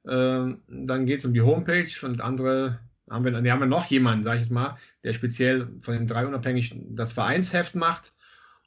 Ähm, 0.09 0.62
dann 0.68 1.07
geht 1.07 1.20
es 1.20 1.24
um 1.24 1.35
die 1.35 1.42
Homepage 1.42 1.90
und 2.02 2.20
andere 2.20 2.81
haben 3.09 3.24
wir, 3.24 3.42
wir 3.42 3.52
haben 3.52 3.61
ja 3.61 3.66
noch 3.66 3.87
jemanden, 3.87 4.24
sage 4.24 4.38
ich 4.38 4.42
jetzt 4.44 4.52
mal, 4.52 4.76
der 5.05 5.12
speziell 5.12 5.68
von 5.81 5.94
den 5.94 6.07
drei 6.07 6.26
unabhängig 6.26 6.74
das 6.90 7.12
Vereinsheft 7.12 7.74
macht. 7.74 8.12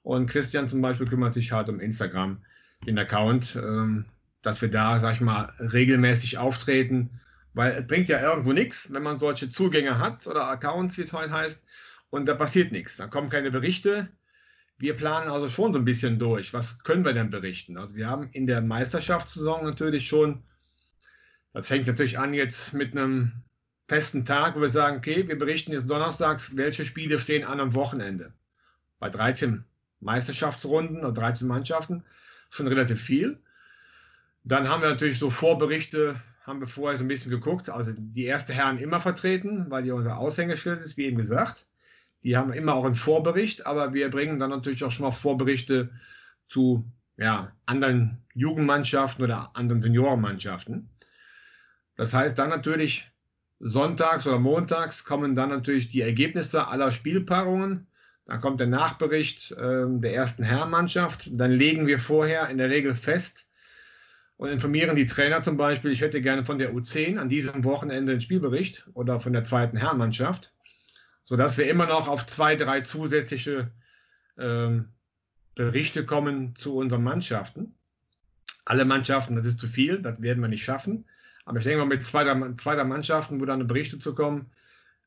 Und 0.03 0.27
Christian 0.27 0.69
zum 0.69 0.81
Beispiel 0.81 1.07
kümmert 1.07 1.33
sich 1.33 1.51
halt 1.51 1.67
um 1.67 1.79
Instagram, 1.81 2.41
den 2.87 2.97
Account, 2.97 3.57
ähm, 3.57 4.05
dass 4.41 4.61
wir 4.61 4.69
da, 4.69 4.99
sag 4.99 5.15
ich 5.15 5.21
mal, 5.21 5.53
regelmäßig 5.59 6.37
auftreten, 6.37 7.19
weil 7.59 7.73
es 7.73 7.87
bringt 7.87 8.09
ja 8.09 8.19
irgendwo 8.21 8.53
nichts, 8.53 8.91
wenn 8.91 9.03
man 9.03 9.19
solche 9.19 9.49
Zugänge 9.49 9.99
hat 9.99 10.25
oder 10.25 10.47
Accounts, 10.47 10.97
wie 10.97 11.03
es 11.03 11.13
heute 11.13 11.31
heißt, 11.31 11.61
und 12.09 12.25
da 12.25 12.33
passiert 12.33 12.71
nichts. 12.71 12.97
Da 12.97 13.07
kommen 13.07 13.29
keine 13.29 13.51
Berichte. 13.51 14.09
Wir 14.77 14.95
planen 14.95 15.29
also 15.29 15.47
schon 15.47 15.73
so 15.73 15.79
ein 15.79 15.85
bisschen 15.85 16.17
durch. 16.17 16.53
Was 16.53 16.83
können 16.83 17.05
wir 17.05 17.13
denn 17.13 17.29
berichten? 17.29 17.77
Also 17.77 17.95
wir 17.95 18.07
haben 18.07 18.29
in 18.31 18.47
der 18.47 18.61
Meisterschaftssaison 18.61 19.63
natürlich 19.63 20.07
schon 20.07 20.43
das 21.53 21.67
fängt 21.67 21.87
natürlich 21.87 22.19
an 22.19 22.33
jetzt 22.33 22.73
mit 22.73 22.95
einem 22.95 23.31
festen 23.87 24.23
Tag, 24.23 24.55
wo 24.55 24.61
wir 24.61 24.69
sagen, 24.69 24.97
okay, 24.97 25.27
wir 25.27 25.37
berichten 25.37 25.71
jetzt 25.71 25.89
donnerstags, 25.89 26.55
welche 26.55 26.85
Spiele 26.85 27.17
stehen 27.17 27.43
an 27.43 27.59
am 27.59 27.73
Wochenende. 27.73 28.33
Bei 28.99 29.09
13 29.09 29.65
Meisterschaftsrunden 29.99 30.99
oder 30.99 31.11
13 31.11 31.47
Mannschaften 31.47 32.05
schon 32.51 32.67
relativ 32.67 33.01
viel. 33.01 33.41
Dann 34.43 34.69
haben 34.69 34.81
wir 34.81 34.89
natürlich 34.89 35.17
so 35.17 35.31
Vorberichte, 35.31 36.21
haben 36.41 36.59
wir 36.59 36.67
vorher 36.67 36.97
so 36.97 37.03
ein 37.03 37.07
bisschen 37.07 37.31
geguckt. 37.31 37.69
Also 37.69 37.93
die 37.95 38.25
erste 38.25 38.53
Herren 38.53 38.79
immer 38.79 38.99
vertreten, 38.99 39.65
weil 39.69 39.83
die 39.83 39.91
unser 39.91 40.17
Aushängeschild 40.17 40.81
ist, 40.81 40.97
wie 40.97 41.05
eben 41.05 41.17
gesagt. 41.17 41.67
Die 42.23 42.35
haben 42.35 42.51
immer 42.51 42.73
auch 42.73 42.85
einen 42.85 42.95
Vorbericht, 42.95 43.65
aber 43.65 43.93
wir 43.93 44.09
bringen 44.09 44.39
dann 44.39 44.49
natürlich 44.49 44.83
auch 44.83 44.91
schon 44.91 45.05
mal 45.05 45.11
Vorberichte 45.11 45.89
zu 46.47 46.89
ja, 47.17 47.51
anderen 47.65 48.17
Jugendmannschaften 48.33 49.23
oder 49.23 49.51
anderen 49.55 49.81
Seniorenmannschaften. 49.81 50.89
Das 51.95 52.13
heißt 52.13 52.37
dann 52.39 52.49
natürlich, 52.49 53.09
sonntags 53.59 54.25
oder 54.25 54.39
montags 54.39 55.03
kommen 55.03 55.35
dann 55.35 55.49
natürlich 55.49 55.89
die 55.89 56.01
Ergebnisse 56.01 56.67
aller 56.67 56.91
Spielpaarungen. 56.91 57.87
Dann 58.25 58.39
kommt 58.39 58.59
der 58.59 58.67
Nachbericht 58.67 59.51
äh, 59.51 59.85
der 59.87 60.13
ersten 60.13 60.43
Herrenmannschaft. 60.43 61.29
Dann 61.33 61.51
legen 61.51 61.87
wir 61.87 61.99
vorher 61.99 62.47
in 62.49 62.57
der 62.57 62.69
Regel 62.69 62.95
fest 62.95 63.48
und 64.39 64.47
informieren 64.47 64.95
die 64.95 65.05
Trainer 65.05 65.43
zum 65.43 65.57
Beispiel, 65.57 65.91
ich 65.91 65.99
hätte 65.99 66.21
gerne 66.21 66.45
von 66.45 66.57
der 66.59 66.73
U10 66.73 67.17
an 67.17 67.27
diesem 67.27 67.65
Wochenende 67.65 68.13
einen 68.13 68.21
Spielbericht 68.21 68.87
oder 68.93 69.19
von 69.19 69.33
der 69.33 69.43
zweiten 69.43 69.75
Herrenmannschaft, 69.75 70.53
sodass 71.25 71.57
wir 71.57 71.69
immer 71.69 71.87
noch 71.87 72.07
auf 72.07 72.25
zwei, 72.25 72.55
drei 72.55 72.79
zusätzliche 72.79 73.69
ähm, 74.37 74.93
Berichte 75.55 76.05
kommen 76.05 76.55
zu 76.55 76.77
unseren 76.77 77.03
Mannschaften. 77.03 77.75
Alle 78.63 78.85
Mannschaften, 78.85 79.35
das 79.35 79.45
ist 79.45 79.59
zu 79.59 79.67
viel, 79.67 80.01
das 80.01 80.21
werden 80.21 80.41
wir 80.41 80.47
nicht 80.47 80.63
schaffen. 80.63 81.03
Aber 81.43 81.57
ich 81.57 81.65
denke 81.65 81.79
mal, 81.79 81.93
mit 81.93 82.05
zwei, 82.05 82.23
zwei 82.55 82.81
Mannschaften, 82.85 83.41
wo 83.41 83.45
dann 83.45 83.67
Berichte 83.67 83.99
zu 83.99 84.15
kommen, 84.15 84.51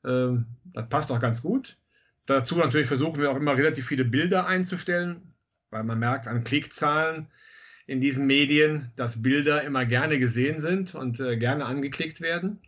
äh, 0.04 0.28
das 0.74 0.90
passt 0.90 1.10
auch 1.10 1.20
ganz 1.20 1.40
gut. 1.40 1.78
Dazu 2.26 2.56
natürlich 2.56 2.88
versuchen 2.88 3.18
wir 3.18 3.30
auch 3.30 3.36
immer 3.36 3.56
relativ 3.56 3.86
viele 3.86 4.04
Bilder 4.04 4.46
einzustellen. 4.46 5.32
weil 5.70 5.84
man 5.84 5.98
merkt 5.98 6.28
an 6.28 6.44
Klickzahlen 6.44 7.28
in 7.86 8.00
diesen 8.00 8.26
Medien, 8.26 8.90
dass 8.96 9.22
Bilder 9.22 9.62
immer 9.62 9.84
gerne 9.84 10.18
gesehen 10.18 10.60
sind 10.60 10.94
und 10.94 11.20
äh, 11.20 11.36
gerne 11.36 11.66
angeklickt 11.66 12.20
werden. 12.20 12.60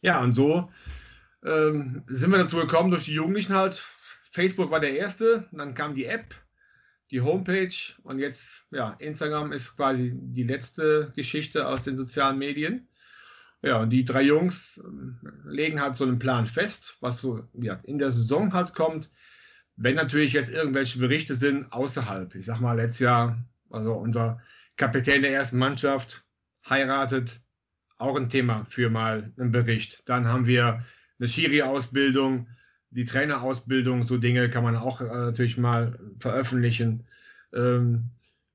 Ja, 0.00 0.22
und 0.22 0.34
so 0.34 0.70
ähm, 1.44 2.02
sind 2.06 2.30
wir 2.30 2.38
dazu 2.38 2.56
gekommen 2.56 2.90
durch 2.90 3.04
die 3.04 3.14
Jugendlichen 3.14 3.54
halt. 3.54 3.74
Facebook 4.32 4.70
war 4.70 4.80
der 4.80 4.96
erste, 4.96 5.48
dann 5.52 5.74
kam 5.74 5.94
die 5.94 6.06
App, 6.06 6.34
die 7.10 7.20
Homepage 7.20 7.74
und 8.02 8.18
jetzt, 8.18 8.66
ja, 8.72 8.96
Instagram 8.98 9.52
ist 9.52 9.76
quasi 9.76 10.12
die 10.14 10.42
letzte 10.42 11.12
Geschichte 11.14 11.68
aus 11.68 11.84
den 11.84 11.96
sozialen 11.96 12.38
Medien. 12.38 12.88
Ja, 13.62 13.80
und 13.80 13.90
die 13.90 14.04
drei 14.04 14.22
Jungs 14.22 14.80
ähm, 14.84 15.18
legen 15.46 15.80
halt 15.80 15.96
so 15.96 16.04
einen 16.04 16.18
Plan 16.18 16.46
fest, 16.46 16.98
was 17.00 17.20
so 17.20 17.48
ja, 17.54 17.80
in 17.84 17.98
der 17.98 18.10
Saison 18.10 18.52
halt 18.52 18.74
kommt. 18.74 19.10
Wenn 19.76 19.94
natürlich 19.94 20.34
jetzt 20.34 20.50
irgendwelche 20.50 20.98
Berichte 20.98 21.34
sind 21.34 21.72
außerhalb, 21.72 22.34
ich 22.34 22.44
sag 22.44 22.60
mal, 22.60 22.74
letztes 22.74 23.00
Jahr, 23.00 23.38
also 23.70 23.94
unser 23.94 24.40
Kapitän 24.76 25.22
der 25.22 25.32
ersten 25.32 25.58
Mannschaft 25.58 26.24
heiratet, 26.68 27.40
auch 27.98 28.16
ein 28.16 28.28
Thema 28.28 28.64
für 28.66 28.90
mal 28.90 29.32
einen 29.38 29.52
Bericht. 29.52 30.02
Dann 30.06 30.26
haben 30.26 30.46
wir 30.46 30.84
eine 31.18 31.28
Schiri-Ausbildung, 31.28 32.48
die 32.90 33.04
Trainerausbildung, 33.04 34.06
so 34.06 34.18
Dinge 34.18 34.48
kann 34.50 34.64
man 34.64 34.76
auch 34.76 35.00
äh, 35.00 35.04
natürlich 35.04 35.56
mal 35.56 35.98
veröffentlichen. 36.18 37.06
Ähm, 37.52 38.10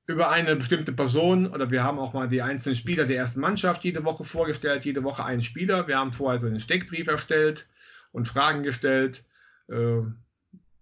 über 0.06 0.30
eine 0.30 0.56
bestimmte 0.56 0.92
Person 0.92 1.46
oder 1.46 1.70
wir 1.70 1.84
haben 1.84 1.98
auch 1.98 2.12
mal 2.12 2.28
die 2.28 2.42
einzelnen 2.42 2.76
Spieler 2.76 3.06
der 3.06 3.18
ersten 3.18 3.40
Mannschaft 3.40 3.84
jede 3.84 4.04
Woche 4.04 4.24
vorgestellt, 4.24 4.84
jede 4.84 5.04
Woche 5.04 5.24
einen 5.24 5.42
Spieler. 5.42 5.86
Wir 5.86 5.98
haben 5.98 6.12
vorher 6.12 6.40
so 6.40 6.46
einen 6.46 6.58
Steckbrief 6.58 7.06
erstellt 7.06 7.68
und 8.12 8.26
Fragen 8.26 8.62
gestellt 8.62 9.24
äh, 9.68 10.00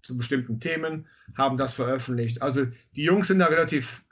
zu 0.02 0.16
bestimmten 0.16 0.60
Themen, 0.60 1.06
haben 1.36 1.58
das 1.58 1.74
veröffentlicht. 1.74 2.40
Also 2.40 2.66
die 2.96 3.04
Jungs 3.04 3.28
sind 3.28 3.40
da 3.40 3.46
relativ 3.46 4.02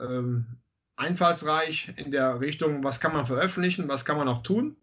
ähm, 0.00 0.58
einfallsreich 0.96 1.92
in 1.96 2.10
der 2.10 2.40
Richtung, 2.40 2.84
was 2.84 3.00
kann 3.00 3.12
man 3.12 3.26
veröffentlichen, 3.26 3.88
was 3.88 4.04
kann 4.04 4.16
man 4.16 4.28
auch 4.28 4.42
tun. 4.42 4.76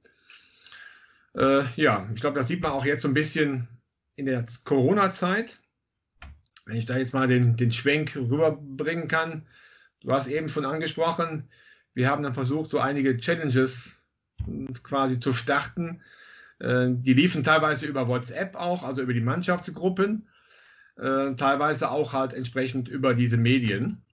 Äh, 1.36 1.64
ja, 1.76 2.08
ich 2.14 2.22
glaube, 2.22 2.40
das 2.40 2.48
sieht 2.48 2.62
man 2.62 2.72
auch 2.72 2.86
jetzt 2.86 3.02
so 3.02 3.08
ein 3.08 3.14
bisschen 3.14 3.68
in 4.16 4.26
der 4.26 4.46
Corona-Zeit 4.64 5.60
wenn 6.66 6.78
ich 6.78 6.86
da 6.86 6.98
jetzt 6.98 7.14
mal 7.14 7.28
den, 7.28 7.56
den 7.56 7.72
Schwenk 7.72 8.16
rüberbringen 8.16 9.08
kann, 9.08 9.46
du 10.02 10.12
hast 10.12 10.28
eben 10.28 10.50
schon 10.50 10.66
angesprochen, 10.66 11.50
wir 11.94 12.10
haben 12.10 12.24
dann 12.24 12.34
versucht, 12.34 12.70
so 12.70 12.80
einige 12.80 13.18
Challenges 13.18 14.02
quasi 14.84 15.20
zu 15.20 15.34
starten. 15.34 16.02
Äh, 16.60 16.88
die 16.90 17.14
liefen 17.14 17.44
teilweise 17.44 17.86
über 17.86 18.08
WhatsApp 18.08 18.56
auch, 18.56 18.84
also 18.84 19.02
über 19.02 19.14
die 19.14 19.22
Mannschaftsgruppen, 19.22 20.28
äh, 20.98 21.36
teilweise 21.36 21.92
auch 21.92 22.14
halt 22.14 22.34
entsprechend 22.34 22.90
über 22.90 23.14
diese 23.14 23.38
Medien, 23.38 24.04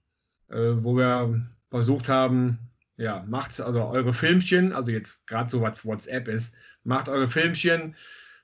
wo 0.55 0.95
wir 0.95 1.45
versucht 1.69 2.09
haben, 2.09 2.59
ja, 2.97 3.25
macht 3.27 3.59
also 3.59 3.85
eure 3.85 4.13
Filmchen, 4.13 4.73
also 4.73 4.91
jetzt 4.91 5.25
gerade 5.27 5.49
so 5.49 5.61
was 5.61 5.85
WhatsApp 5.85 6.27
ist, 6.27 6.55
macht 6.83 7.09
eure 7.09 7.27
Filmchen, 7.27 7.95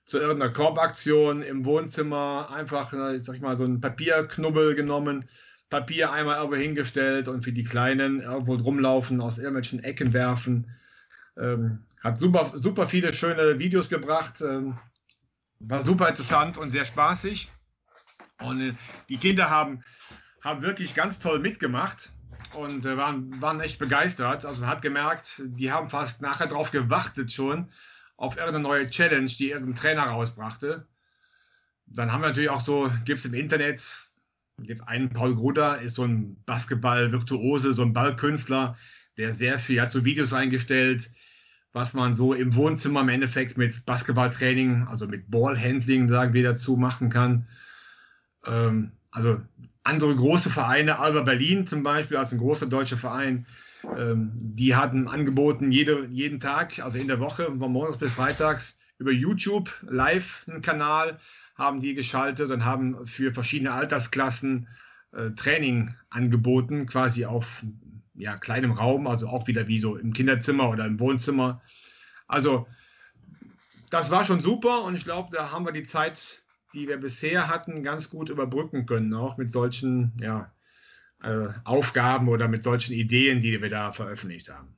zu 0.05 0.19
irgendeiner 0.19 0.51
Korbaktion 0.51 1.43
im 1.43 1.65
Wohnzimmer 1.65 2.49
einfach, 2.51 2.91
ich 3.13 3.23
sag 3.23 3.39
mal, 3.41 3.57
so 3.57 3.63
einen 3.63 3.79
Papierknubbel 3.79 4.73
genommen, 4.73 5.29
Papier 5.69 6.11
einmal 6.11 6.37
irgendwo 6.37 6.55
hingestellt 6.57 7.27
und 7.27 7.43
für 7.43 7.51
die 7.51 7.63
Kleinen 7.63 8.21
irgendwo 8.21 8.55
rumlaufen, 8.55 9.21
aus 9.21 9.37
irgendwelchen 9.37 9.83
Ecken 9.83 10.13
werfen. 10.13 10.75
Ähm, 11.37 11.85
hat 12.03 12.17
super, 12.17 12.51
super 12.55 12.87
viele 12.87 13.13
schöne 13.13 13.59
Videos 13.59 13.87
gebracht. 13.87 14.41
Ähm, 14.41 14.79
war 15.59 15.81
super 15.81 16.09
interessant 16.09 16.57
und 16.57 16.71
sehr 16.71 16.85
spaßig. 16.85 17.51
Und 18.41 18.61
äh, 18.61 18.73
die 19.09 19.17
Kinder 19.17 19.49
haben, 19.49 19.83
haben 20.41 20.61
wirklich 20.61 20.95
ganz 20.95 21.19
toll 21.19 21.39
mitgemacht 21.39 22.11
und 22.53 22.85
äh, 22.85 22.97
waren, 22.97 23.41
waren 23.41 23.59
echt 23.59 23.79
begeistert. 23.79 24.45
Also 24.45 24.61
man 24.61 24.69
hat 24.69 24.81
gemerkt, 24.81 25.41
die 25.43 25.71
haben 25.71 25.89
fast 25.89 26.21
nachher 26.21 26.47
drauf 26.47 26.71
gewartet 26.71 27.31
schon, 27.31 27.69
auf 28.17 28.37
irgendeine 28.37 28.63
neue 28.63 28.89
Challenge, 28.89 29.27
die 29.27 29.51
irgendein 29.51 29.75
Trainer 29.75 30.03
rausbrachte. 30.03 30.87
Dann 31.85 32.11
haben 32.11 32.21
wir 32.21 32.29
natürlich 32.29 32.49
auch 32.49 32.61
so, 32.61 32.91
gibt 33.05 33.19
es 33.19 33.25
im 33.25 33.33
Internet, 33.33 34.09
gibt 34.59 34.87
einen 34.87 35.09
Paul 35.09 35.35
Gruder, 35.35 35.79
ist 35.79 35.95
so 35.95 36.03
ein 36.03 36.41
Basketball-Virtuose, 36.45 37.73
so 37.73 37.81
ein 37.81 37.93
Ballkünstler, 37.93 38.77
der 39.17 39.33
sehr 39.33 39.59
viel, 39.59 39.81
hat 39.81 39.91
so 39.91 40.05
Videos 40.05 40.33
eingestellt, 40.33 41.09
was 41.71 41.93
man 41.93 42.13
so 42.13 42.33
im 42.33 42.55
Wohnzimmer 42.55 43.01
im 43.01 43.09
Endeffekt 43.09 43.57
mit 43.57 43.85
Basketballtraining, 43.85 44.87
also 44.87 45.07
mit 45.07 45.29
Ballhandling, 45.29 46.09
sagen 46.09 46.33
wir 46.33 46.43
dazu, 46.43 46.77
machen 46.77 47.09
kann. 47.09 47.47
Ähm, 48.45 48.91
also 49.11 49.41
andere 49.83 50.15
große 50.15 50.49
Vereine, 50.49 50.99
Alba 50.99 51.21
Berlin 51.21 51.67
zum 51.67 51.83
Beispiel, 51.83 52.17
als 52.17 52.31
ein 52.31 52.39
großer 52.39 52.67
deutscher 52.67 52.97
Verein, 52.97 53.45
ähm, 53.97 54.31
die 54.35 54.75
hatten 54.75 55.07
angeboten, 55.07 55.71
jede, 55.71 56.05
jeden 56.07 56.39
Tag, 56.39 56.79
also 56.79 56.97
in 56.97 57.07
der 57.07 57.19
Woche, 57.19 57.45
von 57.45 57.71
montags 57.71 57.97
bis 57.97 58.13
freitags, 58.13 58.77
über 58.97 59.11
YouTube 59.11 59.73
live 59.81 60.43
einen 60.47 60.61
Kanal 60.61 61.19
haben 61.55 61.81
die 61.81 61.93
geschaltet 61.93 62.51
und 62.51 62.65
haben 62.65 63.05
für 63.05 63.31
verschiedene 63.31 63.71
Altersklassen 63.71 64.67
äh, 65.11 65.31
Training 65.31 65.95
angeboten, 66.09 66.85
quasi 66.85 67.25
auf 67.25 67.65
ja, 68.15 68.37
kleinem 68.37 68.71
Raum, 68.71 69.07
also 69.07 69.27
auch 69.27 69.47
wieder 69.47 69.67
wie 69.67 69.79
so 69.79 69.95
im 69.95 70.13
Kinderzimmer 70.13 70.69
oder 70.69 70.85
im 70.85 70.99
Wohnzimmer. 70.99 71.61
Also 72.27 72.67
das 73.89 74.11
war 74.11 74.23
schon 74.23 74.41
super 74.41 74.83
und 74.83 74.95
ich 74.95 75.03
glaube, 75.03 75.29
da 75.35 75.51
haben 75.51 75.65
wir 75.65 75.71
die 75.71 75.83
Zeit, 75.83 76.41
die 76.73 76.87
wir 76.87 76.97
bisher 76.97 77.47
hatten, 77.47 77.83
ganz 77.83 78.09
gut 78.09 78.29
überbrücken 78.29 78.85
können, 78.85 79.13
auch 79.13 79.37
mit 79.37 79.51
solchen 79.51 80.13
ja, 80.21 80.51
äh, 81.23 81.47
Aufgaben 81.65 82.29
oder 82.29 82.47
mit 82.47 82.63
solchen 82.63 82.93
Ideen, 82.93 83.41
die 83.41 83.61
wir 83.61 83.69
da 83.69 83.91
veröffentlicht 83.91 84.49
haben. 84.49 84.75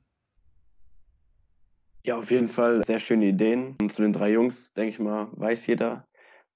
Ja, 2.04 2.16
auf 2.16 2.30
jeden 2.30 2.48
Fall 2.48 2.82
sehr 2.84 2.98
schöne 2.98 3.26
Ideen. 3.26 3.76
Und 3.80 3.92
zu 3.92 4.02
den 4.02 4.12
drei 4.12 4.32
Jungs, 4.32 4.72
denke 4.74 4.90
ich 4.90 4.98
mal, 4.98 5.28
weiß 5.32 5.66
jeder 5.66 6.06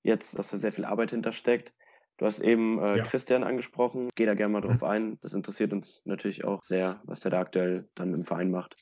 jetzt, 0.03 0.37
dass 0.39 0.51
da 0.51 0.57
sehr 0.57 0.73
viel 0.73 0.85
Arbeit 0.85 1.11
hintersteckt. 1.11 1.73
Du 2.17 2.25
hast 2.25 2.41
eben 2.41 2.79
äh, 2.79 2.99
ja. 2.99 3.05
Christian 3.05 3.45
angesprochen. 3.45 4.09
Geh 4.15 4.27
da 4.27 4.35
gerne 4.35 4.53
mal 4.53 4.61
drauf 4.61 4.81
mhm. 4.81 4.89
ein. 4.89 5.19
Das 5.21 5.35
interessiert 5.35 5.73
uns 5.73 6.03
natürlich 6.05 6.45
auch 6.45 6.65
sehr, 6.65 7.01
was 7.05 7.21
der 7.21 7.31
da 7.31 7.41
aktuell 7.41 7.89
dann 7.95 8.15
im 8.15 8.25
Verein 8.25 8.51
macht. 8.51 8.75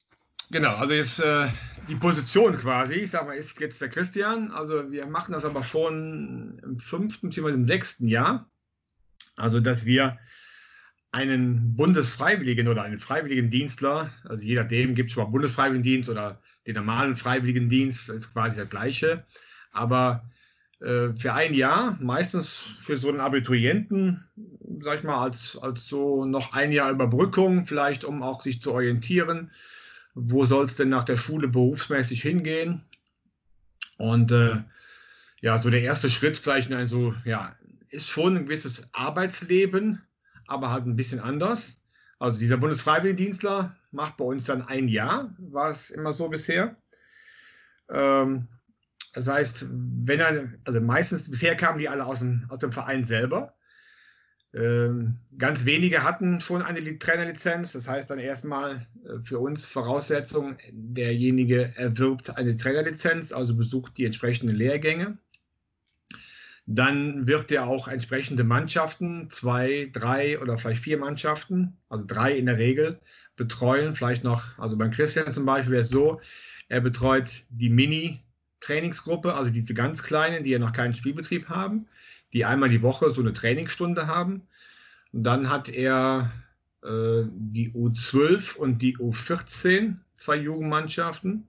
Genau, 0.51 0.77
also 0.77 0.95
jetzt 0.95 1.21
äh, 1.21 1.49
die 1.89 1.97
Position 1.97 2.57
quasi, 2.57 2.95
ich 2.95 3.11
sage 3.11 3.27
mal, 3.27 3.37
ist 3.37 3.59
jetzt 3.61 3.81
der 3.81 3.89
Christian. 3.89 4.51
Also 4.51 4.91
wir 4.91 5.07
machen 5.07 5.33
das 5.33 5.45
aber 5.45 5.63
schon 5.63 6.61
im 6.63 6.79
fünften, 6.79 7.29
beziehungsweise 7.29 7.57
im 7.57 7.67
sechsten 7.67 8.09
Jahr. 8.09 8.49
Also 9.37 9.61
dass 9.61 9.85
wir 9.85 10.19
einen 11.13 11.77
Bundesfreiwilligen 11.77 12.69
oder 12.69 12.83
einen 12.83 12.99
Freiwilligendienstler, 12.99 14.11
also 14.25 14.43
je 14.43 14.57
nachdem 14.57 14.95
gibt 14.95 15.11
es 15.11 15.15
schon 15.15 15.25
mal 15.25 15.31
Bundesfreiwilligendienst 15.31 16.11
oder 16.11 16.39
den 16.67 16.75
normalen 16.75 17.15
Freiwilligendienst, 17.15 18.09
ist 18.09 18.33
quasi 18.33 18.57
das 18.57 18.69
gleiche. 18.69 19.25
Aber 19.73 20.29
äh, 20.81 21.15
für 21.15 21.33
ein 21.33 21.55
Jahr, 21.55 21.97
meistens 22.01 22.53
für 22.83 22.97
so 22.97 23.09
einen 23.09 23.21
Abiturienten, 23.21 24.25
sag 24.81 24.99
ich 24.99 25.05
mal, 25.05 25.23
als, 25.23 25.57
als 25.57 25.87
so 25.87 26.25
noch 26.25 26.53
ein 26.53 26.73
Jahr 26.73 26.91
Überbrückung, 26.91 27.67
vielleicht 27.67 28.05
um 28.05 28.23
auch 28.23 28.41
sich 28.41 28.61
zu 28.61 28.73
orientieren, 28.73 29.51
wo 30.15 30.45
soll 30.45 30.67
es 30.67 30.77
denn 30.77 30.89
nach 30.89 31.05
der 31.05 31.17
Schule 31.17 31.49
berufsmäßig 31.49 32.23
hingehen. 32.23 32.85
Und 33.99 34.33
äh, 34.33 34.63
ja, 35.41 35.59
so 35.59 35.71
der 35.71 35.83
erste 35.83 36.09
Schritt 36.09 36.39
vielleicht 36.39 36.71
in 36.71 36.89
so, 36.89 37.15
ja, 37.25 37.55
ist 37.91 38.09
schon 38.09 38.37
ein 38.37 38.45
gewisses 38.45 38.89
Arbeitsleben, 38.93 40.03
aber 40.47 40.71
halt 40.71 40.87
ein 40.87 40.97
bisschen 40.97 41.21
anders. 41.21 41.77
Also 42.19 42.39
dieser 42.39 42.57
Bundesfreiwilligendienstler 42.57 43.77
macht 43.91 44.17
bei 44.17 44.25
uns 44.25 44.47
dann 44.47 44.63
ein 44.63 44.89
Jahr, 44.89 45.35
war 45.39 45.71
es 45.71 45.91
immer 45.91 46.13
so 46.13 46.29
bisher. 46.29 46.77
Ähm, 47.91 48.49
das 49.13 49.29
heißt, 49.29 49.67
wenn 49.71 50.21
er, 50.21 50.53
also 50.65 50.81
meistens, 50.81 51.31
bisher 51.31 51.57
kamen 51.57 51.79
die 51.79 51.89
alle 51.89 52.05
aus 52.05 52.19
dem, 52.19 52.47
aus 52.49 52.59
dem 52.59 52.73
Verein 52.73 53.05
selber. 53.05 53.54
Ähm, 54.55 55.17
ganz 55.37 55.65
wenige 55.65 56.05
hatten 56.05 56.41
schon 56.41 56.63
eine 56.63 56.99
Trainerlizenz. 56.99 57.73
Das 57.73 57.89
heißt 57.89 58.09
dann 58.09 58.21
erstmal 58.21 58.87
äh, 59.05 59.19
für 59.21 59.41
uns 59.41 59.67
Voraussetzung, 59.67 60.57
derjenige 60.71 61.73
erwirbt 61.77 62.37
eine 62.37 62.57
Trainerlizenz, 62.57 63.33
also 63.33 63.57
besucht 63.57 63.99
die 63.99 64.05
entsprechenden 64.05 64.55
Lehrgänge. 64.55 65.19
Dann 66.67 67.27
wird 67.27 67.53
er 67.53 67.67
auch 67.67 67.89
entsprechende 67.89 68.45
Mannschaften, 68.45 69.29
zwei, 69.31 69.91
drei 69.93 70.41
oder 70.41 70.57
vielleicht 70.57 70.83
vier 70.83 70.99
Mannschaften, 70.99 71.77
also 71.91 72.05
drei 72.07 72.39
in 72.39 72.47
der 72.47 72.57
Regel, 72.57 73.01
betreuen. 73.37 73.93
Vielleicht 73.93 74.25
noch, 74.25 74.57
also 74.59 74.79
beim 74.79 74.93
Christian 74.93 75.33
zum 75.33 75.45
Beispiel 75.45 75.73
wäre 75.73 75.83
es 75.83 75.91
so, 75.91 76.21
er 76.69 76.81
betreut 76.81 77.45
die 77.51 77.69
Mini-Trainingsgruppe, 77.69 79.35
also 79.35 79.51
diese 79.51 79.75
ganz 79.75 80.03
kleinen, 80.03 80.45
die 80.45 80.51
ja 80.51 80.59
noch 80.59 80.73
keinen 80.73 80.95
Spielbetrieb 80.95 81.49
haben, 81.51 81.87
die 82.35 82.45
einmal 82.45 82.69
die 82.69 82.83
Woche 82.83 83.11
so 83.11 83.23
eine 83.23 83.33
Trainingsstunde 83.33 84.07
haben. 84.07 84.43
Und 85.13 85.25
dann 85.25 85.49
hat 85.49 85.69
er 85.69 86.31
äh, 86.83 87.23
die 87.31 87.71
U12 87.71 88.57
und 88.57 88.83
die 88.83 88.99
U14, 88.99 89.97
zwei 90.17 90.37
Jugendmannschaften 90.37 91.49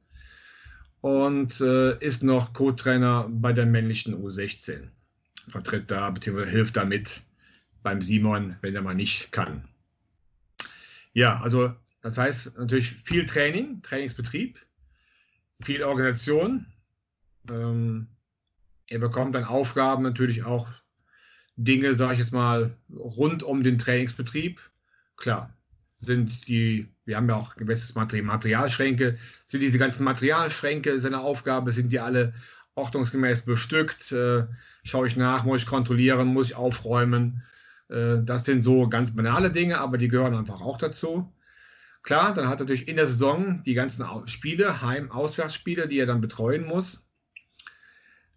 und 1.02 1.60
äh, 1.60 1.98
ist 2.00 2.24
noch 2.24 2.54
Co-Trainer 2.54 3.28
bei 3.30 3.52
der 3.52 3.66
männlichen 3.66 4.16
U16 4.16 4.90
vertritt 5.48 5.92
da 5.92 6.10
bzw. 6.10 6.46
hilft 6.46 6.78
damit 6.78 7.22
beim 7.84 8.02
Simon, 8.02 8.58
wenn 8.62 8.76
er 8.76 8.82
mal 8.82 8.96
nicht 8.96 9.32
kann. 9.32 9.68
Ja, 11.14 11.40
also 11.42 11.74
das 12.02 12.18
heißt 12.18 12.58
natürlich 12.58 12.92
viel 12.92 13.26
Training, 13.26 13.82
Trainingsbetrieb, 13.82 14.60
viel 15.62 15.84
Organisation. 15.84 16.66
Ähm, 17.50 18.08
er 18.88 19.00
bekommt 19.00 19.36
dann 19.36 19.44
Aufgaben 19.44 20.04
natürlich 20.04 20.44
auch 20.44 20.68
Dinge, 21.56 21.96
sage 21.96 22.14
ich 22.14 22.20
jetzt 22.20 22.34
mal, 22.34 22.78
rund 22.94 23.44
um 23.44 23.64
den 23.64 23.78
Trainingsbetrieb. 23.78 24.60
Klar, 25.16 25.54
sind 26.00 26.48
die, 26.48 26.90
wir 27.06 27.18
haben 27.18 27.30
ja 27.30 27.36
auch 27.36 27.56
gewisse 27.56 27.98
Materialschränke, 27.98 29.18
sind 29.46 29.62
diese 29.62 29.78
ganzen 29.78 30.04
Materialschränke 30.04 31.00
seine 31.00 31.22
Aufgabe, 31.22 31.72
sind 31.72 31.92
die 31.92 32.00
alle 32.00 32.34
ordnungsgemäß 32.76 33.44
bestückt? 33.44 34.12
Äh, 34.12 34.46
schaue 34.84 35.08
ich 35.08 35.16
nach, 35.16 35.46
muss 35.46 35.62
ich 35.62 35.68
kontrollieren, 35.68 36.28
muss 36.28 36.48
ich 36.48 36.56
aufräumen? 36.56 37.44
Äh, 37.90 38.18
das 38.24 38.46
sind 38.46 38.64
so 38.64 38.90
ganz 38.90 39.16
banale 39.16 39.52
Dinge, 39.52 39.80
aber 39.80 39.98
die 39.98 40.10
gehören 40.10 40.36
einfach 40.36 40.62
auch 40.62 40.78
dazu. 40.78 41.32
Klar, 42.04 42.34
dann 42.34 42.48
hat 42.48 42.60
er 42.60 42.66
natürlich 42.66 42.88
in 42.88 42.98
der 42.98 43.08
Saison 43.08 43.64
die 43.64 43.74
ganzen 43.74 44.06
Spiele, 44.28 44.82
Heim-Auswärtsspiele, 44.82 45.88
die 45.88 46.00
er 46.00 46.06
dann 46.06 46.22
betreuen 46.22 46.66
muss. 46.66 47.05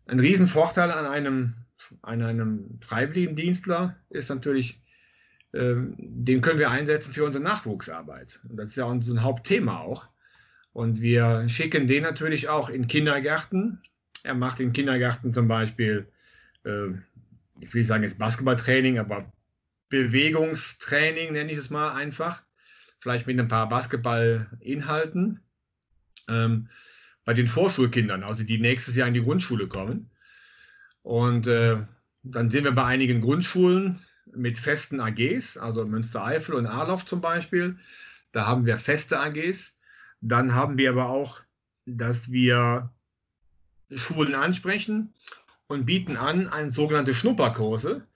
Ein 0.09 0.21
Riesenvorteil 0.21 0.91
an 0.91 1.05
einem, 1.05 1.55
an 2.01 2.23
einem 2.23 2.81
Freiwilligendienstler 2.81 3.95
ist 4.09 4.31
natürlich, 4.31 4.83
ähm, 5.53 5.95
den 5.99 6.41
können 6.41 6.59
wir 6.59 6.71
einsetzen 6.71 7.13
für 7.13 7.25
unsere 7.25 7.45
Nachwuchsarbeit. 7.45 8.41
Und 8.49 8.57
das 8.57 8.69
ist 8.69 8.77
ja 8.77 8.85
unser 8.85 9.23
Hauptthema 9.23 9.81
auch. 9.81 10.09
Und 10.73 11.03
wir 11.03 11.47
schicken 11.51 11.87
den 11.87 12.05
natürlich 12.05 12.49
auch 12.49 12.71
in 12.71 12.89
Kindergärten. 12.89 13.83
Er 14.23 14.35
macht 14.35 14.61
in 14.61 14.73
Kindergärten 14.73 15.35
zum 15.35 15.47
Beispiel, 15.47 16.09
äh, 16.65 16.89
ich 17.61 17.75
will 17.75 17.85
sagen 17.85 18.03
jetzt 18.03 18.19
Basketballtraining, 18.19 18.99
aber 18.99 19.31
Bewegungstraining 19.91 21.33
nenne 21.35 21.53
ich 21.53 21.59
es 21.59 21.69
mal 21.69 21.93
einfach. 21.93 22.43
Vielleicht 23.01 23.27
mit 23.27 23.39
ein 23.39 23.49
paar 23.49 23.69
Basketballinhalten. 23.69 25.41
Ähm, 26.29 26.69
bei 27.29 27.35
den 27.35 27.47
Vorschulkindern, 27.47 28.23
also 28.23 28.43
die 28.43 28.57
nächstes 28.57 28.97
Jahr 28.97 29.07
in 29.07 29.13
die 29.13 29.23
Grundschule 29.23 29.67
kommen. 29.67 30.09
Und 31.03 31.47
äh, 31.47 31.77
dann 32.23 32.49
sind 32.49 32.65
wir 32.65 32.73
bei 32.73 32.85
einigen 32.85 33.21
Grundschulen, 33.21 34.01
mit 34.35 34.57
festen 34.57 34.99
AGs, 34.99 35.59
also 35.59 35.85
Münstereifel 35.85 36.55
und 36.55 36.65
Arloff 36.65 37.05
zum 37.05 37.21
Beispiel. 37.21 37.77
Da 38.33 38.47
haben 38.47 38.65
wir 38.65 38.79
feste 38.79 39.21
AGs. 39.21 39.77
Dann 40.23 40.55
haben 40.55 40.79
wir 40.79 40.89
aber 40.89 41.11
auch, 41.11 41.43
dass 41.85 42.33
wir 42.33 42.95
Schulen 43.91 44.35
ansprechen 44.35 45.13
und 45.67 45.85
bieten 45.85 46.17
an 46.17 46.49
ein 46.49 46.71
sogenannte 46.71 47.13
Schnupperkurse. 47.13 48.07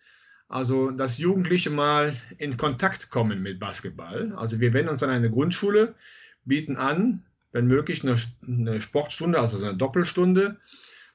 Also, 0.49 0.91
dass 0.91 1.19
Jugendliche 1.19 1.69
mal 1.69 2.17
in 2.39 2.57
Kontakt 2.57 3.11
kommen 3.11 3.43
mit 3.43 3.61
Basketball. 3.61 4.33
Also, 4.39 4.59
wir 4.59 4.73
wenden 4.73 4.89
uns 4.89 5.03
an 5.03 5.11
eine 5.11 5.29
Grundschule, 5.29 5.97
bieten 6.47 6.79
an, 6.79 7.27
wenn 7.53 7.67
möglich, 7.67 8.03
eine, 8.03 8.17
eine 8.47 8.81
Sportstunde, 8.81 9.39
also 9.39 9.65
eine 9.65 9.77
Doppelstunde 9.77 10.59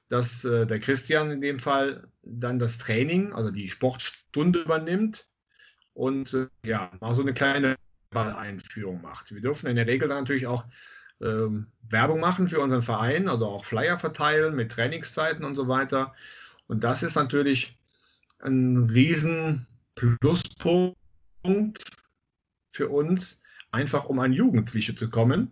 dass 0.09 0.45
äh, 0.45 0.65
der 0.65 0.79
Christian 0.79 1.31
in 1.31 1.41
dem 1.41 1.59
Fall 1.59 2.07
dann 2.23 2.59
das 2.59 2.77
Training, 2.77 3.33
also 3.33 3.51
die 3.51 3.69
Sportstunde 3.69 4.59
übernimmt 4.59 5.27
und 5.93 6.33
äh, 6.33 6.47
ja, 6.65 6.91
mal 7.01 7.13
so 7.13 7.21
eine 7.21 7.33
kleine 7.33 7.75
Balleinführung 8.11 9.01
macht. 9.01 9.33
Wir 9.33 9.41
dürfen 9.41 9.67
in 9.67 9.75
der 9.75 9.87
Regel 9.87 10.07
dann 10.07 10.19
natürlich 10.19 10.47
auch 10.47 10.65
ähm, 11.21 11.67
Werbung 11.89 12.19
machen 12.19 12.47
für 12.47 12.61
unseren 12.61 12.81
Verein, 12.81 13.27
also 13.27 13.47
auch 13.47 13.65
Flyer 13.65 13.97
verteilen 13.97 14.55
mit 14.55 14.71
Trainingszeiten 14.71 15.43
und 15.43 15.55
so 15.55 15.67
weiter. 15.67 16.13
Und 16.67 16.83
das 16.83 17.03
ist 17.03 17.15
natürlich 17.15 17.77
ein 18.39 18.89
riesen 18.89 19.67
Pluspunkt 19.95 20.95
für 22.69 22.89
uns, 22.89 23.41
einfach 23.71 24.05
um 24.05 24.19
an 24.19 24.31
Jugendliche 24.31 24.95
zu 24.95 25.09
kommen, 25.09 25.51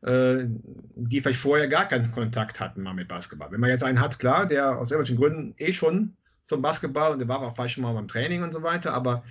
die 0.00 1.20
vielleicht 1.20 1.40
vorher 1.40 1.66
gar 1.66 1.88
keinen 1.88 2.10
Kontakt 2.12 2.60
hatten 2.60 2.82
mal 2.82 2.94
mit 2.94 3.08
Basketball. 3.08 3.50
Wenn 3.50 3.60
man 3.60 3.70
jetzt 3.70 3.82
einen 3.82 4.00
hat, 4.00 4.18
klar, 4.18 4.46
der 4.46 4.78
aus 4.78 4.92
irgendwelchen 4.92 5.16
Gründen 5.16 5.54
eh 5.58 5.72
schon 5.72 6.16
zum 6.46 6.62
Basketball 6.62 7.12
und 7.12 7.18
der 7.18 7.28
war 7.28 7.40
auch 7.40 7.54
vielleicht 7.54 7.74
schon 7.74 7.82
mal 7.82 7.94
beim 7.94 8.06
Training 8.06 8.42
und 8.42 8.52
so 8.52 8.62
weiter, 8.62 8.94
aber 8.94 9.24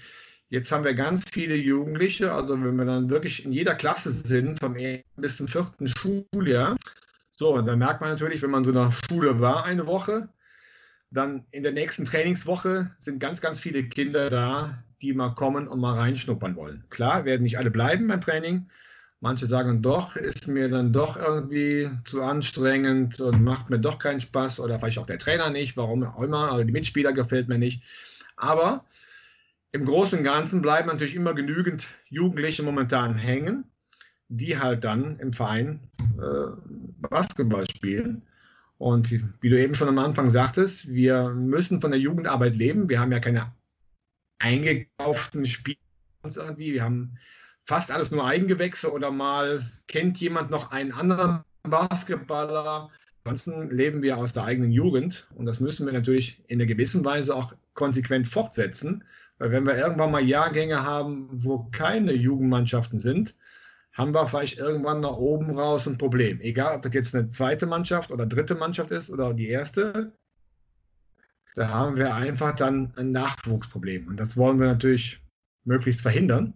jetzt 0.49 0.72
haben 0.72 0.84
wir 0.84 0.93
ganz 0.93 1.24
viele 1.32 1.55
Jugendliche, 1.55 2.34
also 2.34 2.61
wenn 2.61 2.76
wir 2.76 2.86
dann 2.86 3.09
wirklich 3.09 3.45
in 3.45 3.53
jeder 3.53 3.76
Klasse 3.76 4.11
sind, 4.11 4.59
vom 4.59 4.76
ersten 4.76 5.22
bis 5.22 5.38
zum 5.38 5.47
vierten 5.47 5.88
Schuljahr, 5.88 6.76
so, 7.32 7.53
und 7.53 7.65
dann 7.65 7.80
merkt 7.80 8.01
man 8.01 8.09
natürlich, 8.09 8.41
wenn 8.41 8.49
man 8.49 8.63
so 8.63 8.72
einer 8.72 8.91
Schule 8.91 9.39
war 9.39 9.63
eine 9.63 9.86
Woche, 9.88 10.30
dann 11.11 11.45
in 11.51 11.63
der 11.63 11.72
nächsten 11.72 12.03
Trainingswoche 12.03 12.91
sind 12.99 13.20
ganz, 13.20 13.41
ganz 13.41 13.59
viele 13.59 13.84
Kinder 13.84 14.30
da, 14.30 14.84
die 15.01 15.13
mal 15.13 15.36
kommen 15.36 15.68
und 15.68 15.80
mal 15.80 15.97
reinschnuppern 15.97 16.55
wollen. 16.55 16.84
Klar, 16.89 17.26
werden 17.26 17.43
nicht 17.43 17.57
alle 17.57 17.72
bleiben 17.72 18.07
beim 18.07 18.22
Training, 18.22 18.70
Manche 19.20 19.47
sagen 19.47 19.82
doch, 19.82 20.15
ist 20.15 20.47
mir 20.47 20.70
dann 20.70 20.93
doch 20.93 21.18
irgendwie 21.18 21.89
zu 22.05 22.22
anstrengend 22.22 23.20
und 23.20 23.43
macht 23.43 23.70
mir 23.70 23.80
doch 23.80 23.97
keinen 23.97 24.22
Spaß 24.22 24.59
oder 24.59 24.78
vielleicht 24.80 24.99
auch 24.99 25.07
der 25.07 25.18
Trainer 25.18 25.49
nicht, 25.49 25.76
warum 25.76 26.03
auch 26.03 26.22
immer, 26.22 26.53
oder 26.53 26.63
die 26.63 26.72
Mitspieler 26.72 27.13
gefällt 27.13 27.47
mir 27.47 27.57
nicht. 27.57 27.82
Aber 28.36 28.86
im 29.72 29.86
Großen 29.86 30.20
und 30.20 30.24
Ganzen 30.24 30.61
bleiben 30.61 30.88
natürlich 30.88 31.15
immer 31.15 31.34
genügend 31.34 31.88
Jugendliche 32.09 32.61
momentan 32.61 33.15
hängen, 33.15 33.65
die 34.30 34.59
halt 34.59 34.84
dann 34.84 35.20
im 35.20 35.34
Verein 35.34 35.80
äh, 35.99 36.51
Basketball 37.09 37.68
spielen. 37.70 38.22
Und 38.78 39.11
wie 39.41 39.49
du 39.49 39.59
eben 39.59 39.74
schon 39.74 39.88
am 39.88 39.97
Anfang 39.97 40.30
sagtest, 40.30 40.88
wir 40.88 41.30
müssen 41.30 41.82
von 41.82 41.89
der 41.89 41.99
Jugendarbeit 41.99 42.55
leben. 42.55 42.88
Wir 42.88 42.99
haben 42.99 43.11
ja 43.11 43.20
keine 43.20 43.51
eingekauften 44.38 45.47
Spieler 45.47 45.78
irgendwie. 46.24 46.74
Wir 46.74 46.84
haben 46.84 47.18
fast 47.68 47.91
alles 47.91 48.11
nur 48.11 48.26
Eigengewächse 48.26 48.91
oder 48.91 49.11
mal 49.11 49.70
kennt 49.88 50.18
jemand 50.20 50.49
noch 50.49 50.72
einen 50.72 50.93
anderen 50.93 51.43
Basketballer. 51.63 52.89
Ansonsten 53.26 53.70
leben 53.70 54.01
wir 54.01 54.18
aus 54.18 54.32
der 54.32 54.45
eigenen 54.45 54.72
Jugend 54.72 55.28
und 55.36 55.45
das 55.45 55.59
müssen 55.59 55.86
wir 55.86 55.91
natürlich 55.91 56.41
in 56.47 56.59
einer 56.59 56.65
gewissen 56.65 57.03
Weise 57.03 57.36
auch 57.36 57.53
konsequent 57.74 58.26
fortsetzen, 58.26 59.03
weil 59.38 59.51
wenn 59.51 59.65
wir 59.65 59.78
irgendwann 59.78 60.11
mal 60.11 60.24
Jahrgänge 60.24 60.82
haben, 60.82 61.28
wo 61.30 61.68
keine 61.72 62.13
Jugendmannschaften 62.13 62.99
sind, 62.99 63.36
haben 63.91 64.13
wir 64.13 64.28
vielleicht 64.28 64.59
irgendwann 64.59 65.01
nach 65.01 65.18
oben 65.18 65.51
raus 65.51 65.88
ein 65.88 65.97
Problem. 65.97 66.39
Egal, 66.39 66.78
ob 66.78 66.84
das 66.84 66.93
jetzt 66.93 67.15
eine 67.15 67.32
zweite 67.32 67.65
Mannschaft 67.65 68.11
oder 68.11 68.26
dritte 68.26 68.55
Mannschaft 68.55 68.91
ist 68.91 69.09
oder 69.09 69.34
die 69.34 69.49
erste, 69.49 70.13
da 71.55 71.68
haben 71.68 71.97
wir 71.97 72.13
einfach 72.13 72.55
dann 72.55 72.93
ein 72.95 73.11
Nachwuchsproblem. 73.11 74.07
Und 74.07 74.18
das 74.18 74.38
wollen 74.38 74.59
wir 74.59 74.68
natürlich 74.68 75.22
möglichst 75.65 76.01
verhindern. 76.01 76.53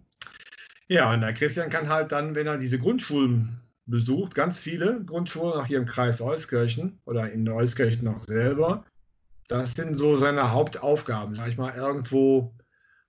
Ja, 0.88 1.12
und 1.12 1.20
der 1.20 1.32
Christian 1.32 1.70
kann 1.70 1.88
halt 1.88 2.12
dann, 2.12 2.34
wenn 2.34 2.46
er 2.46 2.58
diese 2.58 2.78
Grundschulen 2.78 3.60
besucht, 3.86 4.34
ganz 4.34 4.60
viele 4.60 5.02
Grundschulen 5.04 5.54
auch 5.54 5.66
hier 5.66 5.78
im 5.78 5.86
Kreis 5.86 6.20
Euskirchen 6.20 6.98
oder 7.04 7.30
in 7.32 7.48
Euskirchen 7.48 8.06
auch 8.08 8.22
selber, 8.22 8.84
das 9.48 9.72
sind 9.72 9.94
so 9.94 10.16
seine 10.16 10.52
Hauptaufgaben. 10.52 11.34
Sag 11.34 11.48
ich 11.48 11.58
mal, 11.58 11.74
irgendwo 11.74 12.54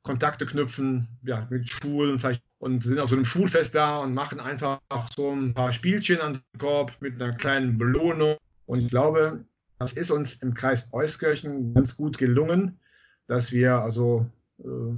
Kontakte 0.02 0.46
knüpfen, 0.46 1.08
ja, 1.24 1.48
mit 1.50 1.70
Schulen 1.70 2.20
vielleicht 2.20 2.44
und 2.60 2.82
sind 2.82 3.00
auf 3.00 3.10
so 3.10 3.16
einem 3.16 3.26
Schulfest 3.26 3.76
da 3.76 4.00
und 4.00 4.14
machen 4.14 4.40
einfach 4.40 4.80
so 5.16 5.32
ein 5.32 5.54
paar 5.54 5.74
Spielchen 5.74 6.22
an 6.22 6.34
den 6.34 6.60
Korb 6.60 6.94
mit 7.02 7.22
einer 7.22 7.34
kleinen 7.34 7.78
Belohnung. 7.78 8.38
Und 8.66 8.80
ich 8.80 8.90
glaube, 8.90 9.44
das 9.80 9.94
ist 9.94 10.12
uns 10.12 10.36
im 10.36 10.54
Kreis 10.54 10.88
Euskirchen 10.94 11.74
ganz 11.74 11.98
gut 11.98 12.18
gelungen, 12.18 12.80
dass 13.28 13.52
wir 13.52 13.76
also 13.80 14.26
äh, 14.60 14.96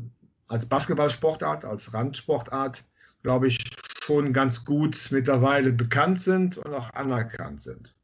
als 0.47 0.67
Basketballsportart, 0.67 1.65
als 1.65 1.93
Randsportart, 1.93 2.83
glaube 3.23 3.47
ich, 3.47 3.57
schon 4.03 4.33
ganz 4.33 4.65
gut 4.65 5.07
mittlerweile 5.11 5.71
bekannt 5.71 6.21
sind 6.21 6.57
und 6.57 6.73
auch 6.73 6.91
anerkannt 6.93 7.61
sind. 7.61 7.95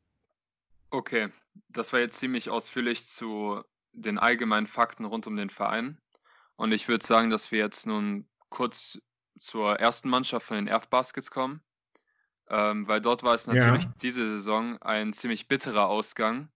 Okay, 0.90 1.30
das 1.70 1.94
war 1.94 2.00
jetzt 2.00 2.18
ziemlich 2.18 2.50
ausführlich 2.50 3.08
zu 3.08 3.62
den 3.94 4.18
allgemeinen 4.18 4.68
Fakten 4.68 5.06
rund 5.06 5.28
um 5.28 5.36
den 5.36 5.50
Verein. 5.50 6.00
Und 6.56 6.72
ich 6.72 6.88
würde 6.88 7.06
sagen, 7.06 7.30
dass 7.30 7.52
wir 7.52 7.60
jetzt 7.60 7.86
nun 7.86 8.28
kurz 8.50 9.00
zur 9.38 9.80
ersten 9.80 10.10
Mannschaft 10.10 10.46
von 10.46 10.58
den 10.58 10.68
Erf-Baskets 10.68 11.32
kommen. 11.32 11.62
Ähm, 12.50 12.88
weil 12.88 13.00
dort 13.00 13.24
war 13.24 13.34
es 13.34 13.48
natürlich 13.48 13.86
ja. 13.86 13.94
diese 14.02 14.28
Saison 14.34 14.78
ein 14.82 15.14
ziemlich 15.14 15.48
bitterer 15.48 15.88
Ausgang. 15.88 16.50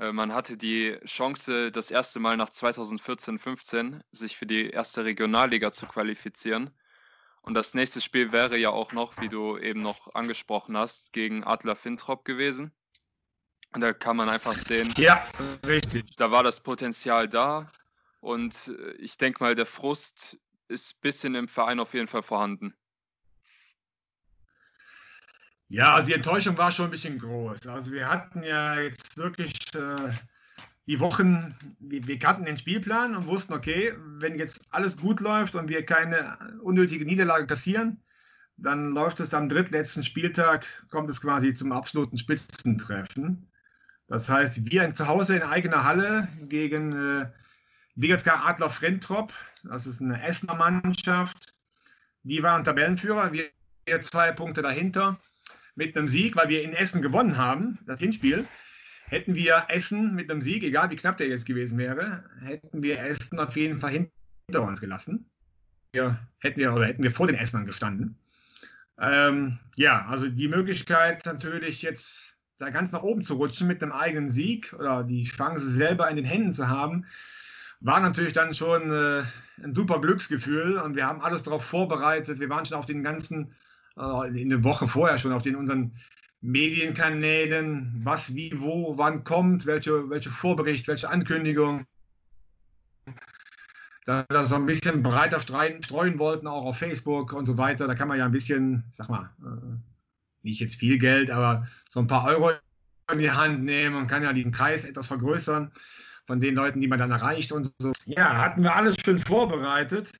Äh, 0.00 0.12
man 0.12 0.32
hatte 0.32 0.56
die 0.56 0.98
Chance, 1.04 1.70
das 1.70 1.90
erste 1.90 2.18
Mal 2.18 2.36
nach 2.36 2.50
2014-15 2.50 4.00
sich 4.10 4.36
für 4.36 4.46
die 4.46 4.70
erste 4.70 5.04
Regionalliga 5.04 5.70
zu 5.70 5.86
qualifizieren. 5.86 6.70
Und 7.42 7.54
das 7.54 7.74
nächste 7.74 8.00
Spiel 8.00 8.32
wäre 8.32 8.56
ja 8.58 8.70
auch 8.70 8.92
noch, 8.92 9.20
wie 9.20 9.28
du 9.28 9.56
eben 9.58 9.82
noch 9.82 10.14
angesprochen 10.14 10.76
hast, 10.76 11.12
gegen 11.12 11.44
Adler 11.44 11.76
Fintrop 11.76 12.24
gewesen. 12.24 12.72
Und 13.72 13.82
da 13.82 13.92
kann 13.92 14.16
man 14.16 14.28
einfach 14.28 14.56
sehen, 14.56 14.92
ja, 14.96 15.22
richtig. 15.64 16.16
Da 16.16 16.30
war 16.30 16.42
das 16.42 16.60
Potenzial 16.60 17.28
da. 17.28 17.70
Und 18.20 18.68
äh, 18.68 18.92
ich 18.92 19.16
denke 19.16 19.42
mal, 19.42 19.54
der 19.54 19.66
Frust 19.66 20.38
ist 20.68 20.94
ein 20.94 21.00
bisschen 21.02 21.34
im 21.34 21.48
Verein 21.48 21.80
auf 21.80 21.94
jeden 21.94 22.08
Fall 22.08 22.22
vorhanden. 22.22 22.74
Ja, 25.70 25.94
also 25.94 26.08
die 26.08 26.14
Enttäuschung 26.14 26.58
war 26.58 26.72
schon 26.72 26.86
ein 26.86 26.90
bisschen 26.90 27.16
groß. 27.20 27.68
Also 27.68 27.92
wir 27.92 28.08
hatten 28.08 28.42
ja 28.42 28.80
jetzt 28.80 29.16
wirklich 29.16 29.52
äh, 29.76 30.10
die 30.88 30.98
Wochen, 30.98 31.54
wir, 31.78 32.04
wir 32.08 32.18
kannten 32.18 32.44
den 32.44 32.56
Spielplan 32.56 33.14
und 33.14 33.26
wussten, 33.26 33.52
okay, 33.52 33.94
wenn 34.18 34.36
jetzt 34.36 34.66
alles 34.72 34.96
gut 34.96 35.20
läuft 35.20 35.54
und 35.54 35.68
wir 35.68 35.86
keine 35.86 36.58
unnötige 36.60 37.04
Niederlage 37.04 37.46
kassieren, 37.46 38.02
dann 38.56 38.90
läuft 38.90 39.20
es 39.20 39.32
am 39.32 39.48
drittletzten 39.48 40.02
Spieltag, 40.02 40.66
kommt 40.90 41.08
es 41.08 41.20
quasi 41.20 41.54
zum 41.54 41.70
absoluten 41.70 42.18
Spitzentreffen. 42.18 43.48
Das 44.08 44.28
heißt, 44.28 44.68
wir 44.68 44.92
zu 44.92 45.06
Hause 45.06 45.36
in 45.36 45.42
eigener 45.42 45.84
Halle 45.84 46.26
gegen 46.48 47.20
äh, 47.20 47.30
DJK 47.94 48.44
Adler 48.44 48.70
Frentrop, 48.70 49.32
das 49.62 49.86
ist 49.86 50.00
eine 50.00 50.20
Essener 50.20 50.56
Mannschaft, 50.56 51.54
die 52.24 52.42
waren 52.42 52.64
Tabellenführer, 52.64 53.32
wir 53.32 53.50
zwei 54.00 54.32
Punkte 54.32 54.62
dahinter 54.62 55.16
mit 55.74 55.96
einem 55.96 56.08
Sieg, 56.08 56.36
weil 56.36 56.48
wir 56.48 56.62
in 56.62 56.72
Essen 56.72 57.02
gewonnen 57.02 57.36
haben, 57.36 57.78
das 57.86 58.00
Hinspiel. 58.00 58.46
Hätten 59.06 59.34
wir 59.34 59.64
Essen 59.68 60.14
mit 60.14 60.30
einem 60.30 60.40
Sieg, 60.40 60.62
egal 60.62 60.90
wie 60.90 60.96
knapp 60.96 61.16
der 61.18 61.28
jetzt 61.28 61.46
gewesen 61.46 61.78
wäre, 61.78 62.24
hätten 62.40 62.82
wir 62.82 63.00
Essen 63.00 63.38
auf 63.38 63.56
jeden 63.56 63.78
Fall 63.78 63.90
hinter 63.90 64.62
uns 64.62 64.80
gelassen. 64.80 65.28
Ja, 65.94 66.20
hätten 66.38 66.60
wir 66.60 66.72
oder 66.72 66.86
hätten 66.86 67.02
wir 67.02 67.10
vor 67.10 67.26
den 67.26 67.36
Essenern 67.36 67.66
gestanden. 67.66 68.16
Ähm, 69.00 69.58
ja, 69.76 70.06
also 70.06 70.28
die 70.28 70.48
Möglichkeit 70.48 71.26
natürlich 71.26 71.82
jetzt 71.82 72.36
da 72.58 72.70
ganz 72.70 72.92
nach 72.92 73.02
oben 73.02 73.24
zu 73.24 73.34
rutschen 73.34 73.66
mit 73.66 73.82
einem 73.82 73.92
eigenen 73.92 74.30
Sieg 74.30 74.74
oder 74.74 75.02
die 75.02 75.24
Chance 75.24 75.68
selber 75.68 76.08
in 76.08 76.16
den 76.16 76.26
Händen 76.26 76.52
zu 76.52 76.68
haben, 76.68 77.06
war 77.80 78.00
natürlich 78.00 78.34
dann 78.34 78.54
schon 78.54 78.92
äh, 78.92 79.22
ein 79.64 79.74
super 79.74 80.00
Glücksgefühl 80.00 80.76
und 80.76 80.94
wir 80.94 81.06
haben 81.06 81.22
alles 81.22 81.42
darauf 81.42 81.64
vorbereitet. 81.64 82.38
Wir 82.38 82.50
waren 82.50 82.66
schon 82.66 82.76
auf 82.76 82.86
den 82.86 83.02
ganzen, 83.02 83.54
äh, 83.98 84.40
in 84.40 84.50
der 84.50 84.64
Woche 84.64 84.88
vorher 84.88 85.18
schon 85.18 85.32
auf 85.32 85.42
den 85.42 85.56
unseren 85.56 85.92
Medienkanälen, 86.42 88.00
was, 88.02 88.34
wie, 88.34 88.52
wo, 88.58 88.96
wann 88.96 89.24
kommt, 89.24 89.66
welche, 89.66 90.08
welche 90.08 90.30
Vorbericht, 90.30 90.88
welche 90.88 91.10
Ankündigung. 91.10 91.84
Da 94.06 94.24
wir 94.30 94.46
so 94.46 94.54
ein 94.54 94.66
bisschen 94.66 95.02
breiter 95.02 95.40
streuen, 95.40 95.82
streuen 95.82 96.18
wollten, 96.18 96.46
auch 96.46 96.64
auf 96.64 96.78
Facebook 96.78 97.32
und 97.34 97.46
so 97.46 97.58
weiter. 97.58 97.86
Da 97.86 97.94
kann 97.94 98.08
man 98.08 98.18
ja 98.18 98.24
ein 98.24 98.32
bisschen, 98.32 98.84
sag 98.90 99.10
mal, 99.10 99.30
äh, 99.42 99.76
nicht 100.42 100.60
jetzt 100.60 100.76
viel 100.76 100.98
Geld, 100.98 101.30
aber 101.30 101.66
so 101.90 102.00
ein 102.00 102.06
paar 102.06 102.24
Euro 102.26 102.52
in 103.12 103.18
die 103.18 103.30
Hand 103.30 103.62
nehmen 103.62 103.96
und 103.96 104.06
kann 104.06 104.22
ja 104.22 104.32
diesen 104.32 104.52
Kreis 104.52 104.84
etwas 104.84 105.08
vergrößern 105.08 105.70
von 106.26 106.40
den 106.40 106.54
Leuten, 106.54 106.80
die 106.80 106.88
man 106.88 106.98
dann 106.98 107.10
erreicht 107.10 107.52
und 107.52 107.72
so. 107.78 107.92
Ja, 108.06 108.38
hatten 108.38 108.62
wir 108.62 108.74
alles 108.74 108.96
schön 109.04 109.18
vorbereitet. 109.18 110.12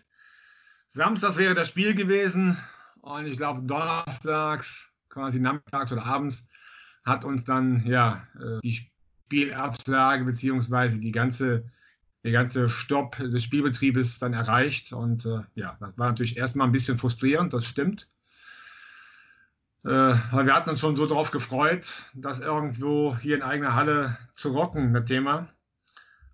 Samstags 0.88 1.38
wäre 1.38 1.54
das 1.54 1.68
Spiel 1.68 1.94
gewesen 1.94 2.58
und 3.02 3.26
ich 3.26 3.36
glaube 3.36 3.62
donnerstags, 3.62 4.92
quasi 5.08 5.40
nachmittags 5.40 5.92
oder 5.92 6.04
abends, 6.04 6.48
hat 7.04 7.24
uns 7.24 7.44
dann 7.44 7.84
ja 7.86 8.26
äh, 8.38 8.60
die 8.62 8.90
Spielabsage 9.26 10.24
bzw. 10.24 10.98
die 10.98 11.12
ganze 11.12 11.64
der 12.22 12.32
ganze 12.32 12.68
Stopp 12.68 13.16
des 13.16 13.42
Spielbetriebes 13.42 14.18
dann 14.18 14.34
erreicht. 14.34 14.92
Und 14.92 15.24
äh, 15.26 15.40
ja, 15.54 15.76
das 15.80 15.96
war 15.96 16.08
natürlich 16.08 16.36
erstmal 16.36 16.66
ein 16.66 16.72
bisschen 16.72 16.98
frustrierend, 16.98 17.52
das 17.52 17.64
stimmt. 17.64 18.10
Äh, 19.84 19.88
weil 19.88 20.46
wir 20.46 20.54
hatten 20.54 20.70
uns 20.70 20.80
schon 20.80 20.96
so 20.96 21.06
darauf 21.06 21.30
gefreut, 21.30 21.94
das 22.14 22.40
irgendwo 22.40 23.16
hier 23.16 23.36
in 23.36 23.42
eigener 23.42 23.74
Halle 23.74 24.18
zu 24.34 24.50
rocken, 24.50 24.92
das 24.92 25.06
Thema. 25.06 25.48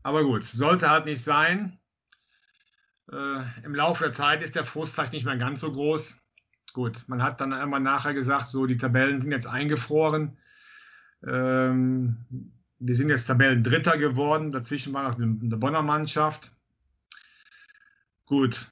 Aber 0.02 0.24
gut, 0.24 0.42
sollte 0.44 0.90
halt 0.90 1.04
nicht 1.04 1.22
sein. 1.22 1.78
Äh, 3.12 3.42
Im 3.62 3.74
Laufe 3.74 4.04
der 4.04 4.12
Zeit 4.12 4.42
ist 4.42 4.56
der 4.56 4.64
Frust 4.64 4.94
vielleicht 4.94 5.12
nicht 5.12 5.24
mehr 5.24 5.36
ganz 5.36 5.60
so 5.60 5.72
groß. 5.72 6.16
Gut, 6.76 7.04
man 7.06 7.22
hat 7.22 7.40
dann 7.40 7.54
einmal 7.54 7.80
nachher 7.80 8.12
gesagt, 8.12 8.48
so 8.48 8.66
die 8.66 8.76
Tabellen 8.76 9.22
sind 9.22 9.32
jetzt 9.32 9.46
eingefroren. 9.46 10.36
Ähm, 11.26 12.18
wir 12.78 12.94
sind 12.94 13.08
jetzt 13.08 13.24
Tabellendritter 13.24 13.96
geworden. 13.96 14.52
Dazwischen 14.52 14.92
war 14.92 15.08
noch 15.08 15.18
eine 15.18 15.56
Bonner 15.56 15.80
Mannschaft. 15.80 16.52
Gut, 18.26 18.70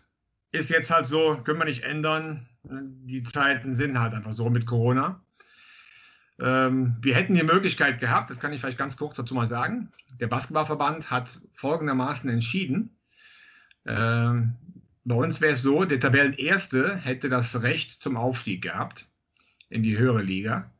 ist 0.52 0.68
jetzt 0.68 0.90
halt 0.90 1.06
so, 1.06 1.40
können 1.44 1.60
wir 1.60 1.64
nicht 1.64 1.84
ändern 1.84 2.46
die 2.64 3.22
Zeiten 3.22 3.74
sind 3.74 3.98
halt 3.98 4.12
einfach 4.12 4.34
so 4.34 4.50
mit 4.50 4.66
Corona. 4.66 5.22
Ähm, 6.38 6.98
wir 7.00 7.14
hätten 7.14 7.34
die 7.34 7.42
Möglichkeit 7.42 8.00
gehabt, 8.00 8.28
das 8.28 8.38
kann 8.38 8.52
ich 8.52 8.60
vielleicht 8.60 8.76
ganz 8.76 8.98
kurz 8.98 9.16
dazu 9.16 9.34
mal 9.34 9.46
sagen. 9.46 9.92
Der 10.20 10.26
Basketballverband 10.26 11.10
hat 11.10 11.38
folgendermaßen 11.54 12.28
entschieden. 12.28 12.98
Ähm, 13.86 14.56
bei 15.04 15.14
uns 15.14 15.40
wäre 15.40 15.52
es 15.54 15.62
so, 15.62 15.84
der 15.84 16.00
Tabellenerste 16.00 16.96
hätte 16.96 17.28
das 17.28 17.62
Recht 17.62 18.02
zum 18.02 18.16
Aufstieg 18.16 18.62
gehabt 18.62 19.06
in 19.68 19.82
die 19.82 19.98
höhere 19.98 20.22
Liga. 20.22 20.70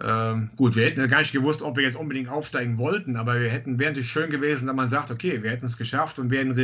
Ähm, 0.00 0.50
gut, 0.56 0.76
wir 0.76 0.84
hätten 0.84 1.00
ja 1.00 1.06
gar 1.06 1.20
nicht 1.20 1.32
gewusst, 1.32 1.62
ob 1.62 1.76
wir 1.76 1.84
jetzt 1.84 1.96
unbedingt 1.96 2.28
aufsteigen 2.28 2.78
wollten, 2.78 3.16
aber 3.16 3.40
wir 3.40 3.50
hätten, 3.50 3.78
wäre 3.78 3.90
natürlich 3.90 4.10
schön 4.10 4.30
gewesen, 4.30 4.68
wenn 4.68 4.76
man 4.76 4.88
sagt, 4.88 5.10
okay, 5.10 5.42
wir 5.42 5.50
hätten 5.50 5.64
es 5.64 5.78
geschafft 5.78 6.18
und 6.18 6.30
wären 6.30 6.54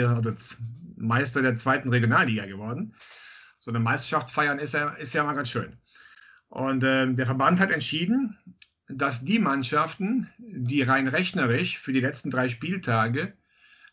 Meister 0.97 1.41
der 1.41 1.57
zweiten 1.57 1.89
Regionalliga 1.89 2.47
geworden 2.47 2.95
so 3.63 3.71
eine 3.71 3.79
Meisterschaft 3.79 4.33
feiern 4.33 4.59
ist 4.59 4.75
ja, 4.75 4.89
ist 4.91 5.15
ja 5.15 5.23
mal 5.23 5.35
ganz 5.35 5.49
schön. 5.49 5.77
Und 6.49 6.83
äh, 6.83 7.15
der 7.15 7.27
Verband 7.27 7.61
hat 7.61 7.71
entschieden, 7.71 8.37
dass 8.89 9.25
die 9.25 9.39
Mannschaften, 9.39 10.29
die 10.39 10.83
rein 10.83 11.07
rechnerisch 11.07 11.79
für 11.79 11.93
die 11.93 12.01
letzten 12.01 12.31
drei 12.31 12.49
Spieltage 12.49 13.35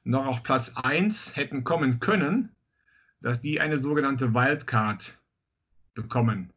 noch 0.04 0.26
auf 0.26 0.42
Platz 0.42 0.76
1 0.76 1.36
hätten 1.36 1.64
kommen 1.64 2.00
können, 2.00 2.56
dass 3.22 3.42
die 3.42 3.60
eine 3.60 3.78
sogenannte 3.78 4.34
Wildcard 4.34 5.18
bekommen 5.94 6.52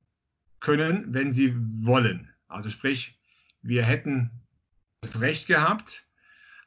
können, 0.60 1.12
wenn 1.12 1.32
sie 1.32 1.54
wollen. 1.56 2.28
Also 2.48 2.70
sprich, 2.70 3.18
wir 3.62 3.84
hätten 3.84 4.30
das 5.00 5.20
Recht 5.20 5.46
gehabt, 5.48 6.04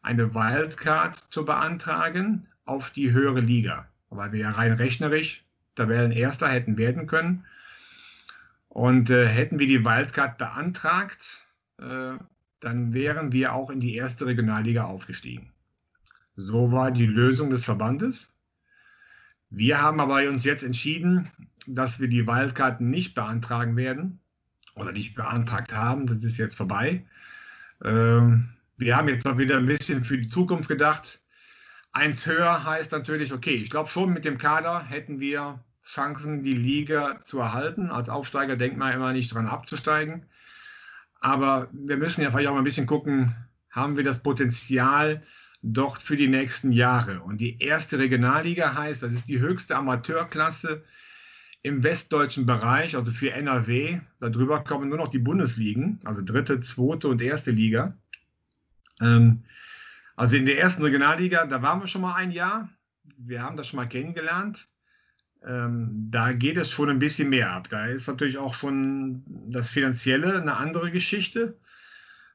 eine 0.01 0.33
Wildcard 0.33 1.17
zu 1.31 1.45
beantragen 1.45 2.47
auf 2.65 2.91
die 2.91 3.11
höhere 3.11 3.39
Liga, 3.39 3.87
weil 4.09 4.31
wir 4.31 4.41
ja 4.41 4.51
rein 4.51 4.73
rechnerisch 4.73 5.43
Tabellenerster 5.75 6.47
hätten 6.47 6.77
werden 6.77 7.05
können. 7.05 7.45
Und 8.69 9.09
äh, 9.09 9.27
hätten 9.27 9.59
wir 9.59 9.67
die 9.67 9.85
Wildcard 9.85 10.37
beantragt, 10.37 11.45
äh, 11.79 12.17
dann 12.59 12.93
wären 12.93 13.31
wir 13.31 13.53
auch 13.53 13.69
in 13.69 13.79
die 13.79 13.95
erste 13.95 14.25
Regionalliga 14.25 14.85
aufgestiegen. 14.85 15.51
So 16.35 16.71
war 16.71 16.91
die 16.91 17.05
Lösung 17.05 17.49
des 17.49 17.63
Verbandes. 17.63 18.34
Wir 19.49 19.81
haben 19.81 19.99
aber 19.99 20.27
uns 20.27 20.43
jetzt 20.43 20.63
entschieden, 20.63 21.29
dass 21.67 21.99
wir 21.99 22.07
die 22.07 22.27
Wildcard 22.27 22.81
nicht 22.81 23.15
beantragen 23.15 23.75
werden 23.75 24.19
oder 24.75 24.91
nicht 24.91 25.15
beantragt 25.15 25.73
haben. 25.73 26.07
Das 26.07 26.23
ist 26.23 26.37
jetzt 26.37 26.55
vorbei. 26.55 27.05
Ähm, 27.83 28.49
wir 28.77 28.97
haben 28.97 29.07
jetzt 29.07 29.25
auch 29.27 29.37
wieder 29.37 29.57
ein 29.57 29.65
bisschen 29.65 30.03
für 30.03 30.17
die 30.17 30.27
Zukunft 30.27 30.67
gedacht. 30.67 31.19
Eins 31.93 32.25
höher 32.25 32.65
heißt 32.65 32.91
natürlich, 32.91 33.31
okay, 33.33 33.55
ich 33.55 33.69
glaube 33.69 33.89
schon 33.89 34.13
mit 34.13 34.25
dem 34.25 34.37
Kader 34.37 34.83
hätten 34.83 35.19
wir 35.19 35.63
Chancen, 35.85 36.43
die 36.43 36.53
Liga 36.53 37.21
zu 37.21 37.39
erhalten. 37.39 37.89
Als 37.89 38.09
Aufsteiger 38.09 38.55
denkt 38.55 38.77
man 38.77 38.93
immer 38.93 39.13
nicht 39.13 39.33
dran 39.33 39.47
abzusteigen. 39.47 40.25
Aber 41.21 41.69
wir 41.71 41.97
müssen 41.97 42.21
ja 42.21 42.31
vielleicht 42.31 42.49
auch 42.49 42.53
mal 42.53 42.59
ein 42.59 42.65
bisschen 42.65 42.87
gucken, 42.87 43.35
haben 43.71 43.97
wir 43.97 44.03
das 44.03 44.23
Potenzial 44.23 45.23
dort 45.65 46.01
für 46.01 46.15
die 46.15 46.27
nächsten 46.27 46.71
Jahre. 46.71 47.21
Und 47.21 47.39
die 47.39 47.59
erste 47.59 47.97
Regionalliga 47.97 48.75
heißt, 48.75 49.03
das 49.03 49.13
ist 49.13 49.27
die 49.27 49.39
höchste 49.39 49.75
Amateurklasse 49.75 50.83
im 51.63 51.83
westdeutschen 51.83 52.45
Bereich, 52.45 52.95
also 52.95 53.11
für 53.11 53.31
NRW. 53.31 53.99
Darüber 54.19 54.63
kommen 54.63 54.89
nur 54.89 54.99
noch 54.99 55.07
die 55.07 55.19
Bundesligen, 55.19 55.99
also 56.03 56.21
dritte, 56.21 56.59
zweite 56.59 57.07
und 57.07 57.21
erste 57.21 57.51
Liga. 57.51 57.97
Ähm, 59.01 59.43
also 60.15 60.35
in 60.35 60.45
der 60.45 60.59
ersten 60.59 60.83
Regionalliga, 60.83 61.45
da 61.45 61.61
waren 61.61 61.81
wir 61.81 61.87
schon 61.87 62.01
mal 62.01 62.13
ein 62.13 62.31
Jahr. 62.31 62.69
Wir 63.17 63.41
haben 63.41 63.57
das 63.57 63.67
schon 63.67 63.77
mal 63.77 63.89
kennengelernt. 63.89 64.67
Ähm, 65.43 66.07
da 66.11 66.31
geht 66.31 66.57
es 66.57 66.69
schon 66.69 66.89
ein 66.89 66.99
bisschen 66.99 67.29
mehr 67.29 67.51
ab. 67.51 67.69
Da 67.69 67.87
ist 67.87 68.07
natürlich 68.07 68.37
auch 68.37 68.53
schon 68.53 69.23
das 69.49 69.69
Finanzielle 69.69 70.39
eine 70.39 70.57
andere 70.57 70.91
Geschichte. 70.91 71.57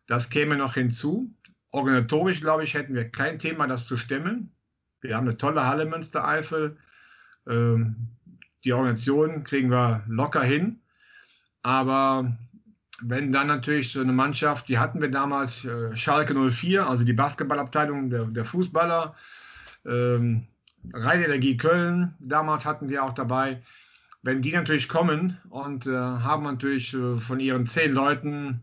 Das 0.07 0.31
käme 0.31 0.57
noch 0.57 0.75
hinzu. 0.75 1.33
Organisatorisch, 1.73 2.41
glaube 2.41 2.65
ich, 2.65 2.75
hätten 2.75 2.95
wir 2.95 3.09
kein 3.09 3.39
Thema, 3.39 3.67
das 3.67 3.87
zu 3.87 3.97
stemmen. 3.97 4.53
Wir 5.01 5.17
haben 5.17 5.29
eine 5.29 5.37
tolle 5.37 5.67
Halle 5.67 5.87
Münstereifel. 5.87 6.77
Ähm, 7.49 8.09
die 8.65 8.73
Organisation 8.73 9.45
kriegen 9.45 9.71
wir 9.71 10.03
locker 10.09 10.43
hin. 10.43 10.81
Aber 11.63 12.37
wenn 13.03 13.33
dann 13.33 13.47
natürlich 13.47 13.93
so 13.93 14.01
eine 14.01 14.13
Mannschaft, 14.13 14.69
die 14.69 14.79
hatten 14.79 15.01
wir 15.01 15.11
damals, 15.11 15.65
äh, 15.65 15.97
Schalke 15.97 16.35
04, 16.35 16.87
also 16.87 17.05
die 17.05 17.13
Basketballabteilung 17.13 18.11
der, 18.11 18.25
der 18.25 18.45
Fußballer, 18.45 19.15
ähm, 19.87 20.47
Rheinenergie 20.93 21.57
Köln, 21.57 22.15
damals 22.21 22.65
hatten 22.65 22.89
wir 22.89 23.05
auch 23.05 23.15
dabei, 23.15 23.63
wenn 24.23 24.43
die 24.43 24.53
natürlich 24.53 24.89
kommen 24.89 25.39
und 25.49 25.87
äh, 25.87 25.91
haben 25.91 26.45
natürlich 26.45 26.95
äh, 26.95 27.17
von 27.17 27.41
ihren 27.41 27.67
zehn 27.67 27.93
Leuten 27.93 28.63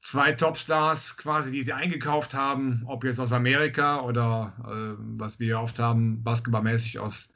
zwei 0.00 0.32
Topstars 0.32 1.16
quasi, 1.16 1.50
die 1.50 1.62
sie 1.62 1.72
eingekauft 1.72 2.34
haben, 2.34 2.82
ob 2.86 3.04
jetzt 3.04 3.20
aus 3.20 3.32
Amerika 3.32 4.00
oder 4.02 4.52
äh, 4.64 5.02
was 5.18 5.40
wir 5.40 5.60
oft 5.60 5.78
haben, 5.78 6.22
basketballmäßig 6.22 6.98
aus, 6.98 7.32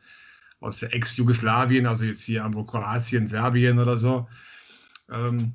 aus 0.61 0.83
Ex-Jugoslawien, 0.83 1.87
also 1.87 2.05
jetzt 2.05 2.23
hier 2.23 2.41
irgendwo 2.41 2.65
Kroatien, 2.65 3.27
Serbien 3.27 3.79
oder 3.79 3.97
so. 3.97 4.29
Ähm, 5.11 5.53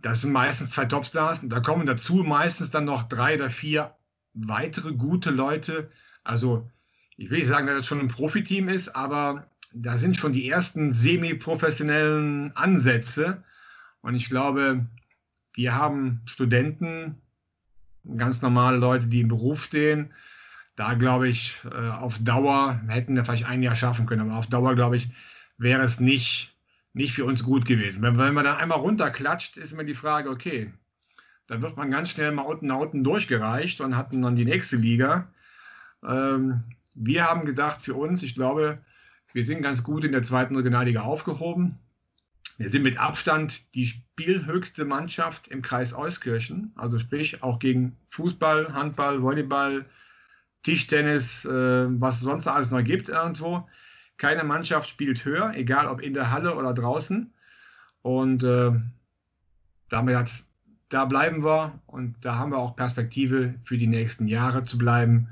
das 0.00 0.22
sind 0.22 0.32
meistens 0.32 0.70
zwei 0.70 0.86
Topstars. 0.86 1.40
Da 1.44 1.60
kommen 1.60 1.86
dazu 1.86 2.16
meistens 2.16 2.70
dann 2.70 2.86
noch 2.86 3.04
drei 3.04 3.36
oder 3.36 3.50
vier 3.50 3.94
weitere 4.34 4.92
gute 4.92 5.30
Leute. 5.30 5.90
Also 6.24 6.68
ich 7.16 7.30
will 7.30 7.38
nicht 7.38 7.48
sagen, 7.48 7.66
dass 7.66 7.76
das 7.76 7.86
schon 7.86 8.00
ein 8.00 8.08
Profiteam 8.08 8.68
ist, 8.68 8.96
aber 8.96 9.46
da 9.74 9.96
sind 9.96 10.16
schon 10.16 10.32
die 10.32 10.48
ersten 10.48 10.92
semi-professionellen 10.92 12.54
Ansätze. 12.56 13.44
Und 14.00 14.14
ich 14.14 14.28
glaube, 14.28 14.86
wir 15.54 15.74
haben 15.74 16.22
Studenten, 16.24 17.20
ganz 18.16 18.42
normale 18.42 18.76
Leute, 18.76 19.06
die 19.06 19.20
im 19.20 19.28
Beruf 19.28 19.62
stehen. 19.62 20.12
Da 20.76 20.94
glaube 20.94 21.28
ich, 21.28 21.56
äh, 21.70 21.90
auf 21.90 22.18
Dauer 22.18 22.80
hätten 22.88 23.14
wir 23.14 23.24
vielleicht 23.24 23.46
ein 23.46 23.62
Jahr 23.62 23.74
schaffen 23.74 24.06
können, 24.06 24.22
aber 24.22 24.38
auf 24.38 24.46
Dauer, 24.46 24.74
glaube 24.74 24.96
ich, 24.96 25.10
wäre 25.58 25.82
es 25.82 26.00
nicht, 26.00 26.56
nicht 26.94 27.12
für 27.12 27.24
uns 27.24 27.44
gut 27.44 27.66
gewesen. 27.66 28.02
Wenn, 28.02 28.18
wenn 28.18 28.34
man 28.34 28.44
dann 28.44 28.56
einmal 28.56 28.78
runterklatscht, 28.78 29.58
ist 29.58 29.72
immer 29.72 29.84
die 29.84 29.94
Frage, 29.94 30.30
okay, 30.30 30.72
da 31.46 31.60
wird 31.60 31.76
man 31.76 31.90
ganz 31.90 32.10
schnell 32.10 32.32
mal 32.32 32.42
unten 32.42 32.66
nach 32.66 32.78
unten 32.78 33.04
durchgereicht 33.04 33.80
und 33.80 33.96
hat 33.96 34.14
dann 34.14 34.36
die 34.36 34.46
nächste 34.46 34.76
Liga. 34.76 35.28
Ähm, 36.02 36.64
wir 36.94 37.24
haben 37.24 37.44
gedacht, 37.44 37.80
für 37.80 37.94
uns, 37.94 38.22
ich 38.22 38.34
glaube, 38.34 38.78
wir 39.32 39.44
sind 39.44 39.62
ganz 39.62 39.82
gut 39.82 40.04
in 40.04 40.12
der 40.12 40.22
zweiten 40.22 40.56
Regionalliga 40.56 41.02
aufgehoben. 41.02 41.78
Wir 42.62 42.70
sind 42.70 42.84
mit 42.84 42.96
Abstand 42.96 43.74
die 43.74 43.88
spielhöchste 43.88 44.84
Mannschaft 44.84 45.48
im 45.48 45.62
Kreis 45.62 45.92
Euskirchen, 45.92 46.70
also 46.76 46.96
sprich 47.00 47.42
auch 47.42 47.58
gegen 47.58 47.96
Fußball, 48.06 48.72
Handball, 48.72 49.20
Volleyball, 49.20 49.84
Tischtennis, 50.62 51.44
äh, 51.44 51.50
was 52.00 52.18
es 52.18 52.20
sonst 52.20 52.46
alles 52.46 52.70
noch 52.70 52.84
gibt 52.84 53.08
irgendwo. 53.08 53.68
Keine 54.16 54.44
Mannschaft 54.44 54.88
spielt 54.88 55.24
höher, 55.24 55.52
egal 55.56 55.88
ob 55.88 56.00
in 56.00 56.14
der 56.14 56.30
Halle 56.30 56.54
oder 56.54 56.72
draußen. 56.72 57.32
Und 58.02 58.44
äh, 58.44 58.70
damit 59.88 60.28
da 60.88 61.04
bleiben 61.04 61.42
wir 61.42 61.80
und 61.88 62.14
da 62.20 62.36
haben 62.36 62.52
wir 62.52 62.58
auch 62.58 62.76
Perspektive 62.76 63.54
für 63.60 63.76
die 63.76 63.88
nächsten 63.88 64.28
Jahre 64.28 64.62
zu 64.62 64.78
bleiben, 64.78 65.26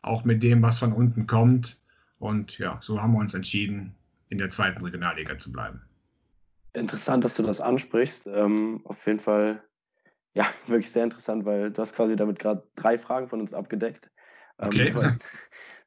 auch 0.00 0.24
mit 0.24 0.42
dem, 0.42 0.62
was 0.62 0.80
von 0.80 0.92
unten 0.92 1.28
kommt. 1.28 1.78
Und 2.18 2.58
ja, 2.58 2.78
so 2.80 3.00
haben 3.00 3.12
wir 3.12 3.20
uns 3.20 3.34
entschieden, 3.34 3.94
in 4.30 4.38
der 4.38 4.48
zweiten 4.48 4.82
Regionalliga 4.82 5.38
zu 5.38 5.52
bleiben. 5.52 5.80
Interessant, 6.74 7.24
dass 7.24 7.36
du 7.36 7.42
das 7.42 7.60
ansprichst. 7.60 8.26
Ähm, 8.26 8.80
auf 8.84 9.06
jeden 9.06 9.20
Fall, 9.20 9.62
ja, 10.34 10.46
wirklich 10.66 10.90
sehr 10.90 11.04
interessant, 11.04 11.44
weil 11.44 11.70
du 11.70 11.82
hast 11.82 11.94
quasi 11.94 12.16
damit 12.16 12.38
gerade 12.38 12.66
drei 12.76 12.98
Fragen 12.98 13.28
von 13.28 13.40
uns 13.40 13.52
abgedeckt. 13.52 14.10
Ähm, 14.58 14.68
okay. 14.68 14.94
Wollten, 14.94 15.20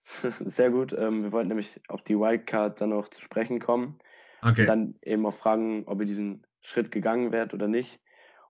sehr 0.49 0.69
gut. 0.69 0.93
Ähm, 0.93 1.23
wir 1.23 1.31
wollten 1.31 1.49
nämlich 1.49 1.81
auf 1.87 2.03
die 2.03 2.17
Wildcard 2.17 2.79
dann 2.79 2.89
noch 2.89 3.09
zu 3.09 3.21
sprechen 3.21 3.59
kommen. 3.59 3.99
Okay. 4.41 4.65
Dann 4.65 4.95
eben 5.01 5.25
auch 5.25 5.33
fragen, 5.33 5.83
ob 5.87 5.99
ihr 6.01 6.05
diesen 6.05 6.45
Schritt 6.61 6.91
gegangen 6.91 7.31
wärt 7.31 7.53
oder 7.53 7.67
nicht. 7.67 7.99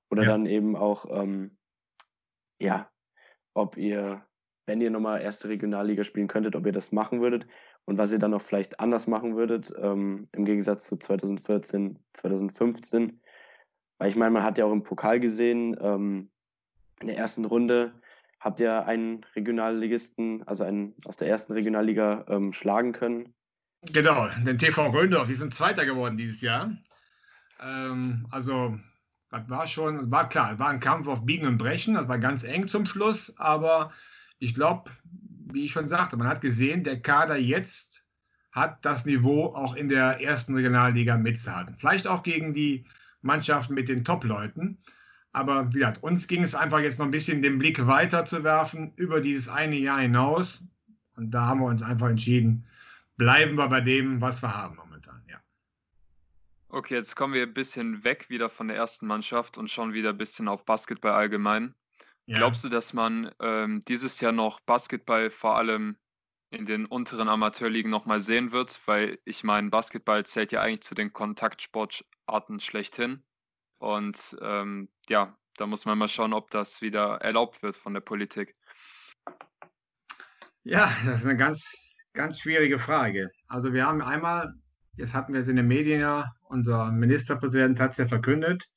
Oder 0.10 0.24
ja. 0.24 0.30
dann 0.30 0.46
eben 0.46 0.76
auch, 0.76 1.06
ähm, 1.10 1.58
ja, 2.60 2.92
ob 3.54 3.78
ihr, 3.78 4.26
wenn 4.66 4.82
ihr 4.82 4.90
nochmal 4.90 5.22
erste 5.22 5.48
Regionalliga 5.48 6.04
spielen 6.04 6.28
könntet, 6.28 6.56
ob 6.56 6.66
ihr 6.66 6.74
das 6.74 6.92
machen 6.92 7.22
würdet 7.22 7.48
und 7.86 7.98
was 7.98 8.12
ihr 8.12 8.20
dann 8.20 8.32
noch 8.32 8.42
vielleicht 8.42 8.80
anders 8.80 9.08
machen 9.08 9.36
würdet, 9.36 9.72
ähm, 9.80 10.28
im 10.32 10.46
Gegensatz 10.46 10.86
zu 10.86 10.98
2014, 10.98 12.00
2015. 12.14 13.22
Weil 13.98 14.10
ich 14.10 14.16
meine, 14.16 14.32
man 14.32 14.44
hat 14.44 14.58
ja 14.58 14.66
auch 14.66 14.72
im 14.72 14.84
Pokal 14.84 15.20
gesehen, 15.20 15.78
ähm, 15.80 16.30
in 17.00 17.08
der 17.08 17.18
ersten 17.18 17.46
Runde 17.46 17.94
habt 18.40 18.60
ihr 18.60 18.86
einen 18.86 19.24
Regionalligisten, 19.36 20.44
also 20.48 20.64
einen 20.64 20.96
aus 21.06 21.18
der 21.18 21.28
ersten 21.28 21.54
Regionalliga 21.54 22.26
ähm, 22.28 22.54
schlagen 22.54 22.92
können. 22.92 23.34
Genau, 23.92 24.28
den 24.46 24.58
TV 24.58 24.88
Röndorf, 24.90 25.28
die 25.28 25.36
sind 25.36 25.54
Zweiter 25.54 25.86
geworden 25.86 26.18
dieses 26.18 26.42
Jahr. 26.42 26.76
Ähm, 27.62 28.28
also, 28.32 28.78
das 29.30 29.50
war 29.50 29.68
schon, 29.68 30.12
war 30.12 30.28
klar, 30.30 30.58
war 30.60 30.70
ein 30.70 30.80
Kampf 30.80 31.08
auf 31.08 31.26
Biegen 31.26 31.48
und 31.48 31.58
Brechen, 31.58 31.94
das 31.94 32.08
war 32.08 32.20
ganz 32.20 32.44
eng 32.44 32.68
zum 32.68 32.86
Schluss, 32.86 33.38
aber 33.38 33.92
ich 34.40 34.56
glaube, 34.56 34.92
wie 35.46 35.66
ich 35.66 35.72
schon 35.72 35.88
sagte, 35.88 36.18
man 36.18 36.28
hat 36.28 36.42
gesehen, 36.42 36.84
der 36.84 37.02
Kader 37.02 37.38
jetzt 37.38 38.06
hat 38.52 38.84
das 38.86 39.06
Niveau 39.06 39.54
auch 39.54 39.76
in 39.76 39.90
der 39.90 40.22
ersten 40.22 40.56
Regionalliga 40.56 41.18
mitzuhalten. 41.18 41.76
Vielleicht 41.76 42.08
auch 42.08 42.24
gegen 42.24 42.54
die 42.54 42.86
Mannschaften 43.22 43.74
mit 43.74 43.90
den 43.90 44.06
Top-Leuten. 44.06 44.78
Aber 45.34 45.68
wie 45.74 45.80
gesagt, 45.80 46.02
uns 46.02 46.28
ging 46.28 46.44
es 46.44 46.56
einfach 46.56 46.80
jetzt 46.80 46.98
noch 46.98 47.06
ein 47.06 47.12
bisschen 47.12 47.42
den 47.42 47.60
Blick 47.60 47.86
weiter 47.86 48.24
zu 48.24 48.44
werfen 48.46 48.94
über 48.96 49.20
dieses 49.20 49.50
eine 49.50 49.76
Jahr 49.76 50.00
hinaus. 50.00 50.64
Und 51.18 51.32
da 51.32 51.48
haben 51.48 51.60
wir 51.60 51.66
uns 51.66 51.84
einfach 51.84 52.08
entschieden, 52.08 52.66
bleiben 53.18 53.56
wir 53.56 53.68
bei 53.68 53.82
dem, 53.82 54.22
was 54.22 54.42
wir 54.42 54.56
haben 54.56 54.78
momentan. 54.78 55.22
Ja. 55.28 55.42
Okay, 56.70 56.96
jetzt 56.96 57.16
kommen 57.16 57.34
wir 57.34 57.44
ein 57.44 57.54
bisschen 57.54 58.06
weg 58.06 58.30
wieder 58.30 58.50
von 58.50 58.70
der 58.70 58.78
ersten 58.78 59.08
Mannschaft 59.08 59.58
und 59.58 59.70
schauen 59.70 59.94
wieder 59.94 60.12
ein 60.12 60.18
bisschen 60.18 60.48
auf 60.48 60.66
Basketball 60.66 61.12
allgemein. 61.12 61.76
Ja. 62.28 62.38
Glaubst 62.38 62.64
du, 62.64 62.70
dass 62.70 62.94
man 62.94 63.32
ähm, 63.40 63.84
dieses 63.88 64.20
Jahr 64.20 64.32
noch 64.32 64.60
Basketball 64.62 65.30
vor 65.30 65.58
allem 65.58 65.98
in 66.50 66.66
den 66.66 66.86
unteren 66.86 67.30
Amateurligen 67.30 67.92
nochmal 67.92 68.20
sehen 68.20 68.52
wird? 68.52 68.82
Weil 68.88 69.20
ich 69.26 69.44
meine, 69.44 69.70
Basketball 69.70 70.26
zählt 70.26 70.52
ja 70.52 70.62
eigentlich 70.62 70.82
zu 70.82 70.96
den 70.96 71.14
Kontaktsportarten 71.14 72.60
schlechthin. 72.60 73.24
Und 73.78 74.36
ähm, 74.42 74.90
ja, 75.08 75.38
da 75.58 75.68
muss 75.68 75.86
man 75.86 75.98
mal 75.98 76.10
schauen, 76.10 76.34
ob 76.34 76.50
das 76.50 76.82
wieder 76.82 77.18
erlaubt 77.22 77.62
wird 77.62 77.76
von 77.76 77.94
der 77.94 78.02
Politik. 78.02 78.56
Ja, 80.64 80.92
das 81.06 81.20
ist 81.20 81.26
eine 81.26 81.38
ganz, 81.38 81.64
ganz 82.14 82.40
schwierige 82.40 82.80
Frage. 82.80 83.30
Also 83.48 83.72
wir 83.72 83.86
haben 83.86 84.02
einmal, 84.02 84.56
jetzt 84.98 85.14
hatten 85.14 85.34
wir 85.34 85.42
es 85.42 85.48
in 85.48 85.58
den 85.58 85.68
Medien 85.68 86.02
ja, 86.02 86.34
unser 86.50 86.92
Ministerpräsident 86.92 87.80
hat 87.80 87.92
es 87.92 87.98
ja 87.98 88.08
verkündet, 88.08 88.68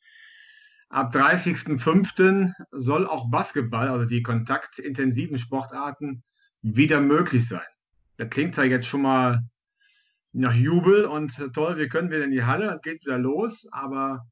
Ab 0.91 1.15
30.05. 1.15 2.53
soll 2.73 3.07
auch 3.07 3.31
Basketball, 3.31 3.89
also 3.89 4.07
die 4.07 4.23
kontaktintensiven 4.23 5.39
Sportarten, 5.39 6.23
wieder 6.63 7.01
möglich 7.01 7.47
sein. 7.47 7.67
Das 8.17 8.31
klingt 8.31 8.57
ja 8.57 8.65
jetzt 8.65 8.87
schon 8.87 9.03
mal 9.03 9.43
nach 10.33 10.55
Jubel 10.55 11.05
und 11.05 11.37
toll, 11.53 11.77
wir 11.77 11.89
können 11.89 12.11
wieder 12.11 12.25
in 12.25 12.31
die 12.31 12.45
Halle, 12.45 12.75
es 12.75 12.83
geht 12.83 13.05
wieder 13.05 13.19
los, 13.19 13.67
aber 13.71 14.27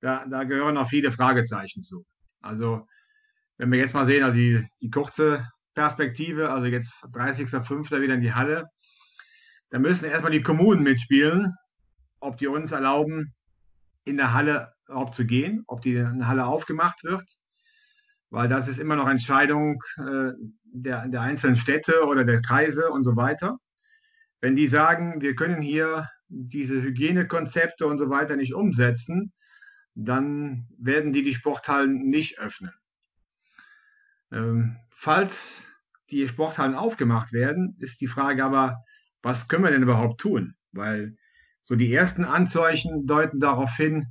da, 0.00 0.26
da 0.26 0.44
gehören 0.44 0.74
noch 0.74 0.88
viele 0.88 1.10
Fragezeichen 1.10 1.82
zu. 1.82 2.04
Also, 2.40 2.86
wenn 3.56 3.72
wir 3.72 3.78
jetzt 3.78 3.94
mal 3.94 4.06
sehen, 4.06 4.22
also 4.22 4.36
die, 4.36 4.66
die 4.80 4.90
kurze 4.90 5.48
Perspektive, 5.74 6.50
also 6.50 6.66
jetzt 6.66 7.04
30.05. 7.06 8.00
wieder 8.00 8.14
in 8.14 8.20
die 8.20 8.34
Halle, 8.34 8.68
da 9.70 9.78
müssen 9.78 10.04
erstmal 10.04 10.32
die 10.32 10.42
Kommunen 10.42 10.82
mitspielen, 10.82 11.54
ob 12.20 12.36
die 12.36 12.46
uns 12.46 12.72
erlauben, 12.72 13.34
in 14.04 14.18
der 14.18 14.34
Halle 14.34 14.73
überhaupt 14.86 15.14
zu 15.14 15.24
gehen, 15.24 15.64
ob 15.66 15.82
die 15.82 16.02
Halle 16.02 16.46
aufgemacht 16.46 17.04
wird, 17.04 17.24
weil 18.30 18.48
das 18.48 18.68
ist 18.68 18.78
immer 18.78 18.96
noch 18.96 19.08
Entscheidung 19.08 19.82
äh, 19.98 20.32
der, 20.64 21.08
der 21.08 21.20
einzelnen 21.20 21.56
Städte 21.56 22.04
oder 22.04 22.24
der 22.24 22.42
Kreise 22.42 22.90
und 22.90 23.04
so 23.04 23.16
weiter. 23.16 23.58
Wenn 24.40 24.56
die 24.56 24.68
sagen, 24.68 25.20
wir 25.20 25.34
können 25.34 25.62
hier 25.62 26.08
diese 26.28 26.82
Hygienekonzepte 26.82 27.86
und 27.86 27.98
so 27.98 28.10
weiter 28.10 28.36
nicht 28.36 28.54
umsetzen, 28.54 29.32
dann 29.94 30.66
werden 30.78 31.12
die 31.12 31.22
die 31.22 31.34
Sporthallen 31.34 32.08
nicht 32.08 32.38
öffnen. 32.38 32.72
Ähm, 34.32 34.76
falls 34.90 35.64
die 36.10 36.26
Sporthallen 36.26 36.74
aufgemacht 36.74 37.32
werden, 37.32 37.76
ist 37.78 38.00
die 38.00 38.08
Frage 38.08 38.44
aber, 38.44 38.82
was 39.22 39.48
können 39.48 39.64
wir 39.64 39.70
denn 39.70 39.82
überhaupt 39.82 40.20
tun? 40.20 40.54
Weil 40.72 41.16
so 41.62 41.76
die 41.76 41.92
ersten 41.92 42.24
Anzeichen 42.24 43.06
deuten 43.06 43.40
darauf 43.40 43.74
hin, 43.76 44.06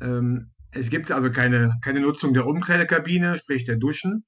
ähm, 0.00 0.50
es 0.70 0.90
gibt 0.90 1.10
also 1.10 1.30
keine, 1.30 1.78
keine 1.82 2.00
Nutzung 2.00 2.34
der 2.34 2.46
Umkleidekabine, 2.46 3.36
sprich 3.38 3.64
der 3.64 3.76
Duschen. 3.76 4.24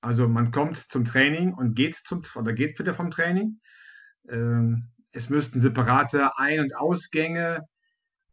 Also 0.00 0.28
man 0.28 0.52
kommt 0.52 0.84
zum 0.90 1.04
Training 1.04 1.54
und 1.54 1.74
geht 1.74 1.96
zum 2.04 2.22
oder 2.34 2.52
geht 2.52 2.78
wieder 2.78 2.94
vom 2.94 3.10
Training. 3.10 3.60
Ähm, 4.28 4.90
es 5.12 5.28
müssten 5.30 5.60
separate 5.60 6.38
Ein- 6.38 6.60
und 6.60 6.76
Ausgänge, 6.76 7.66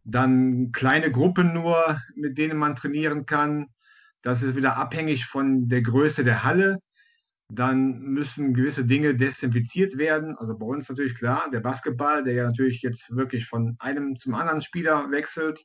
dann 0.03 0.71
kleine 0.71 1.11
Gruppen 1.11 1.53
nur, 1.53 2.01
mit 2.15 2.37
denen 2.37 2.57
man 2.57 2.75
trainieren 2.75 3.25
kann. 3.25 3.67
Das 4.21 4.43
ist 4.43 4.55
wieder 4.55 4.77
abhängig 4.77 5.25
von 5.25 5.67
der 5.67 5.81
Größe 5.81 6.23
der 6.23 6.43
Halle. 6.43 6.79
Dann 7.49 7.99
müssen 7.99 8.53
gewisse 8.53 8.85
Dinge 8.85 9.15
desinfiziert 9.15 9.97
werden. 9.97 10.35
Also 10.37 10.57
bei 10.57 10.65
uns 10.65 10.89
natürlich 10.89 11.15
klar, 11.15 11.49
der 11.51 11.59
Basketball, 11.59 12.23
der 12.23 12.33
ja 12.33 12.45
natürlich 12.45 12.81
jetzt 12.81 13.15
wirklich 13.15 13.45
von 13.45 13.75
einem 13.79 14.17
zum 14.19 14.35
anderen 14.35 14.61
Spieler 14.61 15.09
wechselt. 15.11 15.63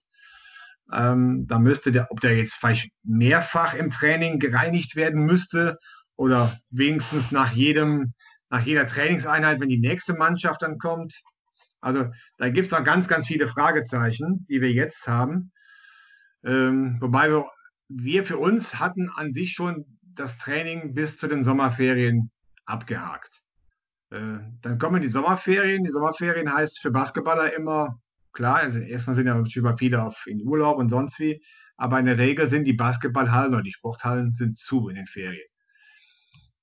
Ähm, 0.93 1.47
da 1.47 1.59
müsste 1.59 1.93
der, 1.93 2.11
ob 2.11 2.21
der 2.21 2.37
jetzt 2.37 2.55
vielleicht 2.55 2.91
mehrfach 3.03 3.75
im 3.75 3.91
Training 3.91 4.39
gereinigt 4.39 4.97
werden 4.97 5.25
müsste 5.25 5.79
oder 6.17 6.59
wenigstens 6.71 7.31
nach 7.31 7.53
jedem, 7.53 8.15
nach 8.51 8.65
jeder 8.65 8.87
Trainingseinheit, 8.87 9.61
wenn 9.61 9.69
die 9.69 9.79
nächste 9.79 10.15
Mannschaft 10.15 10.63
dann 10.63 10.79
kommt. 10.79 11.15
Also 11.81 12.11
da 12.37 12.51
gibt 12.51 12.67
es 12.67 12.73
noch 12.73 12.85
ganz, 12.85 13.09
ganz 13.09 13.27
viele 13.27 13.49
Fragezeichen, 13.49 14.47
die 14.49 14.61
wir 14.61 14.73
jetzt 14.73 15.07
haben. 15.07 15.53
Ähm, 16.45 16.99
wobei 17.01 17.31
wir, 17.31 17.47
wir 17.89 18.25
für 18.25 18.39
uns 18.39 18.79
hatten 18.79 19.11
an 19.15 19.33
sich 19.33 19.53
schon 19.53 19.99
das 20.03 20.39
Training 20.39 20.95
bis 20.95 21.17
zu 21.17 21.29
den 21.29 21.45
Sommerferien 21.45 22.31
abgehakt. 22.67 23.41
Äh, 24.11 24.39
dann 24.61 24.79
kommen 24.79 25.03
die 25.03 25.09
Sommerferien. 25.09 25.85
Die 25.85 25.91
Sommerferien 25.91 26.53
heißt 26.53 26.81
für 26.81 26.91
Basketballer 26.91 27.55
immer 27.55 27.99
klar, 28.33 28.57
also 28.57 28.79
erstmal 28.79 29.17
sind 29.17 29.27
ja 29.27 29.43
über 29.57 29.77
viele 29.77 30.03
auf 30.03 30.25
in 30.27 30.43
Urlaub 30.43 30.79
und 30.79 30.91
sonst 30.91 31.19
wie, 31.19 31.43
aber 31.77 31.99
in 31.99 32.07
der 32.07 32.19
Regel 32.19 32.49
sind 32.49 32.65
die 32.65 32.73
Basketballhallen 32.73 33.55
oder 33.55 33.63
die 33.63 33.73
Sporthallen 33.73 34.35
sind 34.35 34.59
zu 34.59 34.89
in 34.89 34.97
den 34.97 35.07
Ferien. 35.07 35.49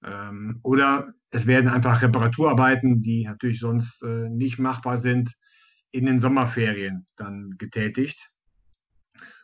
Ähm, 0.04 0.60
oder 0.64 1.14
es 1.32 1.48
werden 1.48 1.70
einfach 1.70 2.02
Reparaturarbeiten, 2.02 3.02
die 3.02 3.26
natürlich 3.26 3.60
sonst 3.60 4.04
äh, 4.04 4.30
nicht 4.30 4.60
machbar 4.60 4.98
sind, 4.98 5.34
in 5.92 6.06
den 6.06 6.20
Sommerferien 6.20 7.08
dann 7.16 7.56
getätigt, 7.58 8.30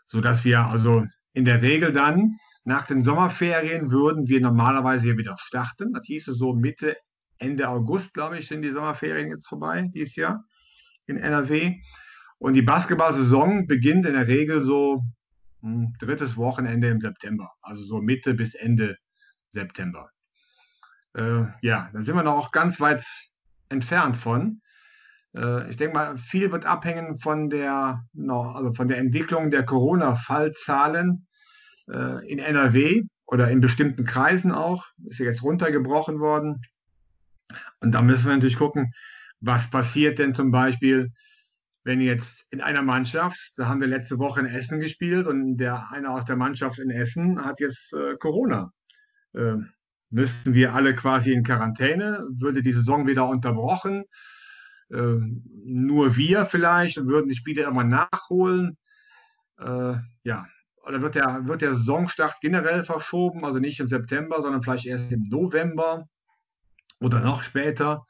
sodass 0.08 0.44
wir 0.44 0.60
also 0.60 1.06
in 1.34 1.46
der 1.46 1.62
Regel 1.62 1.92
dann 1.92 2.38
nach 2.66 2.86
den 2.86 3.04
Sommerferien 3.04 3.92
würden 3.92 4.28
wir 4.28 4.40
normalerweise 4.40 5.04
hier 5.04 5.18
wieder 5.18 5.38
starten. 5.40 5.94
Das 5.94 6.06
hieße 6.06 6.34
so 6.34 6.54
Mitte, 6.54 6.96
Ende 7.38 7.68
August, 7.68 8.14
glaube 8.14 8.38
ich, 8.38 8.48
sind 8.48 8.62
die 8.62 8.72
Sommerferien 8.72 9.30
jetzt 9.30 9.48
vorbei 9.48 9.90
dieses 9.94 10.16
Jahr 10.16 10.46
in 11.06 11.18
NRW. 11.18 11.82
Und 12.44 12.56
die 12.56 12.62
Basketball-Saison 12.62 13.68
beginnt 13.68 14.06
in 14.06 14.16
der 14.16 14.28
Regel 14.28 14.64
so 14.64 15.02
ein 15.64 15.94
hm, 15.94 15.94
drittes 15.98 16.36
Wochenende 16.36 16.90
im 16.90 17.00
September, 17.00 17.54
also 17.62 17.84
so 17.84 18.02
Mitte 18.02 18.34
bis 18.34 18.54
Ende 18.54 18.98
September. 19.48 20.10
Äh, 21.14 21.46
ja, 21.62 21.90
da 21.94 22.02
sind 22.02 22.18
wir 22.18 22.24
noch 22.24 22.52
ganz 22.52 22.82
weit 22.82 23.06
entfernt 23.70 24.18
von. 24.18 24.60
Äh, 25.34 25.70
ich 25.70 25.78
denke 25.78 25.96
mal, 25.96 26.18
viel 26.18 26.52
wird 26.52 26.66
abhängen 26.66 27.18
von 27.18 27.50
der, 27.50 28.04
no, 28.12 28.42
also 28.42 28.74
von 28.74 28.90
der 28.90 28.98
Entwicklung 28.98 29.50
der 29.50 29.64
Corona-Fallzahlen 29.64 31.26
äh, 31.90 32.30
in 32.30 32.40
NRW 32.40 33.04
oder 33.26 33.50
in 33.52 33.62
bestimmten 33.62 34.04
Kreisen 34.04 34.52
auch. 34.52 34.88
Ist 35.06 35.20
ja 35.20 35.28
jetzt 35.28 35.44
runtergebrochen 35.44 36.20
worden. 36.20 36.62
Und 37.80 37.94
da 37.94 38.02
müssen 38.02 38.26
wir 38.26 38.34
natürlich 38.34 38.58
gucken, 38.58 38.92
was 39.40 39.70
passiert 39.70 40.20
denn 40.20 40.36
zum 40.36 40.52
Beispiel, 40.52 41.14
wenn 41.84 42.00
jetzt 42.00 42.46
in 42.50 42.62
einer 42.62 42.82
Mannschaft, 42.82 43.52
da 43.58 43.68
haben 43.68 43.82
wir 43.82 43.88
letzte 43.88 44.18
Woche 44.18 44.40
in 44.40 44.46
Essen 44.46 44.80
gespielt 44.80 45.28
und 45.28 45.58
der 45.58 45.92
einer 45.92 46.12
aus 46.12 46.26
der 46.26 46.38
Mannschaft 46.38 46.80
in 46.80 46.90
Essen 46.90 47.44
hat 47.44 47.60
jetzt 47.60 47.94
äh, 47.94 48.16
Corona. 48.18 48.72
Äh, 49.34 49.56
müssten 50.10 50.54
wir 50.54 50.74
alle 50.74 50.96
quasi 50.96 51.34
in 51.34 51.44
Quarantäne? 51.44 52.26
Würde 52.38 52.62
die 52.62 52.72
Saison 52.72 53.06
wieder 53.06 53.28
unterbrochen? 53.28 54.06
Äh, 54.90 55.18
nur 55.66 56.16
wir 56.16 56.46
vielleicht 56.46 57.06
würden 57.06 57.28
die 57.28 57.36
Spiele 57.36 57.64
immer 57.64 57.84
nachholen? 57.84 58.78
Äh, 59.60 59.96
ja, 60.24 60.48
oder 60.86 61.02
wird 61.02 61.16
der, 61.16 61.48
wird 61.48 61.62
der 61.62 61.74
Saisonstart 61.74 62.40
generell 62.42 62.84
verschoben? 62.84 63.44
Also 63.44 63.60
nicht 63.60 63.80
im 63.80 63.88
September, 63.88 64.42
sondern 64.42 64.62
vielleicht 64.62 64.86
erst 64.86 65.12
im 65.12 65.28
November 65.30 66.08
oder 67.00 67.20
noch 67.20 67.44
später. 67.44 68.06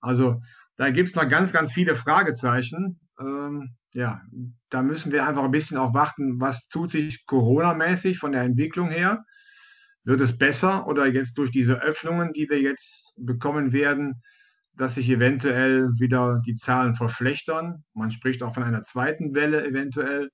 Also 0.00 0.42
da 0.76 0.90
gibt 0.90 1.08
es 1.08 1.14
noch 1.14 1.28
ganz, 1.28 1.52
ganz 1.52 1.72
viele 1.72 1.96
Fragezeichen. 1.96 3.00
Ähm, 3.18 3.76
ja, 3.92 4.22
da 4.70 4.82
müssen 4.82 5.12
wir 5.12 5.26
einfach 5.26 5.44
ein 5.44 5.50
bisschen 5.50 5.78
auch 5.78 5.94
warten, 5.94 6.40
was 6.40 6.68
tut 6.68 6.90
sich 6.90 7.24
Corona-mäßig 7.26 8.18
von 8.18 8.32
der 8.32 8.42
Entwicklung 8.42 8.90
her. 8.90 9.24
Wird 10.04 10.20
es 10.20 10.36
besser 10.38 10.86
oder 10.86 11.06
jetzt 11.06 11.38
durch 11.38 11.50
diese 11.50 11.80
Öffnungen, 11.82 12.32
die 12.32 12.48
wir 12.48 12.60
jetzt 12.60 13.14
bekommen 13.16 13.72
werden, 13.72 14.22
dass 14.74 14.96
sich 14.96 15.08
eventuell 15.08 15.88
wieder 15.98 16.40
die 16.46 16.54
Zahlen 16.56 16.94
verschlechtern? 16.94 17.84
Man 17.94 18.10
spricht 18.10 18.42
auch 18.42 18.54
von 18.54 18.62
einer 18.62 18.84
zweiten 18.84 19.34
Welle 19.34 19.66
eventuell. 19.66 20.30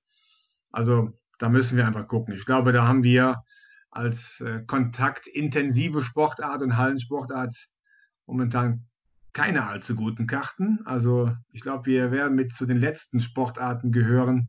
Also 0.72 1.11
da 1.39 1.49
müssen 1.49 1.76
wir 1.76 1.87
einfach 1.87 2.07
gucken. 2.09 2.35
Ich 2.35 2.45
glaube, 2.45 2.72
da 2.72 2.87
haben 2.87 3.03
wir 3.03 3.43
als 3.91 4.41
äh, 4.41 4.62
kontaktintensive 4.66 6.03
Sportart 6.03 6.62
und 6.62 6.76
Hallensportart 6.76 7.55
momentan 8.26 8.87
keine 9.33 9.66
allzu 9.66 9.95
guten 9.95 10.26
Karten. 10.26 10.80
Also 10.85 11.35
ich 11.53 11.62
glaube, 11.62 11.87
wir 11.87 12.11
werden 12.11 12.35
mit 12.35 12.55
zu 12.55 12.66
den 12.66 12.78
letzten 12.78 13.20
Sportarten 13.20 13.93
gehören, 13.93 14.49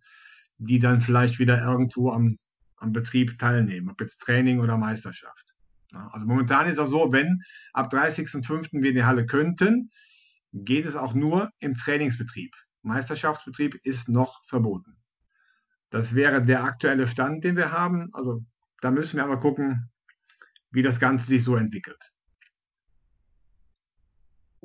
die 0.57 0.79
dann 0.79 1.01
vielleicht 1.01 1.39
wieder 1.39 1.61
irgendwo 1.61 2.11
am, 2.11 2.37
am 2.77 2.91
Betrieb 2.91 3.39
teilnehmen, 3.39 3.89
ob 3.89 4.01
jetzt 4.01 4.19
Training 4.19 4.59
oder 4.59 4.77
Meisterschaft. 4.77 5.53
Ja, 5.91 6.09
also 6.11 6.25
momentan 6.25 6.67
ist 6.67 6.79
es 6.79 6.89
so, 6.89 7.11
wenn 7.11 7.41
ab 7.71 7.93
30.05. 7.93 8.81
wir 8.81 8.89
in 8.89 8.95
die 8.95 9.03
Halle 9.03 9.25
könnten, 9.25 9.91
geht 10.51 10.85
es 10.85 10.95
auch 10.95 11.13
nur 11.13 11.51
im 11.59 11.75
Trainingsbetrieb. 11.75 12.53
Meisterschaftsbetrieb 12.81 13.79
ist 13.83 14.09
noch 14.09 14.43
verboten. 14.45 14.97
Das 15.89 16.15
wäre 16.15 16.43
der 16.43 16.63
aktuelle 16.63 17.07
Stand, 17.07 17.43
den 17.43 17.55
wir 17.55 17.71
haben. 17.71 18.09
Also 18.13 18.43
da 18.81 18.91
müssen 18.91 19.17
wir 19.17 19.23
aber 19.23 19.39
gucken, 19.39 19.91
wie 20.71 20.81
das 20.81 20.99
Ganze 20.99 21.27
sich 21.27 21.43
so 21.43 21.55
entwickelt. 21.55 22.12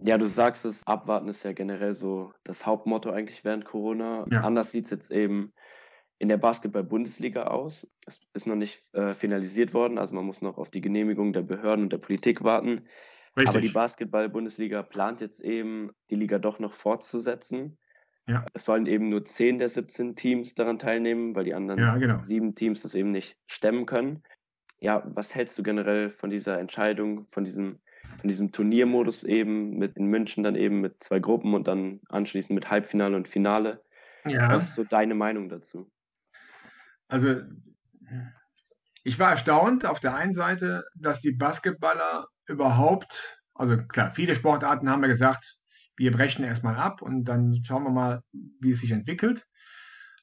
Ja, 0.03 0.19
du 0.19 0.27
sagst 0.27 0.65
es, 0.65 0.87
abwarten 0.87 1.29
ist 1.29 1.45
ja 1.45 1.53
generell 1.53 1.95
so 1.95 2.33
das 2.45 2.67
Hauptmotto 2.67 3.11
eigentlich 3.11 3.45
während 3.45 3.65
Corona. 3.65 4.27
Ja. 4.31 4.43
Anders 4.43 4.71
sieht 4.71 4.85
es 4.85 4.91
jetzt 4.91 5.11
eben 5.11 5.53
in 6.19 6.29
der 6.29 6.37
Basketball-Bundesliga 6.37 7.45
aus. 7.45 7.87
Es 8.07 8.21
ist 8.33 8.47
noch 8.47 8.57
nicht 8.57 8.85
äh, 8.93 9.15
finalisiert 9.15 9.75
worden, 9.75 9.99
also 9.99 10.15
man 10.15 10.25
muss 10.25 10.43
noch 10.43 10.59
auf 10.59 10.71
die 10.71 10.81
Genehmigung 10.81 11.33
der 11.33 11.43
Behörden 11.43 11.85
und 11.85 11.93
der 11.93 11.99
Politik 11.99 12.43
warten. 12.43 12.87
Richtig. 13.37 13.49
Aber 13.49 13.61
die 13.61 13.69
Basketball-Bundesliga 13.69 14.83
plant 14.83 15.21
jetzt 15.21 15.41
eben, 15.41 15.93
die 16.11 16.17
Liga 16.17 16.39
doch 16.39 16.59
noch 16.59 16.75
fortzusetzen. 16.75 17.79
Ja. 18.27 18.45
Es 18.53 18.65
sollen 18.65 18.87
eben 18.87 19.09
nur 19.09 19.25
10 19.25 19.59
der 19.59 19.69
17 19.69 20.17
Teams 20.17 20.55
daran 20.55 20.79
teilnehmen, 20.79 21.35
weil 21.35 21.45
die 21.45 21.55
anderen 21.55 21.81
ja, 21.81 21.97
genau. 21.97 22.23
sieben 22.23 22.55
Teams 22.55 22.83
das 22.83 22.95
eben 22.95 23.11
nicht 23.11 23.39
stemmen 23.47 23.87
können. 23.87 24.23
Ja, 24.81 25.03
was 25.07 25.35
hältst 25.35 25.59
du 25.59 25.63
generell 25.63 26.11
von 26.11 26.31
dieser 26.31 26.59
Entscheidung, 26.59 27.27
von 27.27 27.45
diesem 27.45 27.81
von 28.17 28.29
diesem 28.29 28.53
Turniermodus 28.53 29.25
eben 29.25 29.79
mit 29.79 29.97
in 29.97 30.07
München 30.07 30.43
dann 30.43 30.57
eben 30.57 30.81
mit 30.81 31.03
zwei 31.03 31.19
Gruppen 31.19 31.55
und 31.55 31.69
dann 31.69 32.01
anschließend 32.09 32.55
mit 32.55 32.71
Halbfinale 32.71 33.17
und 33.17 33.29
Finale. 33.29 33.83
Ja. 34.25 34.51
Was 34.51 34.71
ist 34.71 34.75
so 34.75 34.85
deine 34.85 35.15
Meinung 35.15 35.49
dazu? 35.49 35.91
Also 37.09 37.37
ich 39.05 39.19
war 39.19 39.31
erstaunt 39.31 39.87
auf 39.87 40.01
der 40.01 40.15
einen 40.15 40.35
Seite, 40.35 40.85
dass 40.95 41.21
die 41.21 41.33
Basketballer 41.33 42.27
überhaupt, 42.47 43.39
also 43.55 43.77
klar, 43.77 44.13
viele 44.15 44.35
Sportarten 44.35 44.91
haben 44.91 45.03
wir 45.03 45.09
gesagt, 45.09 45.57
wir 45.97 46.13
brechen 46.13 46.45
erstmal 46.45 46.77
ab 46.77 47.03
und 47.03 47.25
dann 47.25 47.63
schauen 47.65 47.85
wir 47.85 47.91
mal, 47.91 48.23
wie 48.33 48.73
es 48.73 48.81
sich 48.81 48.91
entwickelt. 48.91 49.45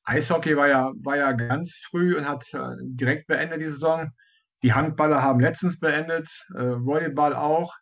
Eishockey 0.03 0.55
war 0.55 0.67
ja, 0.67 0.91
war 1.03 1.17
ja 1.17 1.31
ganz 1.31 1.81
früh 1.89 2.15
und 2.15 2.27
hat 2.27 2.45
äh, 2.53 2.75
direkt 2.81 3.27
beendet 3.27 3.61
die 3.61 3.69
Saison. 3.69 4.11
Die 4.65 4.73
Handballer 4.73 5.21
haben 5.21 5.39
letztens 5.39 5.79
beendet, 5.79 6.27
äh, 6.55 6.57
Volleyball 6.57 7.35
auch. 7.35 7.75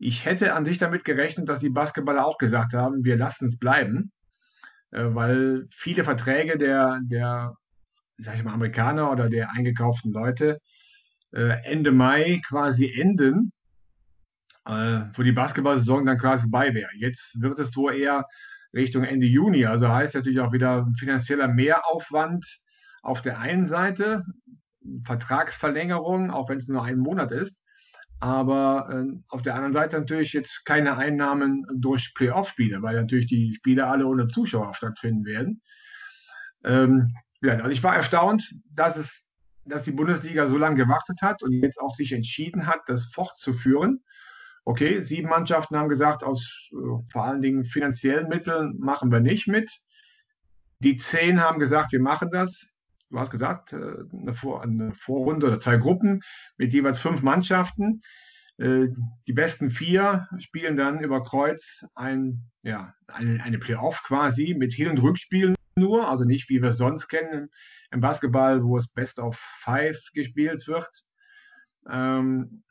Ich 0.00 0.24
hätte 0.24 0.54
an 0.54 0.64
sich 0.64 0.76
damit 0.76 1.04
gerechnet, 1.04 1.48
dass 1.48 1.60
die 1.60 1.70
Basketballer 1.70 2.26
auch 2.26 2.36
gesagt 2.36 2.74
haben, 2.74 3.04
wir 3.04 3.16
lassen 3.16 3.46
es 3.46 3.56
bleiben, 3.56 4.10
äh, 4.90 5.04
weil 5.04 5.68
viele 5.70 6.02
Verträge 6.02 6.58
der, 6.58 6.98
der 7.04 7.54
sag 8.18 8.34
ich 8.34 8.42
mal, 8.42 8.54
Amerikaner 8.54 9.12
oder 9.12 9.30
der 9.30 9.52
eingekauften 9.52 10.10
Leute 10.10 10.58
äh, 11.30 11.62
Ende 11.62 11.92
Mai 11.92 12.40
quasi 12.48 12.92
enden, 12.92 13.52
äh, 14.64 15.02
wo 15.14 15.22
die 15.22 15.30
Basketball-Saison 15.30 16.06
dann 16.06 16.18
quasi 16.18 16.42
vorbei 16.42 16.74
wäre. 16.74 16.90
Jetzt 16.98 17.40
wird 17.40 17.60
es 17.60 17.70
so 17.70 17.88
eher 17.88 18.26
Richtung 18.74 19.04
Ende 19.04 19.28
Juni, 19.28 19.64
also 19.64 19.88
heißt 19.88 20.16
natürlich 20.16 20.40
auch 20.40 20.52
wieder 20.52 20.88
finanzieller 20.98 21.46
Mehraufwand 21.46 22.58
auf 23.02 23.22
der 23.22 23.38
einen 23.38 23.68
Seite, 23.68 24.24
Vertragsverlängerung, 25.04 26.30
auch 26.30 26.48
wenn 26.48 26.58
es 26.58 26.68
nur 26.68 26.84
ein 26.84 26.98
Monat 26.98 27.32
ist 27.32 27.56
aber 28.20 28.88
äh, 28.90 29.18
auf 29.28 29.42
der 29.42 29.54
anderen 29.54 29.72
Seite 29.72 29.98
natürlich 29.98 30.32
jetzt 30.32 30.64
keine 30.64 30.96
Einnahmen 30.96 31.66
durch 31.74 32.14
Playoff-Spiele, 32.14 32.82
weil 32.82 32.96
natürlich 32.96 33.26
die 33.26 33.52
Spiele 33.54 33.86
alle 33.86 34.06
ohne 34.06 34.28
Zuschauer 34.28 34.74
stattfinden 34.74 35.24
werden. 35.24 35.60
Ähm, 36.64 37.14
ja, 37.42 37.54
also 37.54 37.70
ich 37.70 37.82
war 37.82 37.94
erstaunt, 37.94 38.54
dass 38.72 38.96
es 38.96 39.22
dass 39.68 39.82
die 39.82 39.92
Bundesliga 39.92 40.46
so 40.46 40.56
lange 40.56 40.76
gewartet 40.76 41.22
hat 41.22 41.42
und 41.42 41.52
jetzt 41.52 41.80
auch 41.80 41.92
sich 41.96 42.12
entschieden 42.12 42.68
hat, 42.68 42.82
das 42.86 43.06
fortzuführen. 43.06 44.04
Okay, 44.64 45.02
sieben 45.02 45.28
Mannschaften 45.28 45.76
haben 45.76 45.88
gesagt, 45.88 46.22
aus 46.22 46.70
äh, 46.70 47.10
vor 47.10 47.24
allen 47.24 47.42
Dingen 47.42 47.64
finanziellen 47.64 48.28
Mitteln 48.28 48.76
machen 48.78 49.10
wir 49.10 49.18
nicht 49.18 49.48
mit. 49.48 49.68
Die 50.78 50.96
zehn 50.96 51.40
haben 51.40 51.58
gesagt, 51.58 51.90
wir 51.90 52.00
machen 52.00 52.30
das 52.30 52.75
du 53.16 53.20
hast 53.20 53.30
gesagt, 53.30 53.72
äh, 53.72 53.76
eine, 54.12 54.34
Vor 54.34 54.62
eine 54.62 54.94
Vorrunde 54.94 55.46
oder 55.46 55.58
zwei 55.58 55.78
Gruppen 55.78 56.22
mit 56.58 56.72
jeweils 56.72 57.00
fünf 57.00 57.22
Mannschaften. 57.22 58.02
Äh, 58.58 58.88
die 59.26 59.32
besten 59.32 59.70
vier 59.70 60.28
spielen 60.38 60.76
dann 60.76 61.00
über 61.00 61.22
Kreuz 61.24 61.86
ein, 61.94 62.50
ja, 62.62 62.94
eine, 63.06 63.42
eine 63.42 63.58
Playoff 63.58 64.02
quasi 64.02 64.54
mit 64.56 64.74
Hin- 64.74 64.90
und 64.90 64.98
Rückspielen 65.02 65.54
nur, 65.76 66.08
also 66.08 66.24
nicht 66.24 66.48
wie 66.50 66.60
wir 66.60 66.70
es 66.70 66.78
sonst 66.78 67.08
kennen 67.08 67.48
im 67.90 68.00
Basketball, 68.00 68.62
wo 68.62 68.76
es 68.76 68.88
Best 68.88 69.18
of 69.18 69.36
Five 69.60 69.98
gespielt 70.12 70.66
wird. 70.66 70.90
Ähm, 71.88 72.64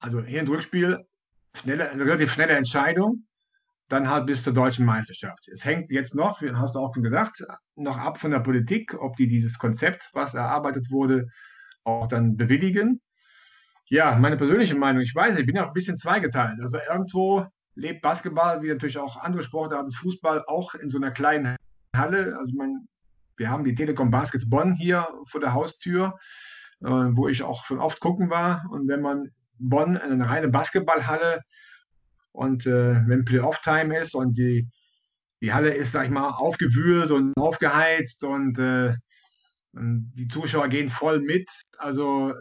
also 0.00 0.22
Hin- 0.22 0.40
und 0.40 0.50
Rückspiel, 0.50 1.06
schnelle, 1.54 1.92
relativ 1.92 2.32
schnelle 2.32 2.54
Entscheidung 2.54 3.26
dann 3.88 4.08
halt 4.08 4.26
bis 4.26 4.42
zur 4.42 4.54
deutschen 4.54 4.86
Meisterschaft. 4.86 5.46
Es 5.48 5.64
hängt 5.64 5.92
jetzt 5.92 6.14
noch, 6.14 6.40
hast 6.40 6.74
du 6.74 6.80
auch 6.80 6.94
schon 6.94 7.02
gesagt, 7.04 7.44
noch 7.76 7.98
ab 7.98 8.18
von 8.18 8.30
der 8.30 8.40
Politik, 8.40 8.94
ob 8.94 9.16
die 9.16 9.28
dieses 9.28 9.58
Konzept, 9.58 10.10
was 10.12 10.34
erarbeitet 10.34 10.90
wurde, 10.90 11.28
auch 11.84 12.06
dann 12.08 12.36
bewilligen. 12.36 13.00
Ja, 13.86 14.14
meine 14.16 14.36
persönliche 14.36 14.74
Meinung, 14.74 15.02
ich 15.02 15.14
weiß, 15.14 15.38
ich 15.38 15.46
bin 15.46 15.56
ja 15.56 15.64
auch 15.64 15.68
ein 15.68 15.74
bisschen 15.74 15.98
zweigeteilt. 15.98 16.60
Also 16.60 16.78
irgendwo 16.88 17.46
lebt 17.74 18.02
Basketball, 18.02 18.62
wie 18.62 18.68
natürlich 18.68 18.98
auch 18.98 19.16
andere 19.16 19.42
Sportarten, 19.42 19.92
Fußball, 19.92 20.44
auch 20.46 20.74
in 20.74 20.90
so 20.90 20.98
einer 20.98 21.10
kleinen 21.10 21.56
Halle. 21.94 22.36
Also 22.38 22.56
man 22.56 22.86
wir 23.36 23.50
haben 23.50 23.64
die 23.64 23.74
Telekom 23.74 24.10
Baskets 24.10 24.48
Bonn 24.48 24.74
hier 24.74 25.08
vor 25.26 25.40
der 25.40 25.52
Haustür, 25.52 26.18
äh, 26.80 26.86
wo 26.86 27.28
ich 27.28 27.42
auch 27.42 27.64
schon 27.64 27.80
oft 27.80 28.00
gucken 28.00 28.30
war. 28.30 28.64
Und 28.70 28.88
wenn 28.88 29.00
man 29.00 29.30
Bonn 29.58 29.96
in 29.96 30.12
eine 30.12 30.28
reine 30.28 30.48
Basketballhalle 30.48 31.42
und 32.32 32.66
äh, 32.66 33.06
wenn 33.06 33.24
Playoff-Time 33.24 33.98
ist 33.98 34.14
und 34.14 34.36
die, 34.36 34.68
die 35.42 35.52
Halle 35.52 35.74
ist, 35.74 35.92
sag 35.92 36.04
ich 36.04 36.10
mal, 36.10 36.30
aufgewühlt 36.30 37.10
und 37.10 37.36
aufgeheizt 37.36 38.24
und, 38.24 38.58
äh, 38.58 38.94
die 39.74 40.28
Zuschauer 40.28 40.68
gehen 40.68 40.88
voll 40.88 41.20
mit. 41.20 41.50
Also 41.78 42.32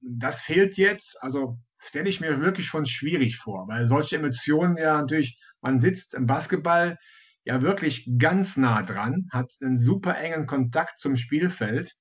das 0.00 0.42
fehlt 0.42 0.76
jetzt. 0.76 1.22
Also 1.22 1.58
stelle 1.78 2.08
ich 2.08 2.20
mir 2.20 2.40
wirklich 2.40 2.66
schon 2.66 2.86
schwierig 2.86 3.38
vor, 3.38 3.66
weil 3.68 3.88
solche 3.88 4.16
Emotionen 4.16 4.76
ja 4.76 5.00
natürlich, 5.00 5.38
man 5.62 5.80
sitzt 5.80 6.14
im 6.14 6.26
Basketball 6.26 6.98
ja 7.44 7.62
wirklich 7.62 8.08
ganz 8.18 8.56
nah 8.56 8.82
dran, 8.82 9.26
hat 9.32 9.50
einen 9.62 9.78
super 9.78 10.16
engen 10.18 10.46
Kontakt 10.46 11.00
zum 11.00 11.16
Spielfeld. 11.16 11.94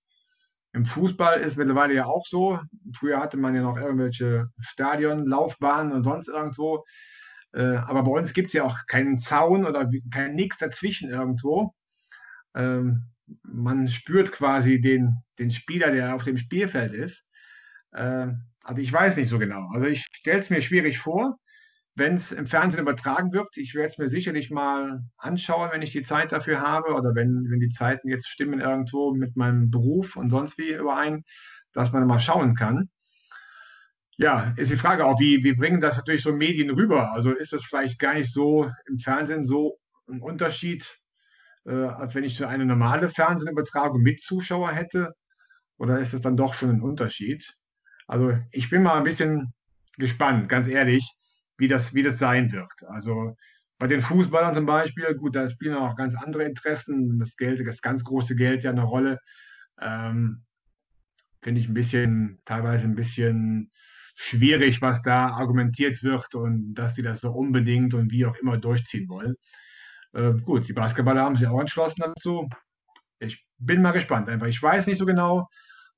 Im 0.73 0.85
Fußball 0.85 1.39
ist 1.41 1.57
mittlerweile 1.57 1.93
ja 1.93 2.05
auch 2.05 2.25
so. 2.27 2.59
Früher 2.95 3.19
hatte 3.19 3.37
man 3.37 3.55
ja 3.55 3.61
noch 3.61 3.77
irgendwelche 3.77 4.47
Stadion, 4.59 5.25
Laufbahnen 5.25 5.93
und 5.93 6.03
sonst 6.03 6.27
irgendwo. 6.27 6.83
Äh, 7.53 7.77
aber 7.77 8.03
bei 8.03 8.11
uns 8.11 8.33
gibt 8.33 8.47
es 8.47 8.53
ja 8.53 8.63
auch 8.63 8.85
keinen 8.87 9.17
Zaun 9.17 9.65
oder 9.65 9.89
kein 10.13 10.33
Nix 10.35 10.57
dazwischen 10.57 11.09
irgendwo. 11.09 11.73
Ähm, 12.55 13.05
man 13.43 13.87
spürt 13.87 14.31
quasi 14.31 14.81
den, 14.81 15.15
den 15.37 15.51
Spieler, 15.51 15.91
der 15.91 16.15
auf 16.15 16.23
dem 16.23 16.37
Spielfeld 16.37 16.93
ist. 16.93 17.25
Äh, 17.91 18.27
also 18.63 18.81
ich 18.81 18.91
weiß 18.91 19.17
nicht 19.17 19.29
so 19.29 19.39
genau. 19.39 19.69
Also 19.73 19.87
ich 19.87 20.05
stelle 20.11 20.39
es 20.39 20.49
mir 20.49 20.61
schwierig 20.61 20.99
vor, 20.99 21.37
wenn 21.95 22.15
es 22.15 22.31
im 22.31 22.45
Fernsehen 22.45 22.81
übertragen 22.81 23.31
wird. 23.33 23.57
Ich 23.57 23.75
werde 23.75 23.87
es 23.87 23.97
mir 23.97 24.09
sicherlich 24.09 24.51
mal 24.51 25.01
anschauen, 25.17 25.69
wenn 25.71 25.81
ich 25.81 25.91
die 25.91 26.01
Zeit 26.01 26.31
dafür 26.31 26.61
habe 26.61 26.93
oder 26.93 27.15
wenn, 27.15 27.47
wenn 27.49 27.59
die 27.59 27.69
Zeiten 27.69 28.09
jetzt 28.09 28.27
stimmen 28.27 28.59
irgendwo 28.59 29.13
mit 29.13 29.35
meinem 29.35 29.69
Beruf 29.71 30.15
und 30.15 30.29
sonst 30.29 30.57
wie 30.57 30.73
überein, 30.73 31.23
dass 31.73 31.91
man 31.91 32.07
mal 32.07 32.19
schauen 32.19 32.55
kann. 32.55 32.89
Ja, 34.19 34.53
ist 34.57 34.69
die 34.69 34.75
Frage 34.75 35.05
auch, 35.05 35.17
wie, 35.21 35.45
wie 35.45 35.53
bringen 35.53 35.79
das 35.79 35.95
natürlich 35.95 36.23
so 36.23 36.33
Medien 36.33 36.71
rüber? 36.71 37.13
Also 37.13 37.31
ist 37.31 37.53
das 37.53 37.63
vielleicht 37.63 37.99
gar 37.99 38.15
nicht 38.15 38.33
so 38.33 38.69
im 38.85 38.99
Fernsehen 38.99 39.45
so 39.45 39.79
ein 40.09 40.19
Unterschied, 40.19 40.99
äh, 41.65 41.71
als 41.71 42.15
wenn 42.15 42.25
ich 42.25 42.35
so 42.35 42.45
eine 42.45 42.65
normale 42.65 43.07
Fernsehübertragung 43.07 44.01
mit 44.01 44.19
Zuschauer 44.19 44.73
hätte? 44.73 45.13
Oder 45.77 46.01
ist 46.01 46.13
das 46.13 46.19
dann 46.19 46.35
doch 46.35 46.53
schon 46.53 46.69
ein 46.69 46.81
Unterschied? 46.81 47.55
Also 48.07 48.37
ich 48.51 48.69
bin 48.69 48.83
mal 48.83 48.97
ein 48.97 49.05
bisschen 49.05 49.53
gespannt, 49.97 50.49
ganz 50.49 50.67
ehrlich, 50.67 51.09
wie 51.57 51.69
das, 51.69 51.93
wie 51.93 52.03
das 52.03 52.19
sein 52.19 52.51
wird. 52.51 52.73
Also 52.89 53.37
bei 53.77 53.87
den 53.87 54.01
Fußballern 54.01 54.53
zum 54.53 54.65
Beispiel, 54.65 55.15
gut, 55.15 55.37
da 55.37 55.49
spielen 55.49 55.75
auch 55.75 55.95
ganz 55.95 56.13
andere 56.15 56.43
Interessen. 56.43 57.19
Das 57.19 57.37
Geld, 57.37 57.65
das 57.65 57.81
ganz 57.81 58.03
große 58.03 58.35
Geld 58.35 58.65
ja 58.65 58.71
eine 58.71 58.83
Rolle. 58.83 59.19
Ähm, 59.79 60.43
Finde 61.41 61.61
ich 61.61 61.69
ein 61.69 61.73
bisschen, 61.73 62.41
teilweise 62.43 62.85
ein 62.85 62.95
bisschen 62.95 63.71
schwierig, 64.21 64.81
was 64.81 65.01
da 65.01 65.29
argumentiert 65.29 66.03
wird 66.03 66.35
und 66.35 66.73
dass 66.73 66.93
die 66.93 67.01
das 67.01 67.21
so 67.21 67.31
unbedingt 67.31 67.93
und 67.93 68.11
wie 68.11 68.25
auch 68.25 68.35
immer 68.35 68.57
durchziehen 68.57 69.07
wollen. 69.07 69.35
Äh, 70.11 70.33
gut, 70.33 70.67
die 70.67 70.73
Basketballer 70.73 71.23
haben 71.23 71.37
sich 71.37 71.47
auch 71.47 71.59
entschlossen 71.59 72.01
dazu. 72.01 72.49
Ich 73.19 73.45
bin 73.57 73.81
mal 73.81 73.93
gespannt. 73.93 74.27
Einfach, 74.27 74.47
ich 74.47 74.61
weiß 74.61 74.87
nicht 74.87 74.97
so 74.97 75.05
genau, 75.05 75.47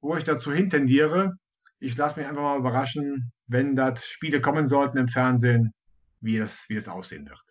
wo 0.01 0.15
ich 0.15 0.23
dazu 0.23 0.53
hintendiere. 0.53 1.33
Ich 1.79 1.97
lasse 1.97 2.19
mich 2.19 2.29
einfach 2.29 2.43
mal 2.43 2.59
überraschen, 2.59 3.31
wenn 3.47 3.75
das 3.75 4.05
Spiele 4.05 4.39
kommen 4.39 4.67
sollten 4.67 4.99
im 4.99 5.07
Fernsehen, 5.07 5.73
wie 6.19 6.37
das, 6.37 6.65
wie 6.69 6.75
das 6.75 6.87
aussehen 6.87 7.27
wird. 7.27 7.41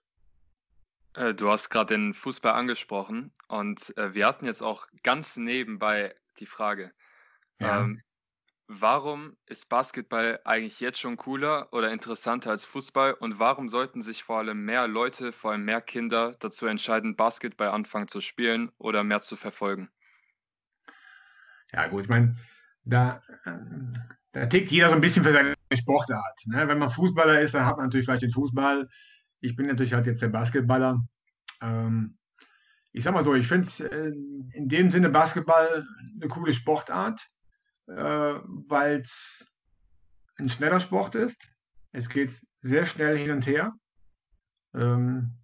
Äh, 1.15 1.35
du 1.35 1.51
hast 1.51 1.69
gerade 1.71 1.95
den 1.95 2.15
Fußball 2.15 2.53
angesprochen 2.53 3.33
und 3.49 3.97
äh, 3.99 4.15
wir 4.15 4.25
hatten 4.25 4.47
jetzt 4.47 4.63
auch 4.63 4.87
ganz 5.03 5.37
nebenbei 5.37 6.15
die 6.39 6.47
Frage, 6.47 6.93
ja. 7.59 7.81
ähm, 7.81 8.03
Warum 8.73 9.37
ist 9.47 9.69
Basketball 9.69 10.39
eigentlich 10.45 10.79
jetzt 10.79 11.01
schon 11.01 11.17
cooler 11.17 11.73
oder 11.73 11.91
interessanter 11.91 12.51
als 12.51 12.65
Fußball 12.65 13.15
und 13.15 13.41
warum 13.41 13.69
sollten 13.69 14.01
sich 14.01 14.23
vor 14.23 14.39
allem 14.39 14.65
mehr 14.65 14.87
Leute, 14.87 15.33
vor 15.33 15.51
allem 15.51 15.65
mehr 15.65 15.81
Kinder 15.81 16.37
dazu 16.39 16.67
entscheiden, 16.67 17.17
Basketball 17.17 17.71
anfangen 17.71 18.07
zu 18.07 18.21
spielen 18.21 18.71
oder 18.79 19.03
mehr 19.03 19.23
zu 19.23 19.35
verfolgen? 19.35 19.91
Ja, 21.73 21.89
gut, 21.89 22.05
ich 22.05 22.09
meine, 22.09 22.37
da, 22.85 23.21
da 24.31 24.47
tickt 24.47 24.71
jeder 24.71 24.91
so 24.91 24.95
ein 24.95 25.01
bisschen 25.01 25.25
für 25.25 25.33
seine 25.33 25.55
Sportart. 25.75 26.41
Ne? 26.47 26.69
Wenn 26.69 26.79
man 26.79 26.91
Fußballer 26.91 27.41
ist, 27.41 27.55
dann 27.55 27.67
hat 27.67 27.77
man 27.77 27.87
natürlich 27.87 28.07
vielleicht 28.07 28.23
den 28.23 28.31
Fußball. 28.31 28.89
Ich 29.41 29.57
bin 29.57 29.67
natürlich 29.67 29.95
halt 29.95 30.07
jetzt 30.07 30.23
der 30.23 30.29
Basketballer. 30.29 31.03
Ähm, 31.61 32.19
ich 32.93 33.03
sag 33.03 33.15
mal 33.15 33.25
so, 33.25 33.35
ich 33.35 33.49
finde 33.49 33.69
äh, 33.91 34.13
in 34.57 34.69
dem 34.69 34.93
Sinne 34.93 35.11
Basketball 35.11 35.85
eine 36.15 36.29
coole 36.29 36.55
Sportart 36.55 37.21
äh, 37.21 37.40
weil 37.97 39.01
es 39.01 39.47
ein 40.37 40.49
schneller 40.49 40.81
Sport 40.81 41.15
ist. 41.15 41.51
Es 41.93 42.09
geht 42.09 42.41
sehr 42.63 42.87
schnell 42.87 43.17
hin 43.17 43.31
und 43.31 43.47
her. 43.47 43.73
Ähm, 44.75 45.37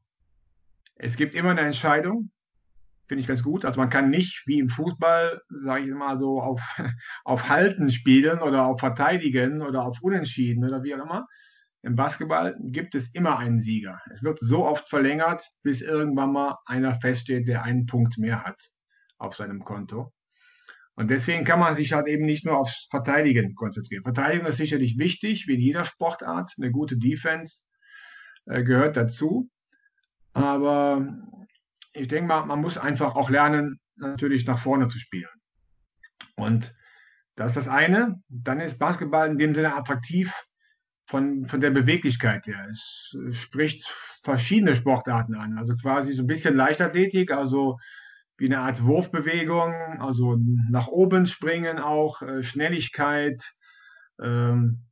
es 0.95 1.17
gibt 1.17 1.35
immer 1.35 1.51
eine 1.51 1.61
Entscheidung, 1.61 2.31
finde 3.07 3.21
ich 3.21 3.27
ganz 3.27 3.43
gut. 3.43 3.65
Also 3.65 3.79
man 3.81 3.91
kann 3.91 4.11
nicht 4.11 4.45
wie 4.47 4.59
im 4.59 4.69
Fußball, 4.69 5.43
sage 5.49 5.85
ich 5.85 5.89
immer 5.89 6.19
so, 6.19 6.41
auf, 6.41 6.63
auf 7.25 7.49
Halten 7.49 7.91
spielen 7.91 8.41
oder 8.41 8.67
auf 8.67 8.81
Verteidigen 8.81 9.63
oder 9.63 9.83
auf 9.85 10.01
Unentschieden 10.01 10.65
oder 10.65 10.83
wie 10.83 10.95
auch 10.95 11.05
immer. 11.05 11.27
Im 11.83 11.95
Basketball 11.95 12.57
gibt 12.61 12.95
es 12.95 13.15
immer 13.15 13.39
einen 13.39 13.61
Sieger. 13.61 14.01
Es 14.13 14.23
wird 14.23 14.39
so 14.41 14.65
oft 14.65 14.89
verlängert, 14.89 15.49
bis 15.63 15.83
irgendwann 15.83 16.33
mal 16.33 16.57
einer 16.67 16.95
feststeht, 16.97 17.47
der 17.47 17.63
einen 17.63 17.87
Punkt 17.87 18.19
mehr 18.19 18.43
hat 18.43 18.61
auf 19.19 19.37
seinem 19.37 19.63
Konto. 19.65 20.13
Und 20.97 21.11
deswegen 21.11 21.45
kann 21.45 21.61
man 21.61 21.77
sich 21.77 21.93
halt 21.93 22.07
eben 22.09 22.25
nicht 22.25 22.47
nur 22.47 22.57
aufs 22.57 22.89
Verteidigen 22.91 23.55
konzentrieren. 23.55 24.03
Verteidigung 24.03 24.47
ist 24.47 24.57
sicherlich 24.57 24.99
wichtig, 24.99 25.47
wie 25.47 25.55
in 25.55 25.61
jeder 25.61 25.85
Sportart. 25.85 26.55
Eine 26.57 26.71
gute 26.71 26.97
Defense 26.97 27.65
äh, 28.47 28.65
gehört 28.65 28.97
dazu. 28.97 29.51
Aber 30.33 31.07
ich 31.93 32.09
denke 32.09 32.29
mal, 32.29 32.47
man 32.47 32.61
muss 32.61 32.79
einfach 32.79 33.15
auch 33.15 33.29
lernen, 33.29 33.79
natürlich 33.97 34.47
nach 34.47 34.59
vorne 34.59 34.89
zu 34.89 34.99
spielen. 34.99 35.29
Und 36.35 36.75
das 37.37 37.51
ist 37.51 37.57
das 37.57 37.69
eine. 37.69 38.23
Dann 38.29 38.61
ist 38.61 38.79
Basketball 38.79 39.31
in 39.31 39.39
dem 39.39 39.55
Sinne 39.55 39.75
attraktiv 39.75 40.33
von, 41.09 41.47
von 41.47 41.61
der 41.61 41.71
Beweglichkeit 41.71 42.47
her. 42.47 42.67
Es 42.71 43.15
spricht 43.33 43.87
verschiedene 44.23 44.75
Sportarten 44.75 45.35
an. 45.35 45.59
Also 45.59 45.77
quasi 45.77 46.13
so 46.13 46.23
ein 46.23 46.27
bisschen 46.27 46.57
Leichtathletik, 46.57 47.31
also 47.33 47.79
wie 48.39 48.47
eine 48.47 48.61
Art 48.61 48.85
Wurfbewegung, 48.85 49.73
also 50.01 50.37
nach 50.71 50.89
oben 50.89 51.27
springen 51.27 51.79
auch, 51.79 52.23
äh, 52.23 52.43
Schnelligkeit. 52.43 53.55
Ähm, 54.21 54.83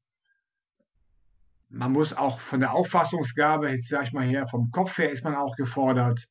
man 1.68 1.92
muss 1.92 2.12
auch 2.12 2.40
von 2.40 2.60
der 2.60 2.72
Auffassungsgabe, 2.72 3.70
jetzt 3.70 3.88
sage 3.88 4.04
ich 4.04 4.12
mal 4.12 4.26
her, 4.26 4.46
vom 4.46 4.70
Kopf 4.70 4.96
her 4.98 5.10
ist 5.10 5.24
man 5.24 5.34
auch 5.34 5.56
gefordert. 5.56 6.26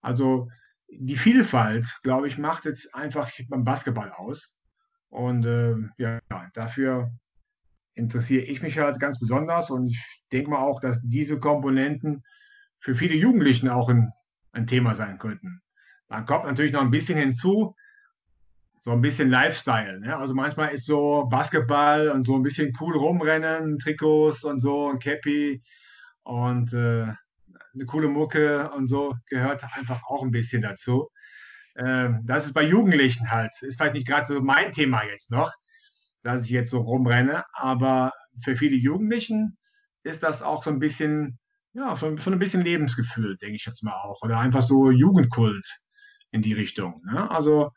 Also 0.00 0.48
die 0.88 1.16
Vielfalt, 1.16 1.88
glaube 2.02 2.28
ich, 2.28 2.38
macht 2.38 2.66
jetzt 2.66 2.94
einfach 2.94 3.30
beim 3.48 3.64
Basketball 3.64 4.12
aus. 4.12 4.52
Und 5.08 5.44
äh, 5.46 5.74
ja, 5.98 6.20
dafür 6.54 7.10
interessiere 7.94 8.44
ich 8.44 8.62
mich 8.62 8.78
halt 8.78 9.00
ganz 9.00 9.18
besonders 9.18 9.70
und 9.70 9.88
ich 9.88 10.22
denke 10.30 10.50
mal 10.50 10.60
auch, 10.60 10.80
dass 10.80 10.98
diese 11.02 11.38
Komponenten 11.38 12.22
für 12.80 12.94
viele 12.94 13.14
Jugendlichen 13.14 13.68
auch 13.68 13.88
ein, 13.88 14.12
ein 14.52 14.66
Thema 14.66 14.94
sein 14.94 15.18
könnten. 15.18 15.61
Dann 16.12 16.26
kommt 16.26 16.44
natürlich 16.44 16.72
noch 16.72 16.82
ein 16.82 16.90
bisschen 16.90 17.16
hinzu, 17.18 17.74
so 18.84 18.90
ein 18.90 19.00
bisschen 19.00 19.30
Lifestyle. 19.30 19.98
Ne? 20.00 20.14
Also 20.14 20.34
manchmal 20.34 20.74
ist 20.74 20.84
so 20.84 21.26
Basketball 21.30 22.10
und 22.10 22.26
so 22.26 22.36
ein 22.36 22.42
bisschen 22.42 22.76
cool 22.80 22.94
rumrennen, 22.94 23.78
Trikots 23.78 24.44
und 24.44 24.60
so, 24.60 24.90
ein 24.90 24.98
Cappy 24.98 25.62
und 26.22 26.74
äh, 26.74 27.06
eine 27.74 27.86
coole 27.86 28.08
Mucke 28.08 28.70
und 28.72 28.88
so 28.88 29.14
gehört 29.30 29.64
einfach 29.74 30.02
auch 30.06 30.22
ein 30.22 30.30
bisschen 30.30 30.60
dazu. 30.60 31.08
Ähm, 31.76 32.20
das 32.24 32.44
ist 32.44 32.52
bei 32.52 32.64
Jugendlichen 32.64 33.30
halt, 33.30 33.50
ist 33.62 33.78
vielleicht 33.78 33.94
nicht 33.94 34.06
gerade 34.06 34.26
so 34.26 34.42
mein 34.42 34.72
Thema 34.72 35.04
jetzt 35.04 35.30
noch, 35.30 35.50
dass 36.22 36.44
ich 36.44 36.50
jetzt 36.50 36.70
so 36.70 36.82
rumrenne, 36.82 37.44
aber 37.54 38.12
für 38.44 38.54
viele 38.54 38.76
Jugendlichen 38.76 39.56
ist 40.02 40.22
das 40.22 40.42
auch 40.42 40.62
so 40.62 40.68
ein 40.68 40.78
bisschen, 40.78 41.38
ja, 41.72 41.96
so, 41.96 42.14
so 42.18 42.30
ein 42.30 42.38
bisschen 42.38 42.60
Lebensgefühl, 42.60 43.38
denke 43.38 43.56
ich 43.56 43.64
jetzt 43.64 43.82
mal 43.82 43.94
auch. 43.94 44.20
Oder 44.20 44.38
einfach 44.38 44.60
so 44.60 44.90
Jugendkult 44.90 45.66
in 46.32 46.42
die 46.42 46.52
Richtung. 46.52 47.02
Ne? 47.04 47.30
Also, 47.30 47.70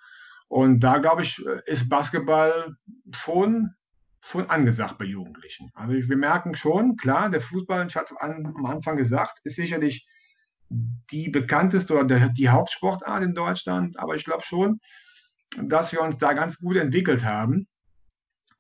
und 0.48 0.80
da 0.80 0.98
glaube 0.98 1.22
ich, 1.22 1.40
ist 1.66 1.90
Basketball 1.90 2.76
schon, 3.12 3.76
schon 4.22 4.50
angesagt 4.50 4.98
bei 4.98 5.06
Jugendlichen. 5.06 5.72
Also 5.76 5.94
wir 5.94 6.18
merken 6.18 6.56
schon, 6.56 6.98
klar, 6.98 7.30
der 7.30 7.42
Fußball, 7.42 7.86
ich 7.88 7.96
hatte 7.96 8.16
am 8.20 8.66
Anfang 8.66 8.98
gesagt, 8.98 9.40
ist 9.44 9.56
sicherlich 9.56 10.08
die 10.70 11.30
bekannteste 11.30 11.96
oder 11.96 12.30
die 12.30 12.50
Hauptsportart 12.50 13.24
in 13.24 13.36
Deutschland, 13.36 14.00
aber 14.00 14.16
ich 14.16 14.26
glaube 14.26 14.44
schon, 14.44 14.80
dass 15.62 15.92
wir 15.92 16.02
uns 16.02 16.18
da 16.18 16.34
ganz 16.34 16.58
gut 16.58 16.76
entwickelt 16.78 17.24
haben, 17.24 17.68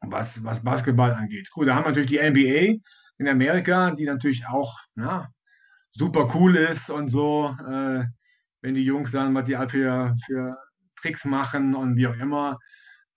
was, 0.01 0.43
was 0.43 0.63
Basketball 0.63 1.13
angeht. 1.13 1.49
Gut, 1.51 1.67
da 1.67 1.75
haben 1.75 1.83
wir 1.83 1.89
natürlich 1.89 2.09
die 2.09 2.19
NBA 2.19 2.79
in 3.17 3.27
Amerika, 3.27 3.91
die 3.91 4.05
natürlich 4.05 4.45
auch 4.47 4.77
na, 4.93 5.29
super 5.91 6.29
cool 6.35 6.55
ist 6.55 6.89
und 6.89 7.09
so. 7.09 7.55
Äh, 7.67 8.05
wenn 8.65 8.73
die 8.73 8.83
Jungs 8.83 9.11
dann, 9.11 9.35
was 9.35 9.45
die 9.45 9.55
für, 9.69 10.15
für 10.25 10.57
Tricks 10.95 11.23
machen 11.23 11.75
und 11.75 11.97
wie 11.97 12.07
auch 12.07 12.15
immer. 12.15 12.57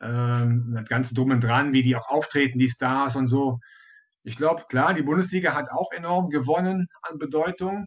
Ähm, 0.01 0.75
das 0.75 0.87
Ganze 0.89 1.15
drum 1.15 1.31
und 1.31 1.43
dran, 1.43 1.73
wie 1.73 1.83
die 1.83 1.97
auch 1.97 2.09
auftreten, 2.09 2.59
die 2.59 2.69
Stars 2.69 3.17
und 3.17 3.29
so. 3.29 3.59
Ich 4.25 4.37
glaube, 4.37 4.65
klar, 4.69 4.93
die 4.93 5.03
Bundesliga 5.03 5.55
hat 5.55 5.71
auch 5.71 5.91
enorm 5.93 6.29
gewonnen 6.29 6.87
an 7.01 7.19
Bedeutung. 7.19 7.87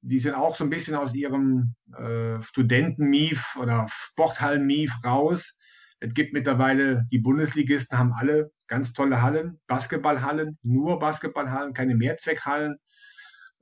Die 0.00 0.20
sind 0.20 0.34
auch 0.34 0.56
so 0.56 0.64
ein 0.64 0.70
bisschen 0.70 0.94
aus 0.94 1.12
ihrem 1.14 1.74
äh, 1.94 2.40
Studenten-Mief 2.40 3.56
oder 3.60 3.86
Sporthallen-Mief 3.90 4.92
raus. 5.04 5.58
Es 6.00 6.14
gibt 6.14 6.32
mittlerweile, 6.32 7.04
die 7.12 7.18
Bundesligisten 7.18 7.98
haben 7.98 8.14
alle 8.14 8.50
ganz 8.68 8.94
tolle 8.94 9.20
Hallen, 9.20 9.60
Basketballhallen, 9.66 10.58
nur 10.62 10.98
Basketballhallen, 10.98 11.74
keine 11.74 11.94
Mehrzweckhallen. 11.94 12.78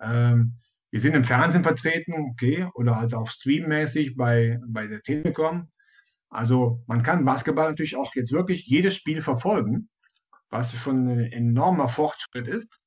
Ähm, 0.00 0.59
wir 0.90 1.00
sind 1.00 1.14
im 1.14 1.24
Fernsehen 1.24 1.62
vertreten, 1.62 2.14
okay, 2.30 2.68
oder 2.74 2.96
halt 2.96 3.14
auch 3.14 3.28
streammäßig 3.28 4.16
bei, 4.16 4.58
bei 4.66 4.86
der 4.86 5.02
Telekom. 5.02 5.70
Also 6.28 6.82
man 6.86 7.02
kann 7.02 7.24
Basketball 7.24 7.68
natürlich 7.68 7.96
auch 7.96 8.14
jetzt 8.14 8.32
wirklich 8.32 8.66
jedes 8.66 8.96
Spiel 8.96 9.20
verfolgen, 9.20 9.88
was 10.48 10.72
schon 10.74 11.08
ein 11.08 11.32
enormer 11.32 11.88
Fortschritt 11.88 12.48
ist. 12.48 12.78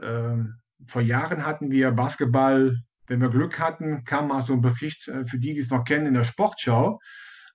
Ähm, 0.00 0.56
vor 0.86 1.02
Jahren 1.02 1.44
hatten 1.44 1.70
wir 1.70 1.90
Basketball, 1.90 2.78
wenn 3.06 3.20
wir 3.20 3.30
Glück 3.30 3.58
hatten, 3.58 4.04
kam 4.04 4.28
mal 4.28 4.44
so 4.44 4.54
ein 4.54 4.60
Bericht 4.60 5.08
äh, 5.08 5.24
für 5.26 5.38
die, 5.38 5.54
die 5.54 5.60
es 5.60 5.70
noch 5.70 5.84
kennen, 5.84 6.06
in 6.06 6.14
der 6.14 6.24
Sportschau 6.24 6.98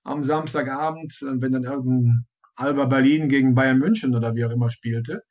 am 0.04 0.24
Samstagabend, 0.24 1.20
äh, 1.22 1.40
wenn 1.40 1.52
dann 1.52 1.64
irgendein 1.64 2.26
Alba 2.54 2.84
Berlin 2.86 3.28
gegen 3.28 3.54
Bayern 3.54 3.78
München 3.78 4.14
oder 4.14 4.34
wie 4.34 4.44
auch 4.44 4.50
immer 4.50 4.70
spielte. 4.70 5.22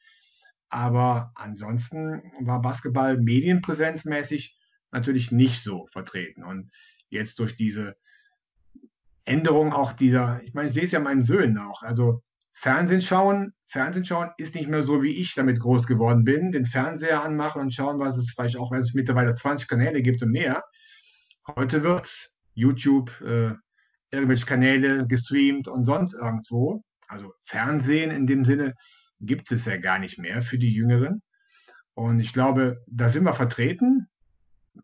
Aber 0.72 1.34
ansonsten 1.36 2.24
war 2.40 2.62
Basketball 2.62 3.18
medienpräsenzmäßig 3.18 4.58
natürlich 4.92 5.32
nicht 5.32 5.62
so 5.62 5.86
vertreten. 5.88 6.44
Und 6.44 6.72
jetzt 7.10 7.40
durch 7.40 7.58
diese 7.58 7.98
Änderung 9.26 9.74
auch 9.74 9.94
dieser, 9.94 10.42
ich 10.44 10.54
meine, 10.54 10.70
ich 10.70 10.74
sehe 10.74 10.84
es 10.84 10.92
ja 10.92 11.02
meinen 11.02 11.24
Söhnen 11.24 11.58
auch. 11.58 11.84
Also 11.84 12.24
Fernsehen 12.54 13.02
schauen, 13.02 13.54
Fernsehen 13.68 14.06
schauen 14.06 14.32
ist 14.38 14.56
nicht 14.56 14.70
mehr 14.70 14.84
so, 14.84 15.04
wie 15.04 15.18
ich 15.18 15.34
damit 15.34 15.60
groß 15.60 15.88
geworden 15.88 16.24
bin. 16.24 16.54
Den 16.54 16.66
Fernseher 16.66 17.22
anmachen 17.22 17.62
und 17.62 17.74
schauen, 17.74 18.00
was 18.00 18.18
es 18.18 18.32
vielleicht 18.32 18.58
auch, 18.58 18.72
wenn 18.72 18.82
es 18.82 18.94
mittlerweile 18.94 19.34
20 19.34 19.68
Kanäle 19.68 20.02
gibt 20.02 20.24
und 20.24 20.32
mehr. 20.32 20.64
Heute 21.48 21.84
wird 21.84 22.32
YouTube, 22.54 23.12
äh, 23.22 23.56
irgendwelche 24.10 24.46
Kanäle 24.46 25.06
gestreamt 25.06 25.68
und 25.68 25.84
sonst 25.84 26.14
irgendwo. 26.14 26.84
Also 27.10 27.34
Fernsehen 27.44 28.12
in 28.12 28.26
dem 28.26 28.46
Sinne 28.46 28.76
gibt 29.22 29.52
es 29.52 29.66
ja 29.66 29.78
gar 29.78 30.00
nicht 30.00 30.18
mehr 30.20 30.42
für 30.42 30.58
die 30.58 30.74
Jüngeren. 30.74 31.22
Und 31.94 32.20
ich 32.20 32.34
glaube, 32.34 32.84
da 32.88 33.10
sind 33.10 33.24
wir 33.24 33.34
vertreten. 33.34 34.08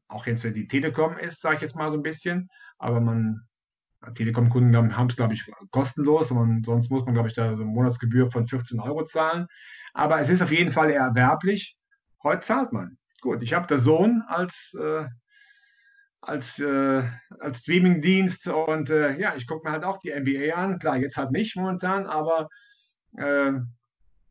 Auch 0.07 0.25
jetzt, 0.27 0.43
wenn 0.43 0.53
die 0.53 0.67
Telekom 0.67 1.17
ist, 1.17 1.41
sage 1.41 1.55
ich 1.55 1.61
jetzt 1.61 1.75
mal 1.75 1.91
so 1.91 1.97
ein 1.97 2.03
bisschen. 2.03 2.49
Aber 2.77 2.99
man, 2.99 3.47
Telekom-Kunden 4.15 4.95
haben 4.95 5.09
es, 5.09 5.15
glaube 5.15 5.33
ich, 5.33 5.45
kostenlos. 5.71 6.31
Und 6.31 6.65
sonst 6.65 6.89
muss 6.89 7.05
man, 7.05 7.13
glaube 7.13 7.29
ich, 7.29 7.33
da 7.33 7.55
so 7.55 7.63
eine 7.63 7.71
Monatsgebühr 7.71 8.29
von 8.31 8.47
14 8.47 8.79
Euro 8.79 9.03
zahlen. 9.05 9.47
Aber 9.93 10.19
es 10.19 10.29
ist 10.29 10.41
auf 10.41 10.51
jeden 10.51 10.71
Fall 10.71 10.91
erwerblich. 10.91 11.75
Heute 12.23 12.41
zahlt 12.41 12.73
man. 12.73 12.97
Gut, 13.21 13.41
ich 13.41 13.53
habe 13.53 13.67
der 13.67 13.79
Sohn 13.79 14.23
als, 14.27 14.75
äh, 14.79 15.05
als, 16.21 16.59
äh, 16.59 17.03
als 17.39 17.59
Streaming-Dienst 17.59 18.47
und 18.47 18.89
äh, 18.89 19.17
ja, 19.17 19.35
ich 19.35 19.47
gucke 19.47 19.67
mir 19.67 19.71
halt 19.71 19.83
auch 19.83 19.97
die 19.99 20.11
NBA 20.11 20.53
an. 20.53 20.77
Klar, 20.77 20.97
jetzt 20.97 21.17
halt 21.17 21.31
nicht 21.31 21.55
momentan, 21.55 22.05
aber 22.05 22.49
äh, 23.17 23.53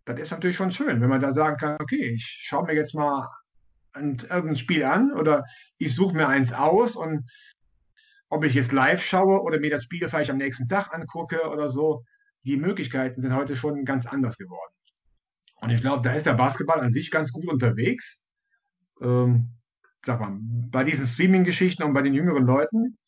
das 0.06 0.20
ist 0.20 0.30
natürlich 0.30 0.56
schon 0.56 0.70
schön, 0.70 1.00
wenn 1.00 1.08
man 1.08 1.20
da 1.20 1.32
sagen 1.32 1.56
kann, 1.56 1.76
okay, 1.80 2.12
ich 2.14 2.24
schaue 2.24 2.64
mir 2.64 2.74
jetzt 2.74 2.94
mal 2.94 3.28
ein, 3.92 4.16
irgendein 4.30 4.56
Spiel 4.56 4.84
an 4.84 5.12
oder 5.12 5.44
ich 5.78 5.94
suche 5.94 6.16
mir 6.16 6.28
eins 6.28 6.52
aus 6.52 6.94
und 6.96 7.28
ob 8.28 8.44
ich 8.44 8.54
jetzt 8.54 8.72
live 8.72 9.02
schaue 9.02 9.42
oder 9.42 9.58
mir 9.58 9.70
das 9.70 9.84
Spiel 9.84 10.08
vielleicht 10.08 10.30
am 10.30 10.38
nächsten 10.38 10.68
Tag 10.68 10.94
angucke 10.94 11.48
oder 11.48 11.68
so, 11.68 12.04
die 12.44 12.56
Möglichkeiten 12.56 13.20
sind 13.20 13.34
heute 13.34 13.56
schon 13.56 13.84
ganz 13.84 14.06
anders 14.06 14.36
geworden. 14.36 14.72
Und 15.56 15.70
ich 15.70 15.80
glaube, 15.80 16.02
da 16.02 16.14
ist 16.14 16.26
der 16.26 16.34
Basketball 16.34 16.80
an 16.80 16.92
sich 16.92 17.10
ganz 17.10 17.32
gut 17.32 17.48
unterwegs. 17.48 18.20
Ähm, 19.00 19.50
sag 20.04 20.20
mal, 20.20 20.36
bei 20.40 20.84
diesen 20.84 21.06
Streaming-Geschichten 21.06 21.82
und 21.82 21.92
bei 21.92 22.02
den 22.02 22.14
jüngeren 22.14 22.44
Leuten. 22.44 22.98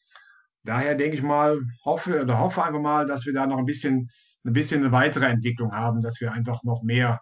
Daher 0.65 0.97
denke 0.97 1.17
ich 1.17 1.23
mal, 1.23 1.61
hoffe 1.85 2.23
oder 2.23 2.39
hoffe 2.39 2.65
einfach 2.65 2.81
mal, 2.81 3.07
dass 3.07 3.25
wir 3.25 3.33
da 3.33 3.47
noch 3.47 3.59
ein 3.59 3.67
bisschen 3.67 4.11
ein 4.45 4.53
bisschen 4.53 4.83
eine 4.83 4.93
weitere 4.93 5.27
Entwicklung 5.27 5.73
haben, 5.73 6.03
dass 6.03 6.21
wir 6.21 6.33
einfach 6.33 6.63
noch 6.63 6.83
mehr 6.83 7.21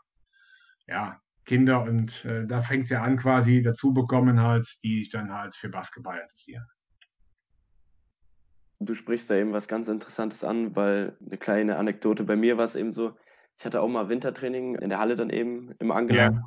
ja, 0.87 1.21
Kinder 1.45 1.83
und 1.83 2.25
äh, 2.25 2.47
da 2.47 2.61
fängt 2.61 2.85
es 2.85 2.91
ja 2.91 3.03
an 3.03 3.17
quasi 3.17 3.63
dazu 3.63 3.93
bekommen 3.93 4.41
halt, 4.41 4.79
die 4.83 5.01
sich 5.01 5.11
dann 5.11 5.33
halt 5.33 5.55
für 5.57 5.69
Basketball 5.69 6.19
interessieren. 6.19 6.65
Du 8.79 8.95
sprichst 8.95 9.31
da 9.31 9.37
eben 9.37 9.53
was 9.53 9.69
ganz 9.69 9.89
Interessantes 9.89 10.45
an, 10.45 10.77
weil 10.77 11.17
eine 11.25 11.39
kleine 11.39 11.77
Anekdote 11.77 12.25
bei 12.25 12.37
mir 12.37 12.59
war 12.59 12.65
es 12.65 12.77
eben 12.77 12.93
so, 12.93 13.17
ich 13.59 13.65
hatte 13.65 13.81
auch 13.81 13.89
mal 13.89 14.09
Wintertraining 14.09 14.75
in 14.75 14.91
der 14.91 14.99
Halle 14.99 15.17
dann 15.17 15.31
eben 15.31 15.73
im 15.79 15.91
Angeln. 15.91 16.35
Ja. 16.35 16.43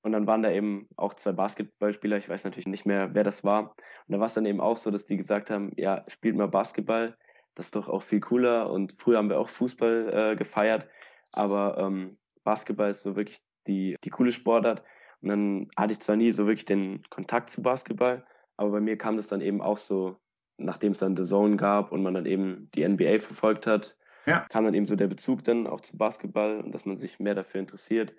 Und 0.00 0.12
dann 0.12 0.26
waren 0.26 0.42
da 0.42 0.50
eben 0.50 0.88
auch 0.96 1.14
zwei 1.14 1.32
Basketballspieler, 1.32 2.16
ich 2.16 2.28
weiß 2.28 2.44
natürlich 2.44 2.68
nicht 2.68 2.86
mehr, 2.86 3.12
wer 3.14 3.24
das 3.24 3.42
war. 3.42 3.70
Und 3.70 4.12
da 4.12 4.20
war 4.20 4.26
es 4.26 4.34
dann 4.34 4.46
eben 4.46 4.60
auch 4.60 4.76
so, 4.76 4.90
dass 4.90 5.04
die 5.04 5.16
gesagt 5.16 5.50
haben, 5.50 5.72
ja, 5.76 6.04
spielt 6.08 6.36
mal 6.36 6.46
Basketball 6.46 7.16
das 7.56 7.66
ist 7.66 7.76
doch 7.76 7.88
auch 7.88 8.02
viel 8.02 8.20
cooler. 8.20 8.70
Und 8.70 8.94
früher 8.98 9.18
haben 9.18 9.28
wir 9.28 9.40
auch 9.40 9.48
Fußball 9.48 10.32
äh, 10.32 10.36
gefeiert, 10.36 10.86
aber 11.32 11.76
ähm, 11.78 12.16
Basketball 12.44 12.90
ist 12.90 13.02
so 13.02 13.16
wirklich 13.16 13.42
die, 13.66 13.96
die 14.04 14.10
coole 14.10 14.30
Sportart. 14.30 14.84
Und 15.22 15.30
dann 15.30 15.68
hatte 15.76 15.92
ich 15.92 16.00
zwar 16.00 16.16
nie 16.16 16.30
so 16.30 16.46
wirklich 16.46 16.66
den 16.66 17.02
Kontakt 17.10 17.50
zu 17.50 17.62
Basketball, 17.62 18.24
aber 18.56 18.70
bei 18.70 18.80
mir 18.80 18.96
kam 18.96 19.16
das 19.16 19.26
dann 19.26 19.40
eben 19.40 19.60
auch 19.60 19.78
so, 19.78 20.16
nachdem 20.58 20.92
es 20.92 20.98
dann 20.98 21.16
The 21.16 21.24
Zone 21.24 21.56
gab 21.56 21.90
und 21.90 22.02
man 22.02 22.14
dann 22.14 22.26
eben 22.26 22.70
die 22.74 22.86
NBA 22.86 23.18
verfolgt 23.18 23.66
hat, 23.66 23.96
ja. 24.26 24.46
kam 24.50 24.64
dann 24.64 24.74
eben 24.74 24.86
so 24.86 24.94
der 24.94 25.08
Bezug 25.08 25.42
dann 25.44 25.66
auch 25.66 25.80
zu 25.80 25.96
Basketball 25.96 26.60
und 26.60 26.72
dass 26.72 26.84
man 26.84 26.98
sich 26.98 27.18
mehr 27.18 27.34
dafür 27.34 27.60
interessiert. 27.60 28.14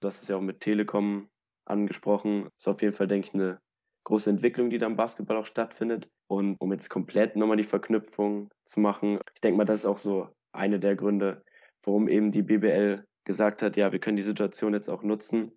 Das 0.00 0.22
ist 0.22 0.28
ja 0.28 0.36
auch 0.36 0.40
mit 0.40 0.60
Telekom 0.60 1.28
angesprochen. 1.64 2.44
Das 2.44 2.62
ist 2.62 2.68
auf 2.68 2.82
jeden 2.82 2.94
Fall, 2.94 3.08
denke 3.08 3.28
ich, 3.28 3.34
eine 3.34 3.60
große 4.04 4.30
Entwicklung, 4.30 4.70
die 4.70 4.78
da 4.78 4.86
im 4.86 4.96
Basketball 4.96 5.36
auch 5.36 5.46
stattfindet. 5.46 6.08
Und 6.28 6.56
um 6.60 6.72
jetzt 6.72 6.90
komplett 6.90 7.36
nochmal 7.36 7.56
die 7.56 7.64
Verknüpfung 7.64 8.50
zu 8.64 8.80
machen, 8.80 9.20
ich 9.34 9.40
denke 9.40 9.58
mal, 9.58 9.64
das 9.64 9.80
ist 9.80 9.86
auch 9.86 9.98
so 9.98 10.28
eine 10.52 10.80
der 10.80 10.96
Gründe, 10.96 11.44
warum 11.84 12.08
eben 12.08 12.32
die 12.32 12.42
BBL 12.42 13.04
gesagt 13.24 13.62
hat, 13.62 13.76
ja, 13.76 13.92
wir 13.92 13.98
können 13.98 14.16
die 14.16 14.22
Situation 14.22 14.74
jetzt 14.74 14.88
auch 14.88 15.02
nutzen, 15.02 15.52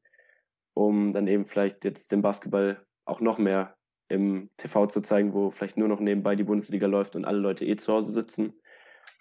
um 0.74 1.12
dann 1.12 1.28
eben 1.28 1.46
vielleicht 1.46 1.86
jetzt 1.86 2.12
den 2.12 2.22
Basketball 2.22 2.84
auch 3.06 3.22
noch 3.22 3.38
mehr 3.38 3.76
im 4.10 4.50
TV 4.58 4.88
zu 4.88 5.02
zeigen, 5.02 5.34
wo 5.34 5.52
vielleicht 5.52 5.78
nur 5.78 5.88
noch 5.88 6.00
nebenbei 6.00 6.36
die 6.36 6.44
Bundesliga 6.44 6.88
läuft 6.88 7.16
und 7.16 7.26
alle 7.26 7.40
Leute 7.40 7.66
eh 7.66 7.76
zu 7.76 7.94
Hause 7.94 8.12
sitzen. 8.12 8.54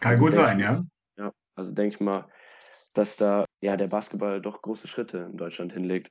Kann 0.01 0.13
also 0.13 0.25
gut 0.25 0.35
sein, 0.35 0.59
ja. 0.59 0.85
Ja, 1.17 1.33
also 1.55 1.73
denke 1.73 1.95
ich 1.95 2.01
mal, 2.01 2.27
dass 2.95 3.17
da 3.17 3.45
ja 3.61 3.77
der 3.77 3.89
Basketball 3.89 4.41
doch 4.41 4.63
große 4.63 4.89
Schritte 4.89 5.29
in 5.31 5.37
Deutschland 5.37 5.73
hinlegt. 5.73 6.11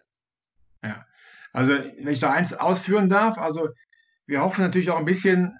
Ja, 0.83 1.05
also, 1.53 1.71
wenn 1.71 2.07
ich 2.07 2.19
da 2.19 2.31
eins 2.31 2.53
ausführen 2.53 3.09
darf, 3.09 3.37
also 3.37 3.69
wir 4.27 4.41
hoffen 4.41 4.61
natürlich 4.61 4.89
auch 4.89 4.99
ein 4.99 5.05
bisschen, 5.05 5.57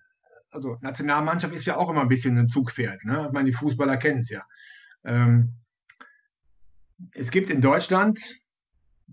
also 0.51 0.77
Nationalmannschaft 0.81 1.53
ist 1.53 1.65
ja 1.65 1.77
auch 1.77 1.89
immer 1.89 2.01
ein 2.01 2.09
bisschen 2.09 2.37
ein 2.37 2.49
Zugpferd. 2.49 3.03
Ne? 3.05 3.25
Ich 3.27 3.33
meine, 3.33 3.49
die 3.49 3.55
Fußballer 3.55 3.97
kennen 3.97 4.19
es 4.19 4.29
ja. 4.29 4.43
Ähm, 5.03 5.53
es 7.13 7.31
gibt 7.31 7.49
in 7.49 7.61
Deutschland, 7.61 8.19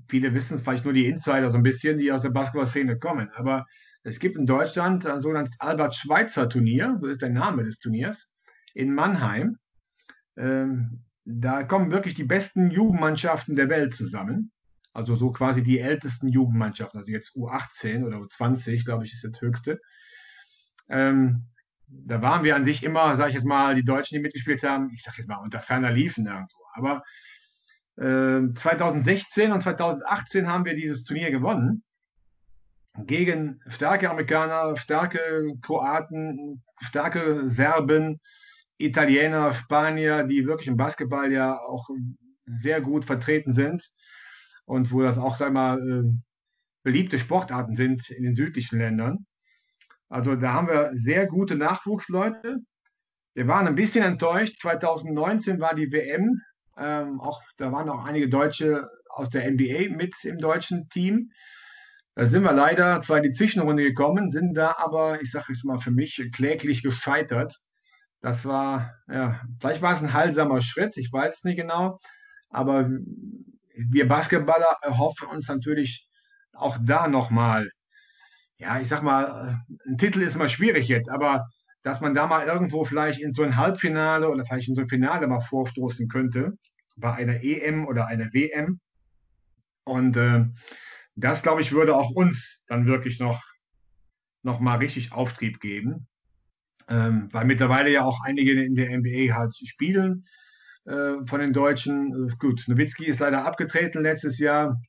viele 0.09 0.35
wissen 0.35 0.57
es 0.57 0.63
vielleicht 0.63 0.85
nur 0.85 0.95
die 0.95 1.07
Insider 1.07 1.51
so 1.51 1.57
ein 1.57 1.63
bisschen, 1.63 1.99
die 1.99 2.11
aus 2.13 2.23
der 2.23 2.31
Basketball-Szene 2.31 2.99
kommen, 2.99 3.31
aber 3.35 3.67
es 4.03 4.19
gibt 4.19 4.37
in 4.37 4.47
Deutschland 4.47 5.07
ein 5.07 5.21
sogenanntes 5.21 5.59
Albert-Schweitzer-Turnier, 5.61 6.99
so 7.01 7.07
ist 7.07 7.23
der 7.23 7.31
Name 7.31 7.65
des 7.65 7.79
Turniers, 7.79 8.29
in 8.75 8.95
Mannheim. 8.95 9.59
Ähm, 10.37 11.05
da 11.25 11.63
kommen 11.63 11.91
wirklich 11.91 12.15
die 12.15 12.25
besten 12.25 12.71
Jugendmannschaften 12.71 13.57
der 13.57 13.71
Welt 13.71 13.95
zusammen. 13.95 14.53
Also 14.95 15.17
so 15.17 15.33
quasi 15.33 15.65
die 15.65 15.81
ältesten 15.81 16.29
Jugendmannschaften, 16.29 16.99
also 16.99 17.11
jetzt 17.11 17.35
U18 17.35 18.07
oder 18.07 18.19
U20, 18.19 18.85
glaube 18.85 19.05
ich, 19.05 19.13
ist 19.13 19.25
das 19.25 19.41
höchste. 19.41 19.81
Ähm, 20.89 21.49
da 21.89 22.23
waren 22.23 22.45
wir 22.45 22.55
an 22.55 22.65
sich 22.65 22.85
immer, 22.85 23.17
sage 23.17 23.31
ich 23.31 23.35
jetzt 23.35 23.45
mal, 23.45 23.75
die 23.75 23.85
Deutschen, 23.85 24.15
die 24.15 24.23
mitgespielt 24.23 24.63
haben, 24.63 24.91
ich 24.95 25.03
sage 25.03 25.17
jetzt 25.19 25.29
mal, 25.29 25.43
unter 25.43 25.59
ferner 25.59 25.91
Liefen 25.91 26.27
irgendwo. 26.27 26.63
Aber 26.75 27.03
äh, 27.97 28.55
2016 28.55 29.51
und 29.51 29.63
2018 29.63 30.49
haben 30.49 30.65
wir 30.65 30.75
dieses 30.75 31.03
Turnier 31.03 31.33
gewonnen. 31.33 31.83
Gegen 32.97 33.61
starke 33.67 34.09
Amerikaner, 34.09 34.77
starke 34.77 35.43
Kroaten, 35.61 36.63
starke 36.81 37.51
Serben, 37.51 38.21
Italiener, 38.79 39.53
Spanier, 39.55 40.23
die 40.23 40.47
wirklich 40.47 40.69
im 40.69 40.77
Basketball 40.77 41.33
ja 41.33 41.59
auch 41.59 41.89
sehr 42.47 42.81
gut 42.81 43.05
vertreten 43.05 43.53
sind 43.53 43.91
und 44.67 44.93
wo 44.93 45.03
das 45.03 45.19
auch, 45.19 45.37
sag 45.37 45.53
mal, 45.53 45.79
äh, 45.79 46.03
beliebte 46.83 47.19
Sportarten 47.19 47.77
sind 47.77 48.11
in 48.11 48.25
den 48.25 48.35
südlichen 48.35 48.79
Ländern. 48.79 49.27
Also 50.09 50.37
da 50.37 50.53
haben 50.53 50.69
wir 50.69 50.91
sehr 50.93 51.27
gute 51.27 51.57
Nachwuchsleute. 51.57 52.59
Wir 53.35 53.49
waren 53.49 53.67
ein 53.67 53.75
bisschen 53.75 54.05
enttäuscht. 54.05 54.61
2019 54.61 55.61
war 55.61 55.75
die 55.75 55.91
WM. 55.91 56.41
Ähm, 56.77 57.21
auch, 57.21 57.43
da 57.57 57.73
waren 57.73 57.89
auch 57.89 58.05
einige 58.05 58.29
Deutsche 58.29 58.89
aus 59.09 59.31
der 59.31 59.51
NBA 59.51 59.95
mit 59.97 60.15
im 60.25 60.39
deutschen 60.39 60.89
Team. 60.89 61.31
Da 62.17 62.27
sind 62.27 62.45
wir 62.45 62.53
leider 62.53 63.01
zwar 63.03 63.17
in 63.17 63.25
die 63.25 63.33
Zwischenrunde 63.33 63.83
gekommen, 63.83 64.31
sind 64.31 64.55
da 64.55 64.77
aber, 64.79 65.21
ich 65.21 65.33
sage 65.33 65.53
es 65.53 65.65
mal 65.65 65.81
für 65.81 65.91
mich, 65.91 66.23
kläglich 66.33 66.83
gescheitert 66.83 67.59
Das 68.21 68.45
war, 68.45 68.95
ja, 69.09 69.41
vielleicht 69.61 69.83
war 69.83 69.95
es 69.95 70.03
ein 70.03 70.13
heilsamer 70.13 70.63
Schritt, 70.63 70.97
ich 70.97 71.13
weiß 71.13 71.39
es 71.39 71.45
nicht 71.45 71.57
genau, 71.57 71.99
aber 72.51 72.89
wir 73.75 74.09
Basketballer 74.09 74.79
erhoffen 74.83 75.29
uns 75.29 75.49
natürlich 75.49 76.07
auch 76.53 76.79
da 76.81 77.09
nochmal, 77.09 77.71
ja, 78.59 78.81
ich 78.81 78.89
sag 78.89 79.03
mal, 79.03 79.61
ein 79.87 79.99
Titel 79.99 80.23
ist 80.23 80.37
immer 80.37 80.49
schwierig 80.49 80.89
jetzt, 80.89 81.09
aber 81.09 81.47
dass 81.83 82.01
man 82.01 82.15
da 82.15 82.27
mal 82.27 82.47
irgendwo 82.47 82.85
vielleicht 82.85 83.21
in 83.21 83.35
so 83.35 83.43
ein 83.43 83.57
Halbfinale 83.57 84.31
oder 84.31 84.45
vielleicht 84.45 84.69
in 84.69 84.75
so 84.75 84.83
ein 84.83 84.89
Finale 84.89 85.27
mal 85.27 85.41
vorstoßen 85.41 86.09
könnte, 86.09 86.53
bei 86.97 87.13
einer 87.13 87.43
EM 87.43 87.87
oder 87.87 88.07
einer 88.07 88.33
WM. 88.33 88.81
Und 89.85 90.17
äh, 90.17 90.47
das, 91.15 91.43
glaube 91.43 91.61
ich, 91.61 91.73
würde 91.73 91.95
auch 91.95 92.11
uns 92.11 92.63
dann 92.69 92.87
wirklich 92.87 93.21
noch, 93.21 93.43
noch 94.43 94.61
mal 94.61 94.79
richtig 94.79 95.13
Auftrieb 95.13 95.61
geben. 95.61 96.07
Ähm, 96.89 97.29
weil 97.33 97.45
mittlerweile 97.45 97.91
ja 97.91 98.05
auch 98.05 98.19
einige 98.25 98.53
in 98.63 98.75
der 98.75 98.97
NBA 98.97 99.35
halt 99.35 99.55
spielen 99.55 100.25
äh, 100.25 100.44
von 100.85 101.41
den 101.41 101.53
Deutschen. 101.53 102.29
Äh, 102.29 102.37
gut, 102.39 102.65
Nowitzki 102.67 103.07
ist 103.07 103.21
leider 103.21 103.45
abgetreten 103.45 104.03
letztes 104.03 104.39
Jahr. 104.39 104.81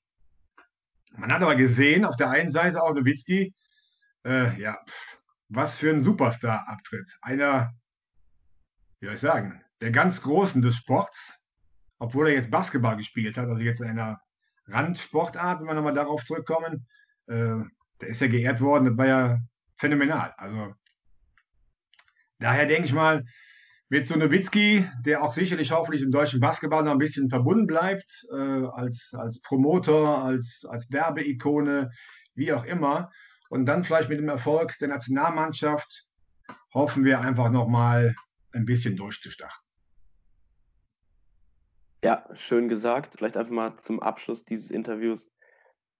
Man 1.17 1.31
hat 1.31 1.41
aber 1.41 1.55
gesehen, 1.55 2.03
auf 2.03 2.17
der 2.17 2.29
einen 2.29 2.51
Seite 2.51 2.83
auch 2.83 2.93
Nowitzki, 2.93 3.53
äh, 4.25 4.59
ja, 4.59 4.77
was 5.47 5.77
für 5.77 5.89
ein 5.89 6.01
Superstar-Abtritt. 6.01 7.17
Einer, 7.21 7.73
wie 8.99 9.05
soll 9.05 9.15
ich 9.15 9.21
sagen, 9.21 9.61
der 9.79 9.91
ganz 9.91 10.21
Großen 10.21 10.61
des 10.61 10.75
Sports, 10.75 11.39
obwohl 11.99 12.27
er 12.27 12.33
jetzt 12.33 12.51
Basketball 12.51 12.97
gespielt 12.97 13.37
hat, 13.37 13.47
also 13.47 13.61
jetzt 13.61 13.81
in 13.81 13.89
einer 13.89 14.19
Randsportart, 14.67 15.61
wenn 15.61 15.67
wir 15.67 15.75
nochmal 15.75 15.93
darauf 15.93 16.25
zurückkommen. 16.25 16.87
Äh, 17.27 17.59
der 18.01 18.09
ist 18.09 18.19
ja 18.19 18.27
geehrt 18.27 18.59
worden, 18.59 18.85
das 18.85 18.97
war 18.97 19.07
ja 19.07 19.39
phänomenal. 19.77 20.33
Also 20.37 20.75
daher 22.39 22.65
denke 22.65 22.85
ich 22.85 22.93
mal, 22.93 23.23
mit 23.89 24.07
so 24.07 24.15
Nowitzki, 24.15 24.87
der 25.05 25.23
auch 25.23 25.33
sicherlich 25.33 25.71
hoffentlich 25.71 26.01
im 26.01 26.11
deutschen 26.11 26.39
Basketball 26.39 26.83
noch 26.83 26.91
ein 26.91 26.97
bisschen 26.97 27.29
verbunden 27.29 27.67
bleibt, 27.67 28.25
äh, 28.31 28.35
als, 28.35 29.13
als 29.13 29.41
Promoter, 29.41 30.23
als, 30.23 30.65
als 30.67 30.91
Werbeikone, 30.91 31.91
wie 32.33 32.51
auch 32.51 32.65
immer. 32.65 33.11
Und 33.49 33.65
dann 33.65 33.83
vielleicht 33.83 34.09
mit 34.09 34.19
dem 34.19 34.29
Erfolg 34.29 34.77
der 34.79 34.87
Nationalmannschaft 34.87 36.07
hoffen 36.73 37.05
wir 37.05 37.19
einfach 37.19 37.51
nochmal 37.51 38.15
ein 38.53 38.65
bisschen 38.65 38.97
durchzustarten. 38.97 39.57
Ja, 42.03 42.27
schön 42.33 42.69
gesagt. 42.69 43.15
Vielleicht 43.17 43.37
einfach 43.37 43.51
mal 43.51 43.77
zum 43.77 43.99
Abschluss 43.99 44.45
dieses 44.45 44.71
Interviews, 44.71 45.31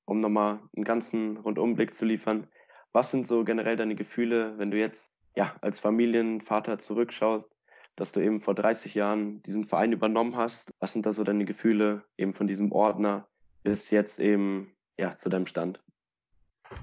um 0.06 0.20
nochmal 0.20 0.60
einen 0.76 0.86
ganzen 0.86 1.38
Rundumblick 1.38 1.94
zu 1.94 2.06
liefern. 2.06 2.48
Was 2.94 3.12
sind 3.12 3.28
so 3.28 3.44
generell 3.44 3.76
deine 3.76 3.96
Gefühle, 3.96 4.58
wenn 4.58 4.72
du 4.72 4.78
jetzt 4.78 5.12
ja, 5.36 5.56
als 5.62 5.80
Familienvater 5.80 6.80
zurückschaust, 6.80 7.55
dass 7.96 8.12
du 8.12 8.20
eben 8.20 8.42
vor 8.42 8.56
30 8.56 8.96
Jahren 8.96 9.42
diesen 9.44 9.64
Verein 9.64 9.92
übernommen 9.92 10.36
hast? 10.36 10.74
Was 10.80 10.94
sind 10.94 11.06
da 11.06 11.14
so 11.14 11.24
deine 11.24 11.46
Gefühle 11.46 12.04
eben 12.18 12.34
von 12.34 12.48
diesem 12.48 12.72
Ordner 12.72 13.28
bis 13.64 13.90
jetzt 13.90 14.20
eben 14.20 14.72
ja, 14.98 15.18
zu 15.18 15.30
deinem 15.30 15.46
Stand? 15.46 15.82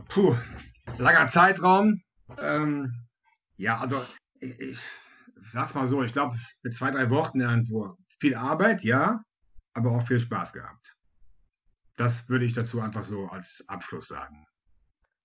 Puh, 0.08 0.36
langer 0.98 1.26
Zeitraum. 1.26 2.02
Ähm, 2.38 2.94
ja, 3.56 3.78
also 3.78 4.04
ich, 4.40 4.58
ich 4.58 4.78
sag's 5.52 5.74
mal 5.74 5.88
so, 5.88 6.02
ich 6.02 6.12
glaube, 6.12 6.38
mit 6.62 6.74
zwei, 6.74 6.90
drei 6.90 7.10
Worten 7.10 7.40
irgendwo. 7.40 7.96
Viel 8.20 8.34
Arbeit, 8.34 8.82
ja, 8.82 9.24
aber 9.74 9.92
auch 9.92 10.06
viel 10.06 10.20
Spaß 10.20 10.52
gehabt. 10.52 10.96
Das 11.96 12.28
würde 12.28 12.44
ich 12.44 12.52
dazu 12.52 12.80
einfach 12.80 13.04
so 13.04 13.26
als 13.26 13.64
Abschluss 13.66 14.08
sagen. 14.08 14.46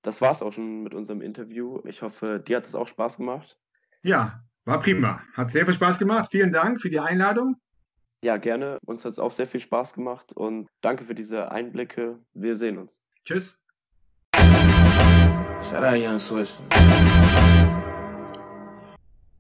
Das 0.01 0.21
war's 0.21 0.41
auch 0.41 0.53
schon 0.53 0.83
mit 0.83 0.93
unserem 0.93 1.21
Interview. 1.21 1.81
Ich 1.85 2.01
hoffe, 2.01 2.39
dir 2.39 2.57
hat 2.57 2.65
es 2.65 2.75
auch 2.75 2.87
Spaß 2.87 3.17
gemacht. 3.17 3.59
Ja, 4.03 4.43
war 4.67 4.81
prima. 4.81 5.21
Hat 5.33 5.49
sehr 5.49 5.65
viel 5.65 5.73
Spaß 5.73 5.97
gemacht. 5.97 6.29
Vielen 6.29 6.51
Dank 6.51 6.81
für 6.81 6.89
die 6.89 6.99
Einladung. 6.99 7.55
Ja, 8.21 8.35
gerne. 8.35 8.77
Uns 8.85 9.05
hat 9.05 9.13
es 9.13 9.19
auch 9.19 9.31
sehr 9.31 9.47
viel 9.47 9.61
Spaß 9.61 9.93
gemacht 9.93 10.33
und 10.33 10.67
danke 10.81 11.05
für 11.05 11.15
diese 11.15 11.51
Einblicke. 11.51 12.19
Wir 12.33 12.55
sehen 12.55 12.77
uns. 12.77 13.01
Tschüss. 13.23 13.55
Shout 14.35 15.83
out 15.83 15.95
Young 15.95 16.19
Swiss. 16.19 16.61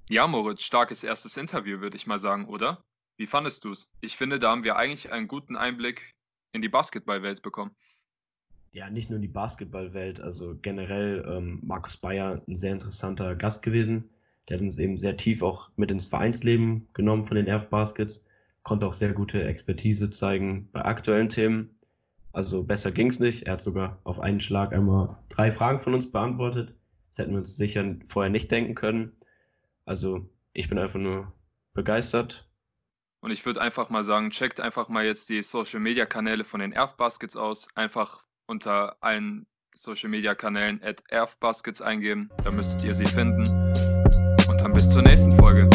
Ja, 0.09 0.27
Moritz, 0.27 0.61
starkes 0.61 1.03
erstes 1.03 1.35
Interview, 1.35 1.81
würde 1.81 1.97
ich 1.97 2.07
mal 2.07 2.19
sagen, 2.19 2.45
oder? 2.45 2.81
Wie 3.17 3.27
fandest 3.27 3.65
du 3.65 3.71
es? 3.71 3.89
Ich 3.99 4.15
finde, 4.15 4.39
da 4.39 4.51
haben 4.51 4.63
wir 4.63 4.77
eigentlich 4.77 5.11
einen 5.11 5.27
guten 5.27 5.57
Einblick 5.57 6.13
in 6.53 6.61
die 6.61 6.69
Basketballwelt 6.69 7.41
bekommen. 7.41 7.75
Ja, 8.71 8.89
nicht 8.89 9.09
nur 9.09 9.19
die 9.19 9.27
Basketballwelt, 9.27 10.21
also 10.21 10.55
generell 10.61 11.25
ähm, 11.27 11.59
Markus 11.63 11.97
Bayer 11.97 12.41
ein 12.47 12.55
sehr 12.55 12.71
interessanter 12.71 13.35
Gast 13.35 13.63
gewesen. 13.63 14.09
Der 14.47 14.57
hat 14.57 14.61
uns 14.61 14.77
eben 14.77 14.97
sehr 14.97 15.17
tief 15.17 15.43
auch 15.43 15.69
mit 15.75 15.91
ins 15.91 16.07
Vereinsleben 16.07 16.87
genommen 16.93 17.25
von 17.25 17.35
den 17.35 17.47
Erf 17.47 17.69
Baskets, 17.69 18.25
konnte 18.63 18.85
auch 18.85 18.93
sehr 18.93 19.13
gute 19.13 19.43
Expertise 19.43 20.09
zeigen 20.09 20.69
bei 20.71 20.83
aktuellen 20.83 21.29
Themen. 21.29 21.77
Also 22.33 22.63
besser 22.63 22.91
ging 22.91 23.07
es 23.07 23.19
nicht. 23.19 23.43
Er 23.43 23.53
hat 23.53 23.61
sogar 23.61 23.99
auf 24.03 24.19
einen 24.19 24.39
Schlag 24.39 24.73
einmal 24.73 25.17
drei 25.29 25.51
Fragen 25.51 25.79
von 25.79 25.93
uns 25.93 26.11
beantwortet. 26.11 26.73
Das 27.09 27.19
hätten 27.19 27.31
wir 27.31 27.39
uns 27.39 27.55
sicher 27.55 27.95
vorher 28.05 28.29
nicht 28.29 28.51
denken 28.51 28.75
können. 28.75 29.13
Also 29.85 30.29
ich 30.53 30.69
bin 30.69 30.77
einfach 30.77 30.99
nur 30.99 31.31
begeistert. 31.73 32.47
Und 33.21 33.31
ich 33.31 33.45
würde 33.45 33.61
einfach 33.61 33.89
mal 33.89 34.03
sagen, 34.03 34.29
checkt 34.29 34.59
einfach 34.59 34.89
mal 34.89 35.05
jetzt 35.05 35.29
die 35.29 35.41
Social 35.41 35.79
Media 35.79 36.05
Kanäle 36.05 36.43
von 36.43 36.59
den 36.59 36.71
Erf 36.71 36.95
Baskets 36.97 37.35
aus. 37.35 37.67
Einfach 37.75 38.23
unter 38.45 38.97
allen 39.01 39.47
Social 39.73 40.09
Media 40.09 40.35
Kanälen 40.35 40.81
at 40.83 41.03
Erf 41.09 41.37
Baskets 41.37 41.81
eingeben. 41.81 42.29
Da 42.43 42.51
müsstet 42.51 42.83
ihr 42.83 42.93
sie 42.93 43.05
finden. 43.05 43.66
Und 44.47 44.61
dann 44.61 44.73
bis 44.73 44.89
zur 44.89 45.01
nächsten 45.01 45.35
Folge. 45.35 45.69